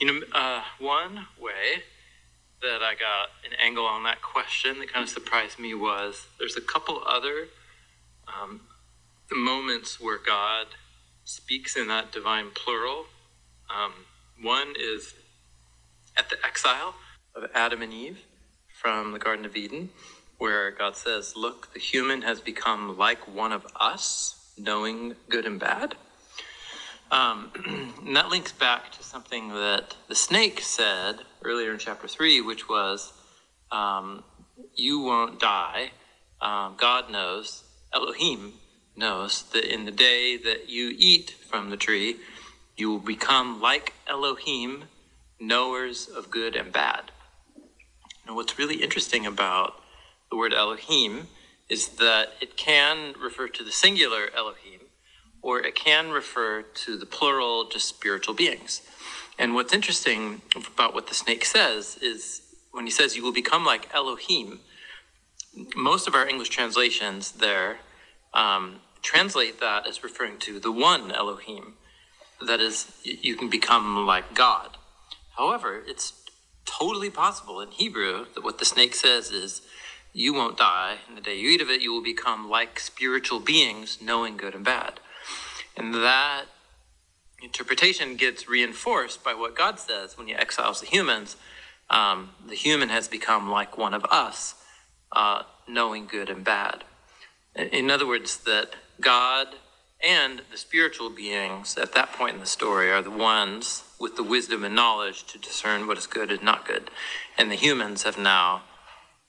you 0.00 0.06
know, 0.06 0.26
uh, 0.32 0.62
one 0.80 1.26
way 1.40 1.84
that 2.62 2.82
I 2.82 2.94
got 2.94 3.28
an 3.44 3.56
angle 3.62 3.86
on 3.86 4.02
that 4.02 4.20
question 4.20 4.80
that 4.80 4.92
kind 4.92 5.04
of 5.04 5.08
surprised 5.08 5.58
me 5.60 5.74
was 5.74 6.26
there's 6.38 6.56
a 6.56 6.60
couple 6.60 7.00
other 7.06 7.46
um, 8.40 8.60
moments 9.30 10.00
where 10.00 10.18
God 10.18 10.66
speaks 11.24 11.76
in 11.76 11.88
that 11.88 12.12
divine 12.12 12.50
plural. 12.54 13.06
Um, 13.68 13.92
one 14.40 14.74
is 14.78 15.14
at 16.16 16.30
the 16.30 16.36
exile 16.44 16.94
of 17.34 17.50
Adam 17.54 17.82
and 17.82 17.92
Eve 17.92 18.20
from 18.80 19.12
the 19.12 19.18
Garden 19.18 19.44
of 19.44 19.56
Eden, 19.56 19.90
where 20.38 20.70
God 20.70 20.96
says, 20.96 21.34
Look, 21.36 21.72
the 21.74 21.80
human 21.80 22.22
has 22.22 22.40
become 22.40 22.96
like 22.96 23.32
one 23.32 23.52
of 23.52 23.66
us, 23.78 24.52
knowing 24.56 25.14
good 25.28 25.46
and 25.46 25.58
bad. 25.60 25.96
Um, 27.10 27.50
and 28.06 28.16
that 28.16 28.28
links 28.28 28.52
back 28.52 28.92
to 28.92 29.02
something 29.02 29.48
that 29.48 29.96
the 30.08 30.14
snake 30.14 30.60
said 30.60 31.20
earlier 31.44 31.72
in 31.72 31.78
chapter 31.78 32.08
3, 32.08 32.40
which 32.40 32.68
was, 32.68 33.12
um, 33.70 34.24
You 34.74 35.00
won't 35.00 35.40
die. 35.40 35.90
Um, 36.40 36.74
God 36.76 37.10
knows, 37.10 37.64
Elohim 37.94 38.54
knows, 38.96 39.42
that 39.52 39.64
in 39.64 39.84
the 39.84 39.90
day 39.90 40.36
that 40.36 40.68
you 40.68 40.94
eat 40.96 41.30
from 41.48 41.70
the 41.70 41.76
tree, 41.76 42.16
you 42.76 42.90
will 42.90 42.98
become 42.98 43.60
like 43.60 43.94
Elohim, 44.06 44.84
knowers 45.40 46.08
of 46.08 46.30
good 46.30 46.56
and 46.56 46.72
bad. 46.72 47.10
And 48.26 48.36
what's 48.36 48.58
really 48.58 48.82
interesting 48.82 49.24
about 49.24 49.74
the 50.30 50.36
word 50.36 50.52
Elohim 50.52 51.28
is 51.68 51.88
that 51.96 52.32
it 52.40 52.56
can 52.56 53.14
refer 53.20 53.48
to 53.48 53.64
the 53.64 53.72
singular 53.72 54.28
Elohim, 54.36 54.80
or 55.42 55.60
it 55.60 55.74
can 55.74 56.10
refer 56.10 56.62
to 56.62 56.96
the 56.96 57.06
plural, 57.06 57.68
just 57.68 57.88
spiritual 57.88 58.34
beings. 58.34 58.82
And 59.38 59.54
what's 59.54 59.72
interesting 59.72 60.42
about 60.54 60.94
what 60.94 61.06
the 61.06 61.14
snake 61.14 61.44
says 61.44 61.96
is 62.02 62.42
when 62.72 62.84
he 62.84 62.90
says 62.90 63.16
you 63.16 63.22
will 63.22 63.32
become 63.32 63.64
like 63.64 63.88
Elohim, 63.94 64.60
most 65.76 66.06
of 66.06 66.14
our 66.14 66.28
English 66.28 66.48
translations 66.48 67.32
there 67.32 67.78
um, 68.34 68.80
translate 69.02 69.60
that 69.60 69.86
as 69.86 70.02
referring 70.02 70.38
to 70.38 70.58
the 70.60 70.72
one 70.72 71.10
Elohim. 71.12 71.74
That 72.46 72.60
is, 72.60 72.92
you 73.02 73.34
can 73.36 73.48
become 73.48 74.06
like 74.06 74.34
God. 74.34 74.76
However, 75.36 75.82
it's 75.86 76.12
totally 76.64 77.10
possible 77.10 77.60
in 77.60 77.70
Hebrew 77.70 78.26
that 78.34 78.44
what 78.44 78.58
the 78.58 78.64
snake 78.64 78.94
says 78.94 79.30
is, 79.30 79.62
you 80.12 80.34
won't 80.34 80.56
die, 80.56 80.98
and 81.06 81.16
the 81.16 81.20
day 81.20 81.38
you 81.38 81.50
eat 81.50 81.60
of 81.60 81.70
it, 81.70 81.82
you 81.82 81.92
will 81.92 82.02
become 82.02 82.48
like 82.48 82.80
spiritual 82.80 83.40
beings, 83.40 83.98
knowing 84.00 84.36
good 84.36 84.54
and 84.54 84.64
bad. 84.64 85.00
And 85.76 85.94
that 85.94 86.44
interpretation 87.42 88.16
gets 88.16 88.48
reinforced 88.48 89.22
by 89.22 89.34
what 89.34 89.56
God 89.56 89.78
says 89.78 90.16
when 90.16 90.26
He 90.26 90.34
exiles 90.34 90.80
the 90.80 90.86
humans. 90.86 91.36
Um, 91.90 92.30
the 92.46 92.54
human 92.54 92.88
has 92.88 93.06
become 93.08 93.50
like 93.50 93.78
one 93.78 93.94
of 93.94 94.04
us, 94.06 94.54
uh, 95.12 95.42
knowing 95.68 96.06
good 96.06 96.28
and 96.28 96.44
bad. 96.44 96.84
In- 97.54 97.90
other 97.90 98.06
words, 98.06 98.38
that 98.38 98.74
God 99.00 99.48
and 100.04 100.42
the 100.50 100.56
spiritual 100.56 101.10
beings 101.10 101.76
at 101.76 101.92
that 101.94 102.12
point 102.12 102.34
in 102.34 102.40
the 102.40 102.46
story 102.46 102.90
are 102.90 103.02
the 103.02 103.10
ones 103.10 103.82
with 103.98 104.16
the 104.16 104.22
wisdom 104.22 104.62
and 104.62 104.74
knowledge 104.74 105.24
to 105.24 105.38
discern 105.38 105.86
what 105.86 105.98
is 105.98 106.06
good 106.06 106.30
and 106.30 106.42
not 106.42 106.66
good. 106.66 106.90
And 107.36 107.50
the 107.50 107.56
humans 107.56 108.04
have 108.04 108.18
now 108.18 108.62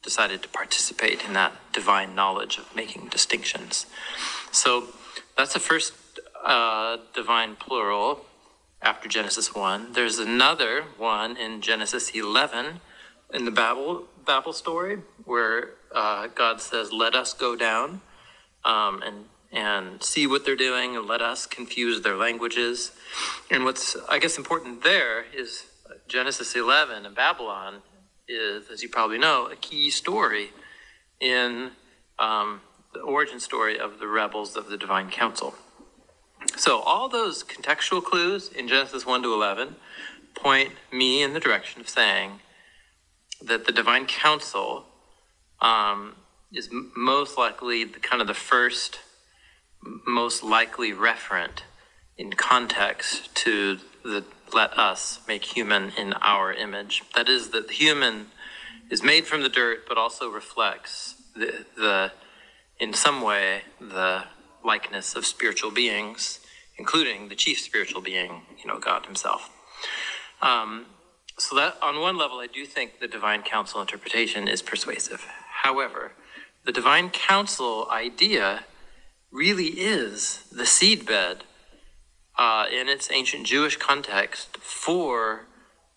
decided 0.03 0.41
to 0.43 0.49
participate 0.49 1.25
in 1.25 1.33
that 1.33 1.53
divine 1.73 2.15
knowledge 2.15 2.57
of 2.57 2.73
making 2.75 3.07
distinctions. 3.07 3.85
So 4.51 4.87
that's 5.35 5.53
the 5.53 5.59
first 5.59 5.93
uh, 6.43 6.97
divine 7.13 7.55
plural 7.55 8.25
after 8.81 9.09
Genesis 9.09 9.53
1. 9.53 9.93
There's 9.93 10.19
another 10.19 10.83
one 10.97 11.35
in 11.35 11.61
Genesis 11.61 12.09
11 12.11 12.79
in 13.33 13.45
the 13.45 13.51
Babel, 13.51 14.05
Babel 14.29 14.53
story 14.53 14.99
where 15.25 15.71
uh, 15.91 16.27
God 16.27 16.61
says, 16.61 16.93
Let 16.93 17.15
us 17.15 17.33
go 17.33 17.55
down 17.55 18.01
um, 18.63 19.01
and, 19.01 19.25
and 19.51 20.03
see 20.03 20.27
what 20.27 20.45
they're 20.45 20.55
doing 20.55 20.95
and 20.95 21.07
let 21.07 21.19
us 21.19 21.47
confuse 21.47 22.03
their 22.03 22.15
languages. 22.15 22.91
And 23.49 23.65
what's, 23.65 23.97
I 24.07 24.19
guess, 24.19 24.37
important 24.37 24.83
there 24.83 25.25
is 25.35 25.65
Genesis 26.07 26.55
11 26.55 27.07
and 27.07 27.15
Babylon 27.15 27.81
is, 28.27 28.69
as 28.69 28.83
you 28.83 28.89
probably 28.89 29.17
know, 29.17 29.47
a 29.47 29.55
key 29.55 29.89
story 29.89 30.51
in 31.19 31.71
um, 32.19 32.61
the 32.93 32.99
origin 32.99 33.39
story 33.39 33.79
of 33.79 33.97
the 33.97 34.05
rebels 34.05 34.55
of 34.55 34.69
the 34.69 34.77
divine 34.77 35.09
council. 35.09 35.55
So 36.55 36.81
all 36.81 37.09
those 37.09 37.43
contextual 37.43 38.03
clues 38.03 38.49
in 38.49 38.67
Genesis 38.67 39.07
1 39.07 39.23
to 39.23 39.33
11 39.33 39.77
point 40.35 40.73
me 40.93 41.23
in 41.23 41.33
the 41.33 41.39
direction 41.39 41.81
of 41.81 41.89
saying 41.89 42.41
that 43.41 43.65
the 43.65 43.71
divine 43.71 44.05
council 44.05 44.85
um, 45.61 46.15
is 46.51 46.69
m- 46.71 46.91
most 46.95 47.37
likely 47.37 47.83
the, 47.83 47.99
kind 47.99 48.21
of 48.21 48.27
the 48.27 48.33
first, 48.33 48.99
most 50.07 50.43
likely 50.43 50.91
referent 50.91 51.61
in 52.17 52.33
context 52.33 53.33
to 53.35 53.79
the 54.03 54.23
let 54.53 54.77
us 54.77 55.19
make 55.27 55.45
human 55.45 55.91
in 55.97 56.13
our 56.13 56.51
image. 56.53 57.03
That 57.15 57.29
is, 57.29 57.49
that 57.49 57.67
the 57.67 57.73
human 57.73 58.27
is 58.89 59.03
made 59.03 59.27
from 59.27 59.43
the 59.43 59.49
dirt, 59.49 59.87
but 59.87 59.97
also 59.97 60.29
reflects 60.29 61.15
the, 61.35 61.65
the 61.77 62.11
in 62.79 62.93
some 62.93 63.21
way, 63.21 63.63
the 63.79 64.23
likeness 64.63 65.15
of 65.15 65.25
spiritual 65.25 65.71
beings, 65.71 66.39
including 66.77 67.29
the 67.29 67.35
chief 67.35 67.59
spiritual 67.59 68.01
being, 68.01 68.43
you 68.57 68.67
know, 68.67 68.79
God 68.79 69.05
Himself. 69.05 69.49
Um, 70.41 70.85
so 71.39 71.55
that, 71.55 71.77
on 71.81 72.01
one 72.01 72.17
level, 72.17 72.39
I 72.39 72.47
do 72.47 72.65
think 72.65 72.99
the 72.99 73.07
divine 73.07 73.43
council 73.43 73.79
interpretation 73.79 74.47
is 74.47 74.61
persuasive. 74.61 75.25
However, 75.63 76.11
the 76.65 76.73
divine 76.73 77.09
council 77.09 77.87
idea 77.89 78.65
really 79.31 79.67
is 79.67 80.43
the 80.51 80.63
seedbed 80.63 81.41
uh, 82.37 82.65
in 82.71 82.89
its 82.89 83.09
ancient 83.11 83.45
Jewish 83.45 83.77
context 83.77 84.57
for 84.57 85.47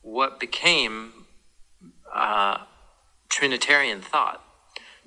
what 0.01 0.39
became 0.39 1.27
uh, 2.15 2.59
Trinitarian 3.29 4.01
thought. 4.01 4.45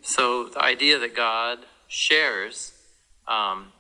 So 0.02 0.50
the 0.50 0.62
idea 0.62 1.00
that 1.00 1.16
God 1.16 1.60
shares, 1.88 2.74
um, 3.28 3.72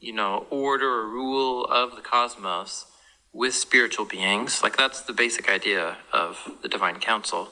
you 0.00 0.12
know, 0.12 0.46
order 0.50 1.00
or 1.00 1.08
rule 1.08 1.64
of 1.64 1.96
the 1.96 2.02
cosmos 2.02 2.86
with 3.32 3.54
spiritual 3.54 4.04
beings, 4.04 4.62
like 4.62 4.76
that's 4.76 5.00
the 5.00 5.12
basic 5.12 5.48
idea 5.48 5.96
of 6.12 6.52
the 6.62 6.68
divine 6.68 7.00
council. 7.00 7.50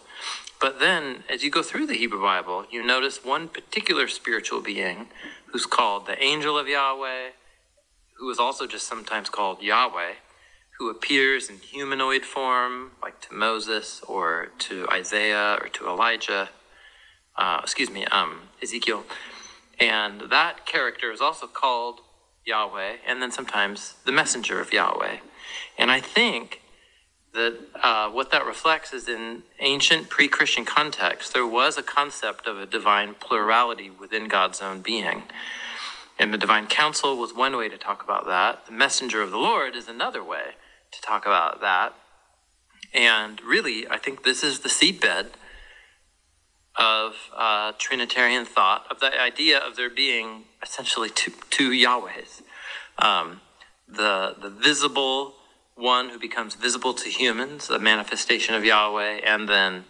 But 0.61 0.79
then, 0.79 1.25
as 1.31 1.43
you 1.43 1.51
go 1.51 1.63
through 1.63 1.87
the 1.87 1.95
Hebrew 1.95 2.21
Bible, 2.21 2.67
you 2.71 2.85
notice 2.85 3.25
one 3.25 3.49
particular 3.49 4.07
spiritual 4.09 4.61
being 4.61 5.09
who's 5.47 5.65
called 5.65 6.07
the 6.07 6.23
angel 6.23 6.59
of 6.59 6.69
Yahweh, 6.69 7.31
who 8.19 8.29
is 8.31 8.39
also 8.39 8.67
just 8.67 8.87
sometimes 8.87 9.31
called 9.31 9.63
Yahweh, 9.63 10.13
who 10.79 10.91
appears 10.91 11.49
in 11.49 11.57
humanoid 11.57 12.27
form, 12.27 12.91
like 13.03 13.21
to 13.23 13.35
Moses 13.35 14.03
or 14.07 14.49
to 14.59 14.87
Isaiah 14.91 15.59
or 15.61 15.69
to 15.69 15.89
Elijah, 15.89 16.51
uh, 17.37 17.61
excuse 17.63 17.91
me, 17.91 18.05
um, 18.07 18.49
Ezekiel. 18.63 19.05
And 19.79 20.23
that 20.31 20.67
character 20.67 21.11
is 21.11 21.23
also 21.23 21.47
called 21.47 22.01
Yahweh, 22.45 22.97
and 23.07 23.23
then 23.23 23.31
sometimes 23.31 23.95
the 24.05 24.13
messenger 24.13 24.61
of 24.61 24.75
Yahweh. 24.75 25.17
And 25.79 25.91
I 25.91 26.01
think 26.01 26.63
that 27.33 27.59
uh, 27.83 28.11
what 28.11 28.31
that 28.33 28.45
reflects 28.45 28.93
is 28.93 29.09
in 29.09 29.43
ancient 29.61 30.09
pre 30.09 30.29
Christian 30.29 30.65
context, 30.65 31.33
there 31.33 31.47
was 31.47 31.79
a 31.79 31.83
concept 31.83 32.47
of 32.47 32.59
a 32.59 32.67
divine 32.67 33.15
plurality 33.15 33.91
within 33.91 34.29
God's 34.29 34.61
own 34.61 34.81
being. 34.81 35.23
And 36.19 36.35
the 36.35 36.39
divine 36.39 36.67
council 36.67 37.17
was 37.17 37.33
one 37.33 37.57
way 37.57 37.69
to 37.69 37.79
talk 37.79 38.03
about 38.03 38.27
that. 38.27 38.67
The 38.67 38.73
messenger 38.73 39.23
of 39.23 39.31
the 39.31 39.39
Lord 39.39 39.75
is 39.75 39.89
another 39.89 40.23
way 40.23 40.57
to 40.93 41.01
talk 41.01 41.25
about 41.25 41.61
that. 41.61 41.95
And 42.93 43.41
really, 43.41 43.89
I 43.89 43.97
think 43.97 44.25
this 44.25 44.43
is 44.43 44.61
the 44.61 44.69
seedbed 44.69 45.29
of 46.77 47.15
uh, 47.35 47.73
Trinitarian 47.79 48.45
thought, 48.45 48.87
of 48.91 49.01
the 49.01 49.19
idea 49.21 49.59
of 49.59 49.77
there 49.77 49.91
being 49.91 50.45
essentially 50.63 51.09
two, 51.09 51.33
two 51.51 51.71
Yahwehs. 51.71 52.43
Um, 52.99 53.41
the, 53.89 54.37
the 54.41 54.51
visible 54.51 55.35
one 55.81 56.11
who 56.11 56.19
becomes 56.19 56.55
visible 56.55 56.95
to 56.95 57.09
humans, 57.09 57.69
the 57.69 57.79
manifestation 57.79 58.55
of 58.55 58.65
Yahweh, 58.65 59.21
and 59.25 59.49
then, 59.49 59.85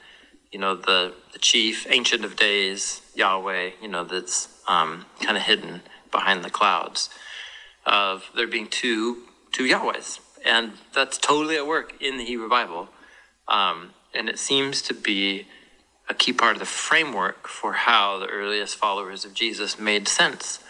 you 0.53 0.59
know, 0.59 0.76
the, 0.76 1.14
the 1.32 1.38
chief, 1.38 1.86
ancient 1.91 2.24
of 2.24 2.36
days, 2.36 3.03
Yahweh, 3.14 3.70
you 3.82 3.88
know, 3.88 4.05
that's 4.05 4.49
um, 4.68 5.05
kind 5.20 5.36
of 5.36 5.43
hidden 5.43 5.82
behind 6.11 6.45
the 6.45 6.51
clouds, 6.51 7.11
of 7.84 8.30
there 8.36 8.47
being 8.47 8.68
two, 8.68 9.22
two 9.53 9.64
Yahwehs. 9.64 10.20
And 10.45 10.72
that's 10.95 11.18
totally 11.18 11.57
at 11.57 11.66
work 11.66 11.95
in 12.01 12.18
the 12.18 12.24
Hebrew 12.24 12.49
Bible. 12.49 12.88
Um, 13.49 13.91
and 14.14 14.28
it 14.28 14.38
seems 14.38 14.80
to 14.82 14.95
be 14.95 15.47
a 16.09 16.14
key 16.14 16.32
part 16.32 16.55
of 16.55 16.61
the 16.61 16.66
framework 16.66 17.47
for 17.47 17.72
how 17.72 18.18
the 18.18 18.26
earliest 18.26 18.76
followers 18.76 19.24
of 19.24 19.34
Jesus 19.34 19.78
made 19.78 20.09
sense 20.09 20.61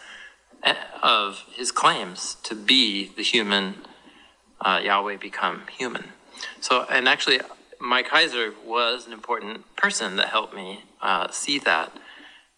eh, 0.62 0.74
of 1.02 1.44
his 1.54 1.72
claims 1.72 2.36
to 2.42 2.54
be 2.54 3.12
the 3.16 3.22
human 3.22 3.76
uh, 4.60 4.80
Yahweh 4.82 5.16
become 5.16 5.62
human. 5.76 6.12
So, 6.60 6.86
and 6.90 7.08
actually, 7.08 7.40
Mike 7.80 8.08
Heiser 8.08 8.52
was 8.64 9.06
an 9.06 9.12
important 9.12 9.76
person 9.76 10.16
that 10.16 10.28
helped 10.28 10.54
me 10.54 10.84
uh, 11.00 11.30
see 11.30 11.58
that 11.60 11.92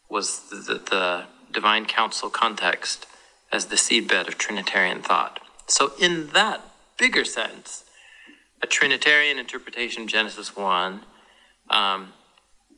was 0.08 0.50
the, 0.50 0.74
the 0.74 1.24
divine 1.52 1.86
council 1.86 2.28
context 2.28 3.06
as 3.52 3.66
the 3.66 3.76
seedbed 3.76 4.28
of 4.28 4.38
Trinitarian 4.38 5.02
thought. 5.02 5.40
So, 5.66 5.92
in 6.00 6.28
that 6.28 6.60
bigger 6.98 7.24
sense, 7.24 7.84
a 8.62 8.66
Trinitarian 8.66 9.38
interpretation 9.38 10.02
of 10.02 10.08
Genesis 10.08 10.56
1, 10.56 11.00
um, 11.70 12.12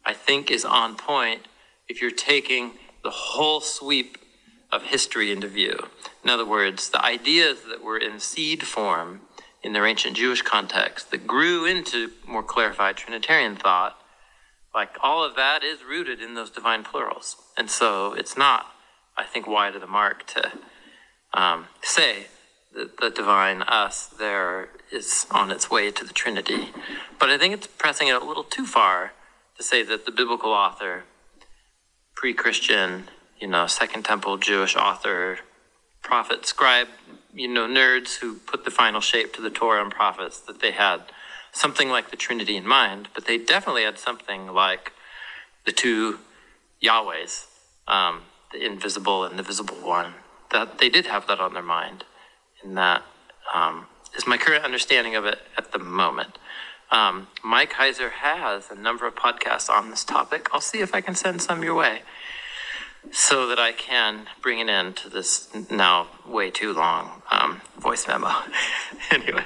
I 0.04 0.12
think, 0.12 0.50
is 0.50 0.64
on 0.64 0.96
point 0.96 1.42
if 1.88 2.00
you're 2.00 2.10
taking 2.10 2.72
the 3.02 3.10
whole 3.10 3.60
sweep 3.60 4.18
of 4.74 4.82
history 4.82 5.30
into 5.30 5.46
view. 5.46 5.78
In 6.22 6.30
other 6.30 6.46
words, 6.46 6.90
the 6.90 7.04
ideas 7.04 7.58
that 7.68 7.82
were 7.82 7.98
in 7.98 8.18
seed 8.18 8.64
form 8.64 9.20
in 9.62 9.72
their 9.72 9.86
ancient 9.86 10.16
Jewish 10.16 10.42
context 10.42 11.10
that 11.10 11.26
grew 11.26 11.64
into 11.64 12.10
more 12.26 12.42
clarified 12.42 12.96
Trinitarian 12.96 13.56
thought, 13.56 13.96
like 14.74 14.90
all 15.02 15.24
of 15.24 15.36
that 15.36 15.62
is 15.62 15.84
rooted 15.84 16.20
in 16.20 16.34
those 16.34 16.50
divine 16.50 16.82
plurals. 16.82 17.36
And 17.56 17.70
so 17.70 18.12
it's 18.14 18.36
not, 18.36 18.66
I 19.16 19.24
think, 19.24 19.46
wide 19.46 19.74
of 19.74 19.80
the 19.80 19.86
mark 19.86 20.26
to 20.28 20.52
um, 21.32 21.66
say 21.82 22.26
that 22.74 22.98
the 22.98 23.10
divine 23.10 23.62
us 23.62 24.06
there 24.06 24.68
is 24.92 25.26
on 25.30 25.50
its 25.50 25.70
way 25.70 25.90
to 25.92 26.04
the 26.04 26.12
Trinity. 26.12 26.70
But 27.18 27.30
I 27.30 27.38
think 27.38 27.54
it's 27.54 27.68
pressing 27.68 28.08
it 28.08 28.20
a 28.20 28.24
little 28.24 28.44
too 28.44 28.66
far 28.66 29.12
to 29.56 29.62
say 29.62 29.82
that 29.84 30.04
the 30.04 30.10
biblical 30.10 30.50
author, 30.50 31.04
pre 32.16 32.34
Christian, 32.34 33.04
you 33.40 33.46
know, 33.46 33.66
Second 33.66 34.04
Temple 34.04 34.36
Jewish 34.38 34.76
author, 34.76 35.38
prophet, 36.02 36.46
scribe, 36.46 36.88
you 37.34 37.48
know, 37.48 37.66
nerds 37.66 38.18
who 38.20 38.36
put 38.36 38.64
the 38.64 38.70
final 38.70 39.00
shape 39.00 39.32
to 39.34 39.42
the 39.42 39.50
Torah 39.50 39.82
and 39.82 39.90
prophets, 39.90 40.40
that 40.40 40.60
they 40.60 40.70
had 40.70 41.00
something 41.52 41.88
like 41.88 42.10
the 42.10 42.16
Trinity 42.16 42.56
in 42.56 42.66
mind, 42.66 43.08
but 43.14 43.26
they 43.26 43.38
definitely 43.38 43.84
had 43.84 43.98
something 43.98 44.48
like 44.48 44.92
the 45.66 45.72
two 45.72 46.18
Yahwehs, 46.82 47.46
um, 47.88 48.22
the 48.52 48.64
invisible 48.64 49.24
and 49.24 49.38
the 49.38 49.42
visible 49.42 49.76
one. 49.76 50.14
That 50.52 50.78
they 50.78 50.88
did 50.88 51.06
have 51.06 51.26
that 51.26 51.40
on 51.40 51.54
their 51.54 51.62
mind, 51.62 52.04
and 52.62 52.76
that 52.76 53.02
um, 53.52 53.86
is 54.16 54.26
my 54.26 54.36
current 54.36 54.64
understanding 54.64 55.16
of 55.16 55.24
it 55.24 55.38
at 55.56 55.72
the 55.72 55.78
moment. 55.78 56.38
Um, 56.90 57.28
Mike 57.42 57.72
Heiser 57.72 58.10
has 58.10 58.70
a 58.70 58.74
number 58.74 59.06
of 59.06 59.16
podcasts 59.16 59.68
on 59.68 59.90
this 59.90 60.04
topic. 60.04 60.48
I'll 60.52 60.60
see 60.60 60.80
if 60.80 60.94
I 60.94 61.00
can 61.00 61.14
send 61.16 61.42
some 61.42 61.64
your 61.64 61.74
way 61.74 62.02
so 63.12 63.46
that 63.48 63.58
I 63.58 63.72
can 63.72 64.26
bring 64.42 64.60
an 64.60 64.68
end 64.68 64.96
to 64.96 65.08
this 65.08 65.48
now 65.70 66.08
way 66.26 66.50
too 66.50 66.72
long 66.72 67.22
um, 67.30 67.60
voice 67.78 68.06
memo. 68.08 68.30
anyway, 69.10 69.44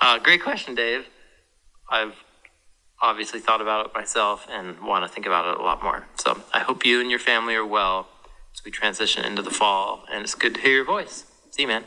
uh, 0.00 0.18
great 0.18 0.42
question, 0.42 0.74
Dave. 0.74 1.06
I've 1.90 2.14
obviously 3.02 3.40
thought 3.40 3.60
about 3.60 3.86
it 3.86 3.94
myself 3.94 4.46
and 4.50 4.80
want 4.80 5.04
to 5.04 5.08
think 5.12 5.26
about 5.26 5.46
it 5.52 5.58
a 5.58 5.62
lot 5.62 5.82
more. 5.82 6.06
So 6.16 6.40
I 6.52 6.60
hope 6.60 6.84
you 6.84 7.00
and 7.00 7.10
your 7.10 7.18
family 7.18 7.54
are 7.54 7.66
well 7.66 8.06
as 8.54 8.64
we 8.64 8.70
transition 8.70 9.24
into 9.24 9.42
the 9.42 9.50
fall, 9.50 10.04
and 10.12 10.22
it's 10.22 10.34
good 10.34 10.54
to 10.56 10.60
hear 10.60 10.72
your 10.74 10.84
voice. 10.84 11.24
See 11.50 11.62
you, 11.62 11.68
man. 11.68 11.84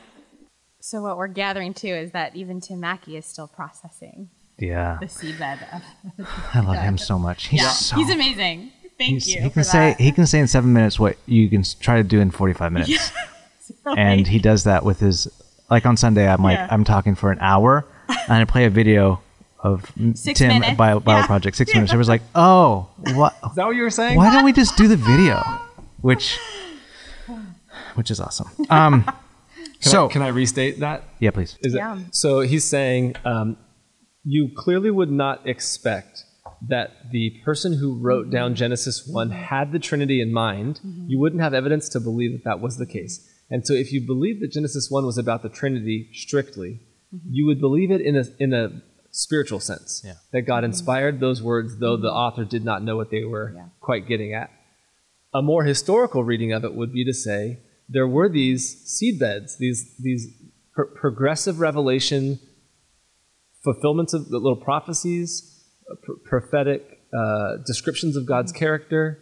So 0.80 1.02
what 1.02 1.18
we're 1.18 1.28
gathering 1.28 1.74
too 1.74 1.88
is 1.88 2.12
that 2.12 2.36
even 2.36 2.60
Tim 2.60 2.80
Mackie 2.82 3.16
is 3.16 3.26
still 3.26 3.48
processing 3.48 4.30
Yeah. 4.58 4.98
the 5.00 5.06
seedbed. 5.06 5.60
Of, 5.74 6.28
I 6.54 6.60
love 6.60 6.82
him 6.84 6.98
so 6.98 7.18
much. 7.18 7.48
He's 7.48 7.62
yeah, 7.62 7.70
so 7.70 7.96
he's 7.96 8.10
amazing. 8.10 8.72
Thank 9.06 9.24
he's- 9.24 9.28
you. 9.36 9.42
He 9.42 9.48
for 9.50 9.54
can 9.56 9.64
say 9.64 9.90
that. 9.92 10.00
he 10.00 10.12
can 10.12 10.26
say 10.26 10.40
in 10.40 10.48
seven 10.48 10.74
minutes 10.74 11.00
what 11.00 11.18
you 11.26 11.50
can 11.50 11.64
try 11.80 11.98
to 11.98 12.04
do 12.04 12.20
in 12.20 12.32
forty 12.32 12.54
five 12.54 12.72
minutes, 12.78 13.12
and 13.98 14.28
he 14.28 14.40
does 14.40 14.64
that 14.66 14.84
with 14.86 15.00
his. 15.00 15.28
Like 15.70 15.86
on 15.86 15.98
Sunday, 15.98 16.28
I'm 16.28 16.44
like 16.44 16.58
Yeah. 16.58 16.68
I'm 16.70 16.84
talking 16.84 17.16
for 17.16 17.32
an 17.32 17.40
hour, 17.42 17.86
and 18.10 18.34
I 18.34 18.46
play 18.46 18.66
a 18.66 18.70
video 18.70 19.22
of 19.60 19.90
Six 20.14 20.40
Tim 20.40 20.50
minutes. 20.50 20.72
at 20.72 20.78
Bible, 20.78 21.00
Bible 21.00 21.22
Yeah. 21.22 21.26
Project 21.28 21.56
six 21.58 21.74
minutes. 21.74 21.94
It 21.94 21.98
was 21.98 22.10
like, 22.10 22.22
oh, 22.36 22.90
what? 23.14 23.34
Is 23.50 23.56
that 23.56 23.66
what 23.66 23.76
you 23.76 23.84
were 23.84 23.90
saying? 23.90 24.18
Why 24.18 24.30
don't 24.32 24.44
we 24.46 24.52
just 24.54 24.76
do 24.78 24.88
the 24.90 24.98
video? 24.98 25.42
Which, 26.02 26.38
which 27.96 28.12
is 28.12 28.20
awesome. 28.20 28.50
Um, 28.70 29.04
Can 29.04 29.14
so 29.80 30.08
I, 30.10 30.12
can 30.12 30.22
I 30.22 30.28
restate 30.30 30.80
that? 30.82 31.04
yeah, 31.20 31.32
please. 31.32 31.58
Is 31.62 31.76
it- 31.76 31.82
so 32.12 32.42
he's 32.42 32.66
saying 32.66 33.16
um, 33.26 33.56
you 34.26 34.50
clearly 34.56 34.92
would 34.92 35.12
not 35.12 35.48
expect 35.48 36.24
that 36.68 37.12
the 37.12 37.42
person 37.44 37.78
who 37.78 38.00
wrote 38.00 38.30
down 38.30 38.52
mm-hmm. 38.52 38.58
Genesis 38.58 39.08
1 39.08 39.30
mm-hmm. 39.30 39.38
had 39.38 39.72
the 39.72 39.80
Trinity 39.80 40.22
in 40.22 40.32
mind. 40.32 40.80
Mm-hmm. 40.86 41.10
You 41.10 41.20
wouldn't 41.20 41.42
have 41.42 41.54
evidence 41.54 41.90
to 41.90 42.00
believe 42.00 42.32
that 42.32 42.44
that 42.46 42.62
was 42.62 42.78
the 42.78 42.86
case. 42.86 43.30
And 43.50 43.66
so 43.68 43.74
if 43.74 43.92
you 43.92 44.02
believe 44.02 44.40
that 44.40 44.52
Genesis 44.52 44.90
1 44.90 45.06
was 45.06 45.18
about 45.18 45.44
the 45.44 45.50
Trinity 45.50 46.10
strictly, 46.14 46.80
you 47.30 47.46
would 47.46 47.60
believe 47.60 47.92
it 47.92 48.02
in 48.02 48.16
a, 48.16 48.24
in 48.40 48.54
a 48.54 48.82
spiritual 49.12 49.60
sense. 49.60 50.02
Yeah. 50.04 50.16
That 50.32 50.42
God 50.44 50.64
inspired 50.64 51.20
those 51.20 51.42
words, 51.42 51.78
though 51.78 51.98
the 51.98 52.12
author 52.12 52.46
did 52.46 52.66
not 52.66 52.84
know 52.84 52.98
what 52.98 53.12
they 53.12 53.24
were 53.24 53.54
Yeah. 53.56 53.66
quite 53.80 54.08
getting 54.08 54.34
at. 54.34 54.50
A 55.34 55.42
more 55.42 55.64
historical 55.64 56.24
reading 56.24 56.52
of 56.52 56.64
it 56.64 56.76
would 56.76 56.94
be 56.94 57.06
to 57.06 57.14
say 57.14 57.60
there 57.90 58.08
were 58.08 58.30
these 58.30 58.76
seedbeds, 58.86 59.58
these 59.58 59.96
these 59.98 60.28
pro- 60.74 60.88
progressive 60.96 61.60
revelation 61.60 62.40
fulfillments 63.64 64.14
of 64.14 64.30
the 64.30 64.38
little 64.38 64.62
prophecies, 64.62 65.53
pr- 66.04 66.12
prophetic 66.30 67.00
uh, 67.18 67.58
descriptions 67.66 68.16
of 68.16 68.26
God's 68.26 68.52
character, 68.52 69.20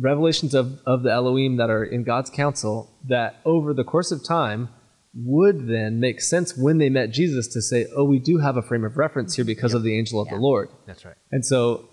revelations 0.00 0.54
of, 0.54 0.80
of 0.86 1.02
the 1.02 1.10
Elohim 1.12 1.56
that 1.58 1.70
are 1.70 1.84
in 1.84 2.04
God's 2.04 2.30
counsel 2.30 2.90
that 3.08 3.40
over 3.44 3.74
the 3.74 3.84
course 3.84 4.10
of 4.12 4.24
time 4.24 4.68
would 5.14 5.68
then 5.68 6.00
make 6.00 6.20
sense 6.22 6.56
when 6.56 6.78
they 6.78 6.88
met 6.88 7.10
Jesus 7.10 7.46
to 7.48 7.60
say, 7.60 7.86
oh, 7.94 8.04
we 8.04 8.18
do 8.18 8.38
have 8.38 8.56
a 8.56 8.62
frame 8.62 8.84
of 8.84 8.96
reference 8.96 9.36
here 9.36 9.44
because 9.44 9.74
of 9.74 9.82
the 9.82 9.96
angel 9.98 10.20
of 10.20 10.28
Yeah. 10.28 10.36
the 10.36 10.40
Lord. 10.40 10.70
That's 10.86 11.04
right. 11.04 11.16
And 11.30 11.44
so, 11.44 11.88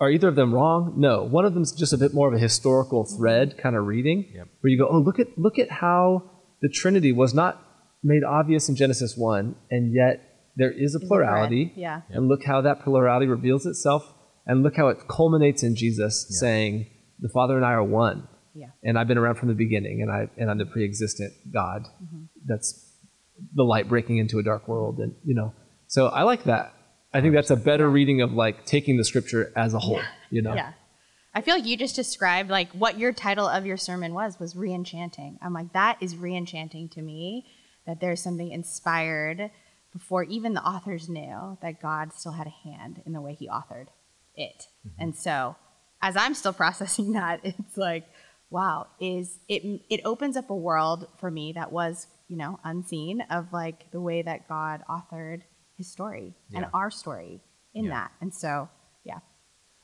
are 0.00 0.10
either 0.10 0.26
of 0.26 0.34
them 0.34 0.52
wrong? 0.52 0.94
No. 0.96 1.22
One 1.22 1.44
of 1.44 1.54
them's 1.54 1.70
just 1.70 1.92
a 1.92 1.96
bit 1.98 2.12
more 2.12 2.26
of 2.26 2.34
a 2.34 2.38
historical 2.38 3.04
thread 3.04 3.56
kind 3.56 3.76
of 3.76 3.86
reading, 3.86 4.28
Yep. 4.34 4.48
where 4.60 4.70
you 4.72 4.76
go, 4.78 4.88
oh, 4.90 4.98
look 4.98 5.20
at 5.20 5.38
look 5.38 5.60
at 5.60 5.70
how 5.70 6.28
the 6.60 6.68
Trinity 6.68 7.12
was 7.12 7.32
not 7.32 7.62
made 8.02 8.24
obvious 8.24 8.68
in 8.68 8.74
Genesis 8.74 9.16
one, 9.16 9.54
and 9.70 9.94
yet 9.94 10.33
there 10.56 10.72
is 10.72 10.94
a 10.94 11.00
plurality. 11.00 11.72
Yeah. 11.76 12.02
And 12.10 12.28
look 12.28 12.44
how 12.44 12.60
that 12.62 12.82
plurality 12.82 13.26
reveals 13.26 13.66
itself, 13.66 14.12
and 14.46 14.62
look 14.62 14.76
how 14.76 14.88
it 14.88 14.98
culminates 15.08 15.62
in 15.62 15.76
Jesus 15.76 16.26
saying, 16.40 16.86
"The 17.18 17.28
Father 17.28 17.56
and 17.56 17.64
I 17.64 17.72
are 17.72 17.84
one." 17.84 18.28
Yeah. 18.54 18.70
And 18.82 18.98
I've 18.98 19.08
been 19.08 19.18
around 19.18 19.36
from 19.36 19.48
the 19.48 19.54
beginning, 19.54 20.02
and 20.02 20.10
I 20.10 20.28
and 20.36 20.50
I'm 20.50 20.58
the 20.58 20.66
pre-existent 20.66 21.32
God. 21.52 21.82
Mm-hmm. 22.02 22.24
That's 22.46 22.92
the 23.54 23.64
light 23.64 23.88
breaking 23.88 24.18
into 24.18 24.38
a 24.38 24.42
dark 24.42 24.68
world, 24.68 24.98
and 24.98 25.14
you 25.24 25.34
know. 25.34 25.52
So 25.88 26.06
I 26.06 26.22
like 26.22 26.44
that. 26.44 26.72
I 27.12 27.20
think 27.20 27.34
that's 27.34 27.50
a 27.50 27.56
better 27.56 27.88
reading 27.88 28.22
of 28.22 28.32
like 28.32 28.64
taking 28.64 28.96
the 28.96 29.04
scripture 29.04 29.52
as 29.56 29.74
a 29.74 29.78
whole. 29.78 30.00
You 30.30 30.42
know. 30.42 30.54
Yeah. 30.54 30.72
I 31.36 31.40
feel 31.40 31.56
like 31.56 31.66
you 31.66 31.76
just 31.76 31.96
described 31.96 32.48
like 32.48 32.70
what 32.72 32.96
your 32.96 33.12
title 33.12 33.48
of 33.48 33.66
your 33.66 33.76
sermon 33.76 34.14
was 34.14 34.38
was 34.38 34.54
re-enchanting. 34.54 35.38
I'm 35.42 35.52
like 35.52 35.72
that 35.72 35.98
is 36.00 36.16
re-enchanting 36.16 36.90
to 36.90 37.02
me 37.02 37.46
that 37.86 38.00
there's 38.00 38.22
something 38.22 38.52
inspired 38.52 39.50
before 39.94 40.24
even 40.24 40.52
the 40.54 40.62
authors 40.62 41.08
knew 41.08 41.56
that 41.62 41.80
God 41.80 42.12
still 42.12 42.32
had 42.32 42.46
a 42.46 42.68
hand 42.68 43.00
in 43.06 43.12
the 43.14 43.20
way 43.22 43.32
he 43.34 43.48
authored 43.48 43.86
it. 44.34 44.66
Mm-hmm. 44.86 45.02
And 45.02 45.16
so 45.16 45.56
as 46.02 46.16
I'm 46.16 46.34
still 46.34 46.52
processing 46.64 47.12
that, 47.12 47.40
it's 47.44 47.76
like 47.78 48.04
wow, 48.50 48.86
is 49.00 49.38
it 49.48 49.62
it 49.90 50.00
opens 50.04 50.36
up 50.36 50.48
a 50.50 50.54
world 50.54 51.08
for 51.18 51.28
me 51.30 51.52
that 51.54 51.72
was, 51.72 52.06
you 52.28 52.36
know, 52.36 52.60
unseen 52.62 53.20
of 53.30 53.52
like 53.52 53.90
the 53.90 54.00
way 54.00 54.22
that 54.22 54.48
God 54.48 54.82
authored 54.88 55.42
his 55.76 55.90
story 55.90 56.34
and 56.54 56.66
our 56.72 56.88
story 56.90 57.40
in 57.74 57.86
Yeah. 57.86 57.90
that. 57.90 58.12
And 58.20 58.32
so, 58.32 58.68
yeah. 59.04 59.18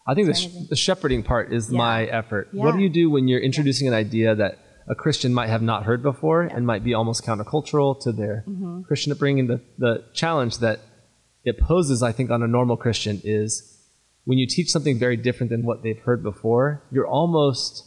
I 0.07 0.15
think 0.15 0.29
the, 0.29 0.35
sh- 0.35 0.69
the 0.69 0.77
shepherding 0.77 1.25
part 1.25 1.53
is 1.53 1.73
Yeah. 1.73 1.79
my 1.79 2.05
effort. 2.05 2.49
What 2.53 2.77
do 2.77 2.81
you 2.81 2.89
do 2.89 3.11
when 3.11 3.27
you're 3.27 3.41
introducing 3.41 3.89
an 3.89 3.95
idea 3.95 4.37
that 4.37 4.59
a 4.89 4.95
Christian 4.95 5.33
might 5.33 5.49
have 5.49 5.63
not 5.63 5.85
heard 5.85 6.03
before 6.03 6.43
and 6.43 6.67
might 6.67 6.85
be 6.85 6.95
almost 6.95 7.25
countercultural 7.25 8.01
to 8.03 8.13
their 8.13 8.45
Mm-hmm. 8.49 8.83
Christian 8.83 9.13
upbringing? 9.13 9.47
The, 9.47 9.61
the 9.79 10.05
challenge 10.15 10.59
that 10.59 10.81
it 11.45 11.59
poses, 11.59 12.03
I 12.03 12.13
think, 12.13 12.31
on 12.31 12.43
a 12.43 12.49
normal 12.49 12.77
Christian 12.77 13.21
is 13.25 13.79
when 14.25 14.39
you 14.39 14.47
teach 14.47 14.71
something 14.71 14.99
very 14.99 15.17
different 15.17 15.51
than 15.51 15.65
what 15.65 15.83
they've 15.83 15.99
heard 15.99 16.23
before, 16.23 16.83
you're 16.91 17.07
almost 17.07 17.87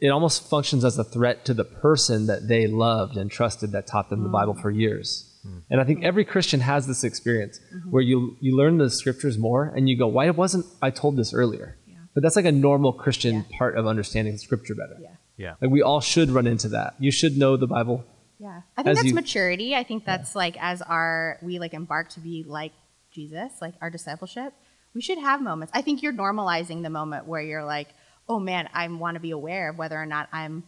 it 0.00 0.08
almost 0.08 0.48
functions 0.48 0.82
as 0.82 0.96
a 0.96 1.04
threat 1.04 1.44
to 1.44 1.52
the 1.52 1.64
person 1.64 2.26
that 2.26 2.48
they 2.48 2.66
loved 2.66 3.18
and 3.18 3.30
trusted 3.30 3.72
that 3.72 3.86
taught 3.86 4.08
them 4.08 4.22
the 4.22 4.30
Bible 4.30 4.54
mm. 4.54 4.62
for 4.62 4.70
years. 4.70 5.38
Mm. 5.46 5.62
And 5.68 5.80
I 5.80 5.84
think 5.84 6.02
every 6.02 6.24
Christian 6.24 6.60
has 6.60 6.86
this 6.86 7.04
experience 7.04 7.60
mm-hmm. 7.74 7.90
where 7.90 8.02
you 8.02 8.36
you 8.40 8.56
learn 8.56 8.78
the 8.78 8.88
scriptures 8.90 9.36
more 9.36 9.72
and 9.76 9.88
you 9.88 9.98
go, 9.98 10.06
why 10.06 10.30
wasn't 10.30 10.64
I 10.80 10.90
told 10.90 11.16
this 11.16 11.34
earlier? 11.34 11.76
But 12.14 12.22
that's 12.22 12.36
like 12.36 12.44
a 12.44 12.52
normal 12.52 12.92
Christian 12.92 13.44
part 13.56 13.76
of 13.76 13.86
understanding 13.86 14.36
scripture 14.36 14.74
better. 14.74 14.98
Yeah. 15.40 15.46
Yeah. 15.48 15.54
Like 15.60 15.70
we 15.70 15.82
all 15.82 16.00
should 16.00 16.30
run 16.30 16.46
into 16.46 16.68
that. 16.68 16.94
You 16.98 17.10
should 17.10 17.36
know 17.36 17.56
the 17.56 17.66
Bible. 17.66 18.04
Yeah. 18.38 18.62
I 18.76 18.82
think 18.82 18.96
that's 18.96 19.08
you- 19.08 19.14
maturity. 19.14 19.74
I 19.74 19.84
think 19.84 20.04
that's 20.04 20.34
like 20.36 20.56
as 20.60 20.82
our 20.82 21.38
we 21.42 21.58
like 21.58 21.74
embark 21.74 22.10
to 22.10 22.20
be 22.20 22.44
like 22.46 22.72
Jesus, 23.12 23.52
like 23.60 23.74
our 23.80 23.90
discipleship, 23.90 24.52
we 24.94 25.00
should 25.00 25.18
have 25.18 25.42
moments. 25.42 25.72
I 25.74 25.82
think 25.82 26.02
you're 26.02 26.12
normalizing 26.12 26.82
the 26.82 26.90
moment 26.90 27.26
where 27.26 27.42
you're 27.42 27.64
like, 27.64 27.88
"Oh 28.28 28.38
man, 28.38 28.68
I 28.74 28.86
want 28.88 29.14
to 29.16 29.20
be 29.20 29.30
aware 29.30 29.70
of 29.70 29.78
whether 29.78 29.96
or 30.00 30.06
not 30.06 30.28
I'm 30.32 30.64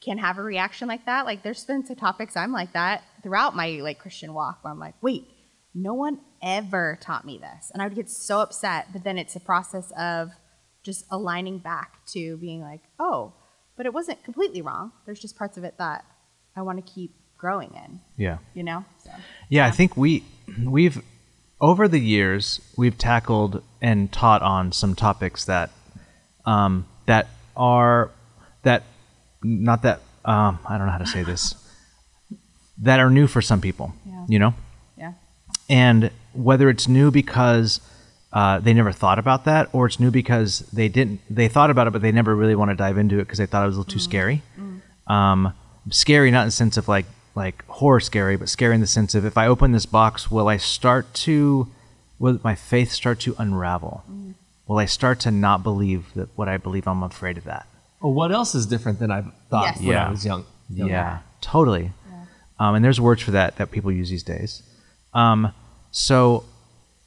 can 0.00 0.18
have 0.18 0.38
a 0.38 0.42
reaction 0.42 0.88
like 0.88 1.06
that." 1.06 1.26
Like 1.26 1.42
there's 1.42 1.64
been 1.64 1.84
some 1.84 1.96
topics 1.96 2.36
I'm 2.36 2.52
like 2.52 2.72
that 2.72 3.02
throughout 3.22 3.54
my 3.56 3.80
like 3.82 3.98
Christian 3.98 4.32
walk 4.34 4.62
where 4.62 4.72
I'm 4.72 4.80
like, 4.80 4.94
"Wait, 5.02 5.28
no 5.74 5.94
one 5.94 6.20
ever 6.42 6.98
taught 7.00 7.24
me 7.24 7.38
this." 7.38 7.70
And 7.72 7.82
I 7.82 7.86
would 7.86 7.96
get 7.96 8.10
so 8.10 8.40
upset, 8.40 8.88
but 8.92 9.04
then 9.04 9.18
it's 9.18 9.36
a 9.36 9.40
process 9.40 9.92
of 9.98 10.30
just 10.82 11.04
aligning 11.10 11.58
back 11.58 12.04
to 12.14 12.36
being 12.38 12.60
like, 12.60 12.82
"Oh, 12.98 13.34
but 13.78 13.86
it 13.86 13.94
wasn't 13.94 14.22
completely 14.24 14.60
wrong. 14.60 14.92
There's 15.06 15.20
just 15.20 15.38
parts 15.38 15.56
of 15.56 15.64
it 15.64 15.78
that 15.78 16.04
I 16.54 16.60
want 16.62 16.84
to 16.84 16.92
keep 16.92 17.14
growing 17.38 17.72
in, 17.74 18.00
Yeah. 18.16 18.38
you 18.52 18.64
know? 18.64 18.84
So, 19.02 19.10
Yeah, 19.48 19.64
I 19.66 19.70
think 19.70 19.96
we 19.96 20.24
we've 20.66 21.00
over 21.60 21.88
the 21.88 22.00
years 22.00 22.60
we've 22.76 22.98
tackled 22.98 23.62
and 23.80 24.10
taught 24.12 24.42
on 24.42 24.72
some 24.72 24.94
topics 24.94 25.44
that 25.46 25.70
um, 26.44 26.86
that 27.06 27.28
are 27.56 28.10
that 28.64 28.82
not 29.42 29.82
that 29.82 30.00
um, 30.24 30.58
I 30.68 30.76
don't 30.76 30.86
know 30.86 30.92
how 30.92 30.98
to 30.98 31.06
say 31.06 31.22
this 31.22 31.54
that 32.82 32.98
are 33.00 33.10
new 33.10 33.26
for 33.28 33.40
some 33.40 33.60
people. 33.60 33.94
Yeah. 34.04 34.24
You 34.28 34.38
know, 34.40 34.54
yeah. 34.96 35.12
and 35.70 36.10
whether 36.32 36.68
it's 36.68 36.88
new 36.88 37.10
because 37.10 37.80
uh, 38.38 38.58
they 38.64 38.72
never 38.80 38.92
thought 39.02 39.18
about 39.24 39.40
that, 39.50 39.68
or 39.72 39.86
it's 39.86 39.98
new 40.04 40.10
because 40.22 40.52
they 40.78 40.88
didn't 40.98 41.18
they 41.38 41.48
thought 41.56 41.70
about 41.74 41.86
it, 41.88 41.92
but 41.94 42.02
they 42.02 42.12
never 42.20 42.32
really 42.42 42.54
want 42.60 42.70
to 42.70 42.78
dive 42.86 42.96
into 43.02 43.16
it 43.16 43.24
because 43.26 43.38
they 43.38 43.46
thought 43.50 43.62
it 43.64 43.66
was 43.72 43.76
a 43.76 43.80
little 43.80 43.92
too 43.92 43.98
scary. 44.10 44.38
Um, 45.16 45.52
scary, 45.90 46.30
not 46.30 46.42
in 46.42 46.48
the 46.48 46.58
sense 46.62 46.76
of 46.80 46.86
like 46.96 47.06
like 47.34 47.64
horror 47.66 48.00
scary, 48.00 48.36
but 48.36 48.48
scary 48.48 48.74
in 48.74 48.80
the 48.80 48.86
sense 48.98 49.14
of 49.16 49.24
if 49.24 49.36
I 49.36 49.46
open 49.48 49.72
this 49.72 49.86
box, 49.86 50.30
will 50.30 50.48
I 50.48 50.56
start 50.58 51.04
to 51.26 51.68
will 52.20 52.38
my 52.44 52.54
faith 52.54 52.90
start 52.92 53.18
to 53.26 53.34
unravel? 53.38 54.04
Will 54.68 54.78
I 54.78 54.86
start 54.86 55.18
to 55.20 55.30
not 55.30 55.62
believe 55.62 56.02
that 56.14 56.28
what 56.36 56.48
I 56.48 56.56
believe? 56.58 56.86
I'm 56.86 57.02
afraid 57.02 57.38
of 57.38 57.44
that. 57.44 57.66
Well, 58.00 58.12
what 58.12 58.30
else 58.30 58.54
is 58.54 58.66
different 58.66 58.98
than 59.02 59.10
I 59.10 59.22
thought 59.50 59.64
Yes. 59.64 59.78
when 59.78 59.86
Yeah. 59.88 60.06
I 60.06 60.10
was 60.10 60.24
young? 60.24 60.44
Yeah, 60.68 61.18
totally. 61.40 61.92
Um, 62.60 62.74
and 62.74 62.84
there's 62.84 63.00
words 63.00 63.22
for 63.22 63.30
that 63.32 63.56
that 63.56 63.70
people 63.70 63.90
use 63.90 64.10
these 64.10 64.22
days. 64.34 64.62
Um, 65.14 65.52
so, 65.90 66.44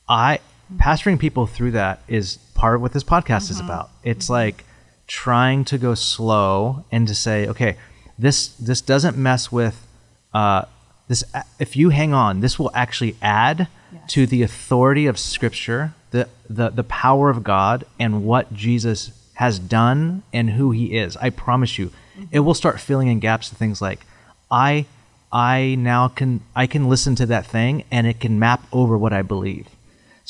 I 0.09 0.39
pastoring 0.77 1.19
people 1.19 1.45
through 1.45 1.71
that 1.71 2.01
is 2.07 2.37
part 2.55 2.75
of 2.75 2.81
what 2.81 2.93
this 2.93 3.03
podcast 3.03 3.49
is 3.49 3.57
mm-hmm. 3.57 3.65
about. 3.65 3.89
It's 4.03 4.25
mm-hmm. 4.25 4.33
like 4.33 4.63
trying 5.07 5.65
to 5.65 5.77
go 5.77 5.93
slow 5.93 6.85
and 6.91 7.07
to 7.07 7.15
say, 7.15 7.47
okay, 7.47 7.77
this 8.17 8.47
this 8.55 8.81
doesn't 8.81 9.17
mess 9.17 9.51
with 9.51 9.87
uh, 10.33 10.65
this. 11.07 11.23
If 11.59 11.75
you 11.75 11.89
hang 11.89 12.13
on, 12.13 12.39
this 12.39 12.57
will 12.57 12.71
actually 12.73 13.15
add 13.21 13.67
to 14.09 14.25
the 14.25 14.43
authority 14.43 15.07
of 15.07 15.17
Scripture, 15.19 15.93
the 16.11 16.29
the 16.49 16.69
the 16.69 16.83
power 16.83 17.29
of 17.29 17.43
God, 17.43 17.83
and 17.99 18.23
what 18.23 18.53
Jesus 18.53 19.11
has 19.35 19.59
done 19.59 20.23
and 20.31 20.51
who 20.51 20.71
He 20.71 20.97
is. 20.97 21.17
I 21.17 21.29
promise 21.29 21.77
you, 21.79 21.87
mm-hmm. 21.87 22.23
it 22.31 22.39
will 22.39 22.53
start 22.53 22.79
filling 22.79 23.07
in 23.07 23.19
gaps 23.19 23.49
to 23.49 23.55
things 23.55 23.81
like 23.81 24.05
I 24.49 24.85
I 25.31 25.75
now 25.79 26.09
can 26.09 26.41
I 26.55 26.67
can 26.67 26.89
listen 26.89 27.15
to 27.15 27.25
that 27.27 27.45
thing 27.45 27.83
and 27.91 28.05
it 28.05 28.19
can 28.19 28.39
map 28.39 28.63
over 28.71 28.97
what 28.97 29.13
I 29.13 29.21
believe. 29.21 29.67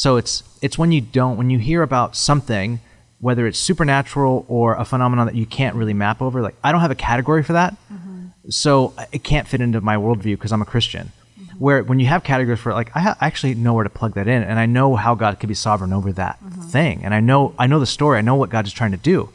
So 0.02 0.18
it's 0.18 0.42
it's 0.64 0.80
when 0.80 0.92
you 0.92 1.00
don't 1.00 1.38
when 1.38 1.52
you 1.52 1.60
hear 1.60 1.84
about 1.84 2.16
something 2.16 2.80
whether 3.20 3.46
it's 3.46 3.60
supernatural 3.60 4.48
or 4.48 4.74
a 4.74 4.84
phenomenon 4.84 5.28
that 5.28 5.36
you 5.36 5.46
can't 5.46 5.76
really 5.76 5.94
map 5.94 6.24
over 6.24 6.42
like 6.42 6.56
I 6.64 6.72
don't 6.72 6.82
have 6.82 6.90
a 6.90 6.96
category 6.96 7.44
for 7.44 7.54
that. 7.54 7.76
Mm-hmm. 7.94 8.50
So 8.50 8.96
it 9.12 9.24
can't 9.24 9.48
fit 9.48 9.62
into 9.62 9.80
my 9.80 9.98
worldview 9.98 10.34
because 10.40 10.52
I'm 10.52 10.62
a 10.64 10.66
Christian. 10.66 11.12
Mm-hmm. 11.40 11.58
Where 11.60 11.84
when 11.84 12.00
you 12.00 12.08
have 12.08 12.24
categories 12.24 12.60
for 12.60 12.72
it, 12.72 12.74
like 12.74 12.90
I 12.96 13.00
ha- 13.02 13.18
actually 13.22 13.54
know 13.54 13.76
where 13.76 13.84
to 13.84 13.92
plug 13.92 14.16
that 14.16 14.28
in 14.28 14.42
and 14.42 14.58
I 14.58 14.66
know 14.66 14.96
how 14.96 15.14
God 15.14 15.40
could 15.40 15.50
be 15.50 15.54
sovereign 15.54 15.94
over 15.94 16.12
that 16.14 16.44
mm-hmm. 16.44 16.62
thing 16.64 17.06
and 17.06 17.14
I 17.14 17.20
know 17.20 17.54
I 17.60 17.68
know 17.68 17.80
the 17.80 17.86
story 17.86 18.18
I 18.18 18.22
know 18.22 18.34
what 18.34 18.50
God 18.50 18.66
is 18.66 18.74
trying 18.74 18.94
to 18.94 19.04
do. 19.14 19.30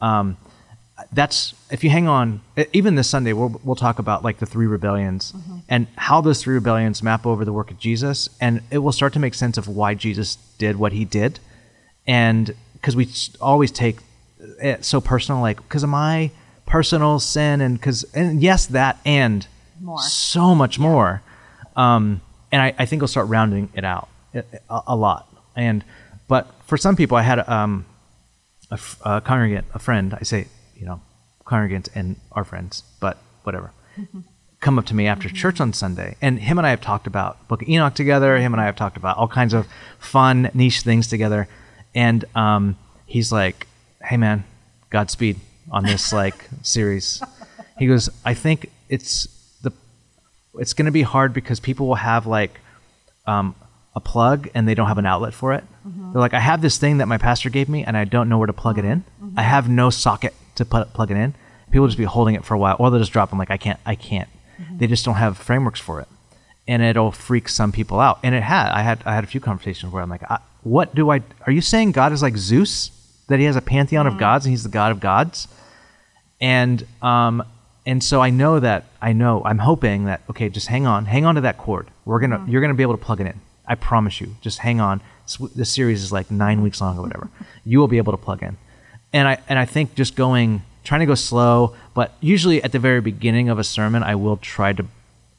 Um, 0.00 0.36
that's 1.12 1.54
if 1.70 1.82
you 1.82 1.90
hang 1.90 2.06
on 2.06 2.40
even 2.72 2.94
this 2.94 3.08
sunday 3.10 3.32
we'll, 3.32 3.60
we'll 3.64 3.74
talk 3.74 3.98
about 3.98 4.22
like 4.22 4.38
the 4.38 4.46
three 4.46 4.66
rebellions 4.66 5.34
and 5.68 5.88
how 5.96 6.20
those 6.20 6.40
three 6.40 6.54
rebellions 6.54 7.02
map 7.02 7.26
over 7.26 7.44
the 7.44 7.52
work 7.52 7.70
of 7.70 7.78
jesus 7.78 8.28
and 8.40 8.62
it 8.70 8.78
will 8.78 8.92
start 8.92 9.12
to 9.12 9.18
make 9.18 9.34
sense 9.34 9.58
of 9.58 9.66
why 9.66 9.92
jesus 9.94 10.36
did 10.60 10.76
what 10.76 10.92
he 10.92 11.04
did. 11.04 11.40
And 12.06 12.54
because 12.74 12.94
we 12.94 13.08
always 13.40 13.72
take 13.72 13.96
it 14.38 14.84
so 14.84 15.00
personal 15.00 15.40
like 15.40 15.56
because 15.56 15.82
of 15.82 15.88
my 15.88 16.30
personal 16.66 17.18
sin 17.18 17.60
and 17.60 17.76
because 17.76 18.04
and 18.14 18.40
yes 18.40 18.66
that 18.66 19.00
and 19.04 19.46
More. 19.80 20.00
so 20.02 20.54
much 20.54 20.78
more. 20.78 21.22
Um, 21.76 22.20
and 22.52 22.62
I, 22.62 22.74
I 22.78 22.86
think 22.86 23.00
we'll 23.00 23.08
start 23.08 23.28
rounding 23.28 23.70
it 23.74 23.84
out 23.84 24.08
a, 24.34 24.44
a, 24.68 24.82
a 24.88 24.96
lot. 24.96 25.28
And 25.56 25.84
but 26.28 26.46
for 26.66 26.76
some 26.76 26.94
people 26.94 27.16
i 27.16 27.22
had 27.22 27.40
um, 27.48 27.86
a, 28.70 28.78
a 29.04 29.20
congregant, 29.20 29.66
a 29.74 29.78
friend, 29.78 30.14
I 30.20 30.22
say, 30.24 30.46
you 30.80 30.86
know, 30.86 31.00
congregants 31.44 31.88
and 31.94 32.16
our 32.32 32.44
friends, 32.44 32.82
but 32.98 33.18
whatever, 33.44 33.72
come 34.60 34.78
up 34.78 34.86
to 34.86 34.94
me 34.94 35.06
after 35.06 35.28
church 35.28 35.60
on 35.60 35.72
Sunday. 35.72 36.16
And 36.22 36.40
him 36.40 36.58
and 36.58 36.66
I 36.66 36.70
have 36.70 36.80
talked 36.80 37.06
about 37.06 37.46
Book 37.48 37.62
of 37.62 37.68
Enoch 37.68 37.94
together. 37.94 38.38
Him 38.38 38.54
and 38.54 38.60
I 38.60 38.64
have 38.64 38.76
talked 38.76 38.96
about 38.96 39.16
all 39.18 39.28
kinds 39.28 39.52
of 39.52 39.66
fun, 39.98 40.50
niche 40.54 40.80
things 40.80 41.06
together. 41.06 41.48
And 41.94 42.24
um, 42.34 42.76
he's 43.06 43.30
like, 43.30 43.66
hey, 44.02 44.16
man, 44.16 44.44
Godspeed 44.90 45.38
on 45.70 45.84
this 45.84 46.12
like 46.22 46.48
series. 46.62 47.22
He 47.78 47.86
goes, 47.86 48.08
I 48.24 48.34
think 48.34 48.70
it's 48.88 49.28
the 49.62 49.72
it's 50.58 50.72
going 50.72 50.86
to 50.86 50.92
be 50.92 51.02
hard 51.02 51.32
because 51.32 51.60
people 51.60 51.86
will 51.86 51.94
have 51.94 52.26
like 52.26 52.58
um, 53.26 53.54
a 53.94 54.00
plug 54.00 54.48
and 54.54 54.66
they 54.68 54.74
don't 54.74 54.88
have 54.88 54.98
an 54.98 55.06
outlet 55.06 55.34
for 55.34 55.52
it. 55.52 55.64
They're 56.12 56.20
like, 56.20 56.34
I 56.34 56.40
have 56.40 56.60
this 56.60 56.76
thing 56.78 56.98
that 56.98 57.06
my 57.06 57.18
pastor 57.18 57.50
gave 57.50 57.68
me 57.68 57.84
and 57.84 57.96
I 57.96 58.04
don't 58.04 58.28
know 58.28 58.38
where 58.38 58.46
to 58.46 58.52
plug 58.52 58.78
it 58.78 58.84
in. 58.84 59.04
I 59.36 59.42
have 59.42 59.68
no 59.68 59.90
socket 59.90 60.34
to 60.60 60.64
put, 60.64 60.92
plug 60.92 61.10
it 61.10 61.16
in. 61.16 61.34
People 61.70 61.86
just 61.86 61.98
be 61.98 62.04
holding 62.04 62.34
it 62.34 62.44
for 62.44 62.54
a 62.54 62.58
while, 62.58 62.76
or 62.78 62.90
they'll 62.90 63.00
just 63.00 63.12
drop 63.12 63.30
them 63.30 63.38
like, 63.38 63.50
I 63.50 63.56
can't, 63.56 63.78
I 63.84 63.94
can't. 63.94 64.28
Mm-hmm. 64.60 64.78
They 64.78 64.86
just 64.86 65.04
don't 65.04 65.16
have 65.16 65.36
frameworks 65.36 65.80
for 65.80 66.00
it, 66.00 66.08
and 66.66 66.82
it'll 66.82 67.12
freak 67.12 67.48
some 67.48 67.72
people 67.72 68.00
out. 68.00 68.18
And 68.22 68.34
it 68.34 68.42
had, 68.42 68.70
I 68.72 68.82
had, 68.82 69.02
I 69.04 69.14
had 69.14 69.24
a 69.24 69.26
few 69.28 69.40
conversations 69.40 69.92
where 69.92 70.02
I'm 70.02 70.10
like, 70.10 70.22
I, 70.30 70.38
what 70.62 70.94
do 70.94 71.10
I? 71.10 71.22
Are 71.46 71.52
you 71.52 71.60
saying 71.60 71.92
God 71.92 72.12
is 72.12 72.22
like 72.22 72.36
Zeus, 72.36 72.90
that 73.28 73.38
he 73.38 73.44
has 73.44 73.56
a 73.56 73.62
pantheon 73.62 74.06
of 74.06 74.14
mm. 74.14 74.18
gods 74.18 74.44
and 74.44 74.52
he's 74.52 74.62
the 74.62 74.68
god 74.68 74.92
of 74.92 75.00
gods? 75.00 75.48
and 76.40 76.86
um 77.02 77.42
and 77.86 78.02
so 78.04 78.20
I 78.20 78.30
know 78.30 78.60
that 78.60 78.84
I 79.00 79.12
know 79.12 79.42
I'm 79.44 79.58
hoping 79.58 80.04
that 80.04 80.22
okay, 80.30 80.48
just 80.48 80.68
hang 80.68 80.86
on, 80.86 81.06
hang 81.06 81.24
on 81.24 81.34
to 81.36 81.40
that 81.42 81.58
cord. 81.58 81.88
We're 82.04 82.20
gonna 82.20 82.38
mm. 82.38 82.50
you're 82.50 82.60
gonna 82.60 82.74
be 82.74 82.82
able 82.82 82.96
to 82.96 83.04
plug 83.04 83.20
it 83.20 83.26
in. 83.26 83.40
I 83.66 83.74
promise 83.74 84.20
you. 84.20 84.36
Just 84.40 84.58
hang 84.58 84.80
on. 84.80 85.00
This- 85.24 85.52
The 85.54 85.64
series 85.64 86.02
is 86.02 86.12
like 86.12 86.30
nine 86.30 86.62
weeks 86.62 86.80
long 86.80 86.98
or 86.98 87.02
whatever. 87.02 87.28
You 87.64 87.78
will 87.78 87.88
be 87.88 87.98
able 87.98 88.12
to 88.12 88.16
plug 88.16 88.42
in. 88.42 88.56
And 89.12 89.26
I 89.28 89.38
and 89.48 89.58
I 89.58 89.64
think 89.64 89.94
just 89.94 90.16
going 90.16 90.62
trying 90.84 91.00
to 91.00 91.06
go 91.06 91.14
slow, 91.14 91.74
but 91.94 92.14
usually 92.20 92.62
at 92.62 92.72
the 92.72 92.78
very 92.78 93.00
beginning 93.00 93.48
of 93.48 93.58
a 93.58 93.64
sermon, 93.64 94.02
I 94.02 94.14
will 94.14 94.36
try 94.36 94.72
to 94.72 94.84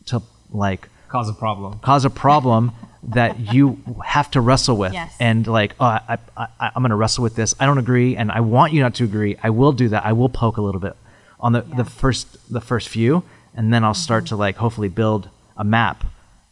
to 0.07 0.21
like 0.51 0.89
Cause 1.07 1.29
a 1.29 1.33
problem. 1.33 1.79
cause 1.79 2.05
a 2.05 2.09
problem 2.09 2.71
that 3.03 3.53
you 3.53 3.79
have 4.05 4.29
to 4.31 4.41
wrestle 4.41 4.77
with. 4.77 4.93
Yes. 4.93 5.13
and 5.19 5.45
like 5.47 5.75
oh, 5.79 5.85
I, 5.85 6.17
I, 6.37 6.47
I, 6.59 6.71
i'm 6.75 6.83
going 6.83 6.91
to 6.91 6.95
wrestle 6.95 7.23
with 7.23 7.35
this. 7.35 7.53
I 7.59 7.65
don't 7.65 7.77
agree 7.79 8.15
and 8.15 8.31
i 8.31 8.39
want 8.41 8.73
you 8.73 8.81
not 8.81 8.93
to 8.95 9.03
agree. 9.03 9.35
I 9.41 9.49
will 9.49 9.71
do 9.71 9.89
that. 9.89 10.05
I 10.05 10.13
will 10.13 10.29
poke 10.29 10.57
a 10.57 10.61
little 10.61 10.81
bit 10.81 10.95
on 11.39 11.53
the, 11.53 11.61
the 11.61 11.83
first 11.85 12.51
the 12.51 12.61
first 12.61 12.87
few 12.89 13.23
and 13.55 13.73
then 13.73 13.83
i'll 13.83 13.93
start 13.95 14.27
to 14.27 14.35
like 14.35 14.55
hopefully 14.57 14.87
build 14.87 15.29
a 15.57 15.63
map 15.63 16.05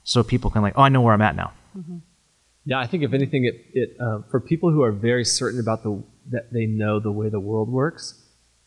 so 0.03 0.23
people 0.23 0.49
can 0.49 0.61
like 0.61 0.73
oh 0.75 0.81
i 0.81 0.89
know 0.89 1.01
where 1.01 1.13
i'm 1.13 1.21
at 1.21 1.35
now. 1.35 1.53
Yeah, 2.65 2.79
I 2.79 2.87
think 2.87 3.03
if 3.03 3.13
anything, 3.13 3.45
it, 3.45 3.55
it 3.73 3.97
uh, 3.99 4.19
for 4.29 4.39
people 4.39 4.69
who 4.71 4.83
are 4.83 4.91
very 4.91 5.25
certain 5.25 5.59
about 5.59 5.81
the 5.81 6.03
that 6.31 6.51
they 6.53 6.65
know 6.65 6.99
the 6.99 7.11
way 7.11 7.29
the 7.29 7.39
world 7.39 7.69
works, 7.69 8.21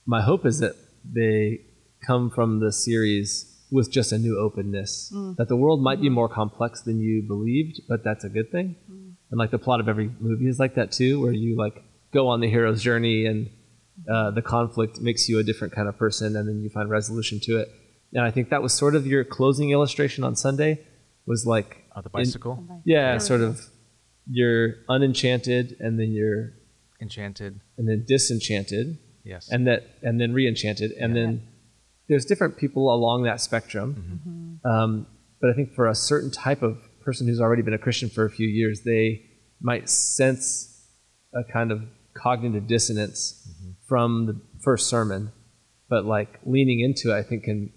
my 0.07 0.21
hope 0.23 0.45
is 0.47 0.59
that 0.61 0.75
they 1.05 1.61
come 2.07 2.31
from 2.31 2.61
the 2.61 2.73
series 2.73 3.49
with 3.71 3.91
just 3.91 4.13
a 4.13 4.19
new 4.19 4.39
openness. 4.39 5.09
That 5.39 5.49
the 5.49 5.57
world 5.57 5.81
might 5.83 6.01
be 6.01 6.09
more 6.09 6.29
complex 6.29 6.83
than 6.83 7.01
you 7.01 7.23
believed, 7.27 7.81
but 7.89 8.05
that's 8.05 8.25
a 8.25 8.29
good 8.29 8.51
thing. 8.51 8.77
And 9.31 9.39
like 9.39 9.51
the 9.51 9.59
plot 9.59 9.81
of 9.81 9.89
every 9.89 10.11
movie 10.21 10.49
is 10.49 10.59
like 10.59 10.75
that 10.75 10.93
too, 10.93 11.21
where 11.23 11.33
you 11.33 11.57
like 11.57 11.83
go 12.13 12.29
on 12.29 12.41
the 12.41 12.51
hero's 12.51 12.83
journey 12.83 13.25
and 13.27 13.49
uh, 14.13 14.31
the 14.33 14.43
conflict 14.43 15.01
makes 15.01 15.29
you 15.29 15.39
a 15.39 15.43
different 15.43 15.73
kind 15.75 15.89
of 15.89 15.97
person, 15.97 16.37
and 16.37 16.49
then 16.49 16.61
you 16.61 16.69
find 16.69 16.91
resolution 16.91 17.41
to 17.45 17.59
it. 17.61 17.69
And 18.13 18.23
I 18.25 18.31
think 18.31 18.51
that 18.51 18.61
was 18.63 18.75
sort 18.75 18.95
of 18.95 19.07
your 19.07 19.25
closing 19.25 19.71
illustration 19.71 20.23
on 20.25 20.37
Sunday. 20.37 20.81
Was 21.27 21.47
like 21.47 21.79
Oh, 21.95 22.01
the 22.03 22.09
in- 22.09 22.13
bicycle? 22.13 22.83
yeah, 22.85 23.17
sort 23.19 23.43
of 23.43 23.65
you're 24.31 24.75
unenchanted, 24.89 25.77
and 25.81 25.99
then 25.99 26.11
you're 26.13 26.53
Enchanted. 27.03 27.61
and 27.77 27.89
then 27.89 28.05
disenchanted, 28.07 28.99
Yes. 29.25 29.49
and 29.51 29.67
that 29.67 29.83
and 30.03 30.21
then 30.21 30.33
re-enchanted, 30.33 30.93
and 30.93 31.15
then 31.17 31.43
there's 32.09 32.25
different 32.25 32.57
people 32.57 32.95
along 32.95 33.25
that 33.25 33.41
spectrum. 33.41 34.61
Um, 34.65 35.07
but 35.41 35.51
I 35.51 35.55
think 35.55 35.75
for 35.75 35.89
a 35.89 35.95
certain 35.95 36.31
type 36.31 36.63
of 36.63 36.79
person 37.05 37.27
who's 37.27 37.41
already 37.41 37.63
been 37.63 37.75
a 37.75 37.79
Christian 37.79 38.09
for 38.09 38.25
a 38.25 38.31
few 38.31 38.47
years, 38.47 38.83
they 38.85 39.23
might 39.61 39.89
sense 39.91 40.87
a 41.35 41.43
kind 41.53 41.73
of 41.73 41.83
cognitive 42.15 42.67
dissonance 42.67 43.49
from 43.89 44.27
the 44.27 44.41
first 44.63 44.89
sermon, 44.89 45.33
but 45.89 46.05
like 46.05 46.39
leaning 46.45 46.81
into 46.81 47.11
it, 47.11 47.19
I 47.19 47.23
think 47.23 47.45
can 47.45 47.73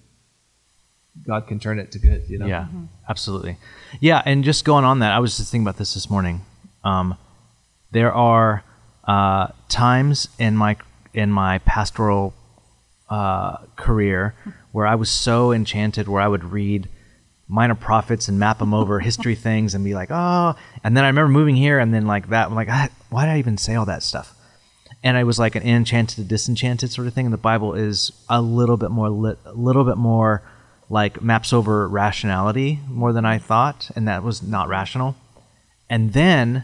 God 1.25 1.47
can 1.47 1.59
turn 1.59 1.79
it 1.79 1.91
to 1.93 1.99
good. 1.99 2.25
You 2.27 2.39
know? 2.39 2.45
Yeah, 2.45 2.67
absolutely. 3.09 3.57
Yeah, 4.01 4.21
and 4.25 4.43
just 4.43 4.65
going 4.65 4.83
on 4.85 4.99
that, 4.99 5.13
I 5.13 5.19
was 5.19 5.37
just 5.37 5.49
thinking 5.51 5.65
about 5.65 5.77
this 5.77 5.93
this 5.93 6.09
morning. 6.09 6.41
Um, 6.83 7.17
there 7.91 8.11
are 8.13 8.63
uh, 9.07 9.47
times 9.69 10.27
in 10.39 10.55
my 10.55 10.77
in 11.13 11.31
my 11.31 11.59
pastoral 11.59 12.33
uh, 13.09 13.57
career 13.75 14.35
where 14.71 14.85
I 14.85 14.95
was 14.95 15.09
so 15.09 15.51
enchanted, 15.51 16.07
where 16.07 16.21
I 16.21 16.27
would 16.27 16.43
read 16.43 16.89
minor 17.47 17.75
prophets 17.75 18.27
and 18.27 18.39
map 18.39 18.59
them 18.59 18.73
over 18.73 18.99
history 19.09 19.35
things 19.35 19.73
and 19.73 19.83
be 19.83 19.93
like, 19.93 20.09
oh. 20.11 20.55
And 20.83 20.97
then 20.97 21.03
I 21.03 21.07
remember 21.07 21.31
moving 21.31 21.55
here, 21.55 21.79
and 21.79 21.93
then 21.93 22.05
like 22.05 22.29
that, 22.29 22.47
I'm 22.47 22.55
like, 22.55 22.69
why 23.09 23.25
did 23.25 23.31
I 23.31 23.39
even 23.39 23.57
say 23.57 23.75
all 23.75 23.85
that 23.85 24.03
stuff? 24.03 24.35
and 25.05 25.17
I 25.17 25.23
was 25.23 25.37
like 25.37 25.55
an 25.55 25.61
enchanted 25.61 26.15
to 26.15 26.23
disenchanted 26.23 26.91
sort 26.91 27.07
of 27.07 27.13
thing. 27.13 27.27
And 27.27 27.33
the 27.33 27.37
Bible 27.37 27.75
is 27.75 28.11
a 28.27 28.41
little 28.41 28.75
bit 28.75 28.89
more, 28.89 29.07
lit, 29.11 29.37
a 29.45 29.53
little 29.53 29.83
bit 29.83 29.97
more 29.97 30.41
like 30.89 31.21
maps 31.21 31.53
over 31.53 31.87
rationality 31.87 32.79
more 32.87 33.13
than 33.13 33.23
I 33.23 33.37
thought, 33.37 33.91
and 33.95 34.07
that 34.07 34.23
was 34.23 34.41
not 34.41 34.67
rational. 34.67 35.15
And 35.91 36.13
then 36.13 36.63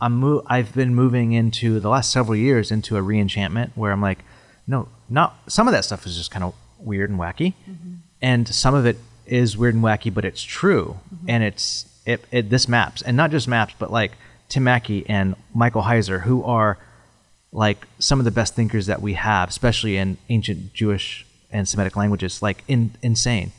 I'm 0.00 0.18
mo- 0.18 0.42
I've 0.46 0.74
been 0.74 0.94
moving 0.94 1.32
into 1.32 1.80
the 1.80 1.88
last 1.88 2.12
several 2.12 2.36
years 2.36 2.70
into 2.70 2.96
a 2.96 3.00
reenchantment 3.00 3.70
where 3.74 3.92
I'm 3.92 4.02
like, 4.02 4.18
no, 4.66 4.88
not 5.08 5.38
some 5.48 5.68
of 5.68 5.72
that 5.72 5.84
stuff 5.84 6.06
is 6.06 6.16
just 6.16 6.30
kind 6.30 6.44
of 6.44 6.54
weird 6.78 7.10
and 7.10 7.18
wacky, 7.18 7.54
mm-hmm. 7.68 7.94
and 8.20 8.46
some 8.48 8.74
of 8.74 8.84
it 8.84 8.98
is 9.26 9.56
weird 9.56 9.74
and 9.74 9.82
wacky, 9.82 10.12
but 10.12 10.24
it's 10.24 10.42
true, 10.42 10.98
mm-hmm. 11.14 11.30
and 11.30 11.44
it's 11.44 11.86
it, 12.04 12.24
it 12.30 12.50
this 12.50 12.68
maps, 12.68 13.02
and 13.02 13.16
not 13.16 13.30
just 13.30 13.48
maps, 13.48 13.74
but 13.78 13.90
like 13.90 14.12
Tim 14.48 14.64
Mackie 14.64 15.08
and 15.08 15.34
Michael 15.54 15.82
Heiser, 15.82 16.22
who 16.22 16.44
are 16.44 16.78
like 17.52 17.86
some 17.98 18.18
of 18.18 18.24
the 18.24 18.30
best 18.30 18.54
thinkers 18.54 18.86
that 18.86 19.00
we 19.00 19.14
have, 19.14 19.48
especially 19.48 19.96
in 19.96 20.18
ancient 20.28 20.74
Jewish 20.74 21.26
and 21.50 21.68
Semitic 21.68 21.96
languages, 21.96 22.42
like 22.42 22.62
in, 22.68 22.92
insane. 23.02 23.52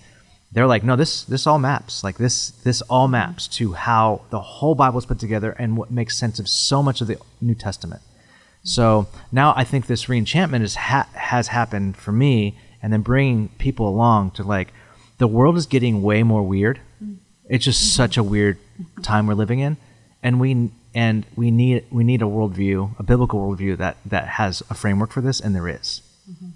They're 0.51 0.67
like, 0.67 0.83
no, 0.83 0.95
this 0.95 1.23
this 1.23 1.45
all 1.45 1.59
maps. 1.59 2.03
Like 2.03 2.17
this 2.17 2.51
this 2.63 2.81
all 2.83 3.05
mm-hmm. 3.05 3.13
maps 3.13 3.47
to 3.49 3.73
how 3.73 4.21
the 4.29 4.39
whole 4.39 4.75
Bible 4.75 4.99
is 4.99 5.05
put 5.05 5.19
together 5.19 5.51
and 5.51 5.77
what 5.77 5.91
makes 5.91 6.17
sense 6.17 6.39
of 6.39 6.47
so 6.47 6.81
much 6.81 7.01
of 7.01 7.07
the 7.07 7.17
New 7.41 7.55
Testament. 7.55 8.01
Mm-hmm. 8.01 8.67
So 8.67 9.07
now 9.31 9.53
I 9.55 9.63
think 9.63 9.87
this 9.87 10.05
reenchantment 10.05 10.61
is 10.61 10.75
ha- 10.75 11.09
has 11.13 11.49
happened 11.49 11.97
for 11.97 12.11
me, 12.11 12.57
and 12.81 12.93
then 12.93 13.01
bringing 13.01 13.49
people 13.57 13.87
along 13.87 14.31
to 14.31 14.43
like, 14.43 14.69
the 15.17 15.27
world 15.27 15.57
is 15.57 15.65
getting 15.65 16.01
way 16.01 16.23
more 16.23 16.43
weird. 16.43 16.79
Mm-hmm. 17.03 17.15
It's 17.49 17.65
just 17.65 17.93
such 17.95 18.17
a 18.17 18.23
weird 18.23 18.57
time 19.01 19.27
we're 19.27 19.33
living 19.33 19.59
in, 19.59 19.77
and 20.23 20.39
we 20.39 20.71
and 20.95 21.25
we 21.35 21.51
need 21.51 21.85
we 21.91 22.03
need 22.03 22.21
a 22.21 22.25
worldview, 22.25 22.97
a 22.99 23.03
biblical 23.03 23.39
worldview 23.39 23.77
that 23.77 23.97
that 24.05 24.27
has 24.27 24.63
a 24.69 24.73
framework 24.73 25.11
for 25.11 25.21
this, 25.21 25.39
and 25.39 25.53
there 25.53 25.67
is. 25.67 26.01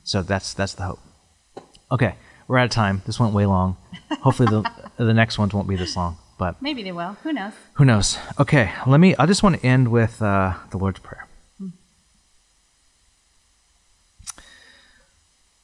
So 0.04 0.22
that's 0.22 0.54
that's 0.54 0.74
the 0.74 0.84
hope. 0.84 1.00
Okay, 1.92 2.16
we're 2.52 2.58
out 2.58 2.66
of 2.66 2.72
time. 2.72 3.02
This 3.06 3.18
went 3.18 3.34
way 3.34 3.45
long. 3.45 3.78
Hopefully 4.20 4.49
the 4.49 4.70
the 5.04 5.14
next 5.14 5.39
ones 5.39 5.54
won't 5.54 5.70
be 5.70 5.78
this 5.78 5.95
long, 5.95 6.18
but 6.38 6.62
Maybe 6.62 6.84
they 6.84 6.91
will. 6.91 7.14
Who 7.24 7.32
knows? 7.32 7.54
who 7.76 7.86
knows? 7.86 8.18
Okay, 8.38 8.74
let 8.86 8.99
me. 8.99 9.16
I 9.16 9.26
just 9.26 9.41
want 9.41 9.56
to 9.62 9.66
end 9.66 9.88
with 9.88 10.22
uh, 10.22 10.56
the 10.70 10.78
Lord's 10.78 10.99
Prayer. 10.99 11.28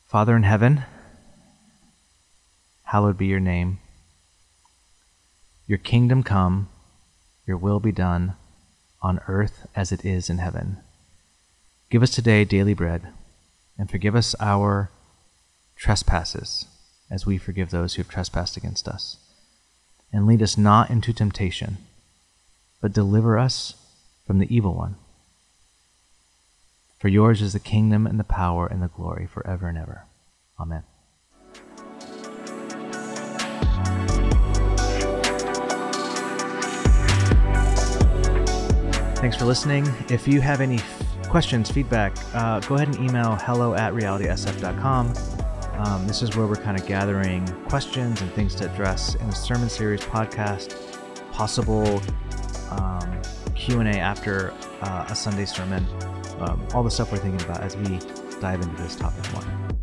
Father 0.05 0.33
in 0.33 0.43
heaven, 0.43 0.85
hallowed 2.83 3.17
be 3.17 3.25
your 3.25 3.41
name. 3.41 3.79
Your 5.67 5.79
kingdom 5.79 6.23
come, 6.23 6.69
your 7.45 7.57
will 7.57 7.81
be 7.81 7.91
done, 7.91 8.35
on 9.01 9.19
earth 9.27 9.67
as 9.75 9.91
it 9.91 10.05
is 10.05 10.29
in 10.29 10.37
heaven. 10.37 10.77
Give 11.89 12.01
us 12.01 12.11
today 12.11 12.45
daily 12.45 12.73
bread, 12.73 13.09
and 13.77 13.91
forgive 13.91 14.15
us 14.15 14.33
our 14.39 14.89
trespasses, 15.75 16.65
as 17.09 17.25
we 17.25 17.37
forgive 17.37 17.69
those 17.69 17.93
who 17.93 18.01
have 18.01 18.09
trespassed 18.09 18.57
against 18.57 18.87
us. 18.87 19.17
And 20.11 20.25
lead 20.25 20.41
us 20.41 20.57
not 20.57 20.89
into 20.89 21.13
temptation, 21.13 21.77
but 22.81 22.93
deliver 22.93 23.37
us 23.37 23.75
from 24.25 24.39
the 24.39 24.53
evil 24.53 24.73
one. 24.73 24.95
For 26.99 27.07
yours 27.07 27.41
is 27.41 27.53
the 27.53 27.59
kingdom 27.59 28.07
and 28.07 28.19
the 28.19 28.23
power 28.23 28.67
and 28.67 28.81
the 28.81 28.87
glory 28.87 29.27
forever 29.27 29.67
and 29.67 29.77
ever. 29.77 30.05
Amen. 30.59 30.83
Thanks 39.17 39.35
for 39.35 39.45
listening. 39.45 39.87
If 40.09 40.27
you 40.27 40.41
have 40.41 40.61
any 40.61 40.79
questions, 41.27 41.71
feedback, 41.71 42.15
uh, 42.33 42.59
go 42.61 42.75
ahead 42.75 42.87
and 42.87 42.97
email 42.97 43.35
hello 43.35 43.73
at 43.73 43.93
realitysf.com. 43.93 45.36
Um, 45.77 46.07
this 46.07 46.23
is 46.23 46.35
where 46.35 46.47
we're 46.47 46.55
kind 46.55 46.79
of 46.79 46.87
gathering 46.87 47.47
questions 47.65 48.21
and 48.21 48.31
things 48.33 48.55
to 48.55 48.71
address 48.71 49.13
in 49.15 49.27
the 49.27 49.35
sermon 49.35 49.69
series 49.69 50.01
podcast, 50.01 50.75
possible 51.31 52.01
um, 52.71 53.21
Q&A 53.53 53.99
after 53.99 54.53
uh, 54.81 55.05
a 55.07 55.15
Sunday 55.15 55.45
sermon, 55.45 55.85
um, 56.39 56.65
all 56.73 56.83
the 56.83 56.91
stuff 56.91 57.11
we're 57.11 57.19
thinking 57.19 57.41
about 57.47 57.61
as 57.61 57.77
we 57.77 57.99
dive 58.39 58.61
into 58.61 58.81
this 58.81 58.95
topic 58.95 59.31
more. 59.33 59.76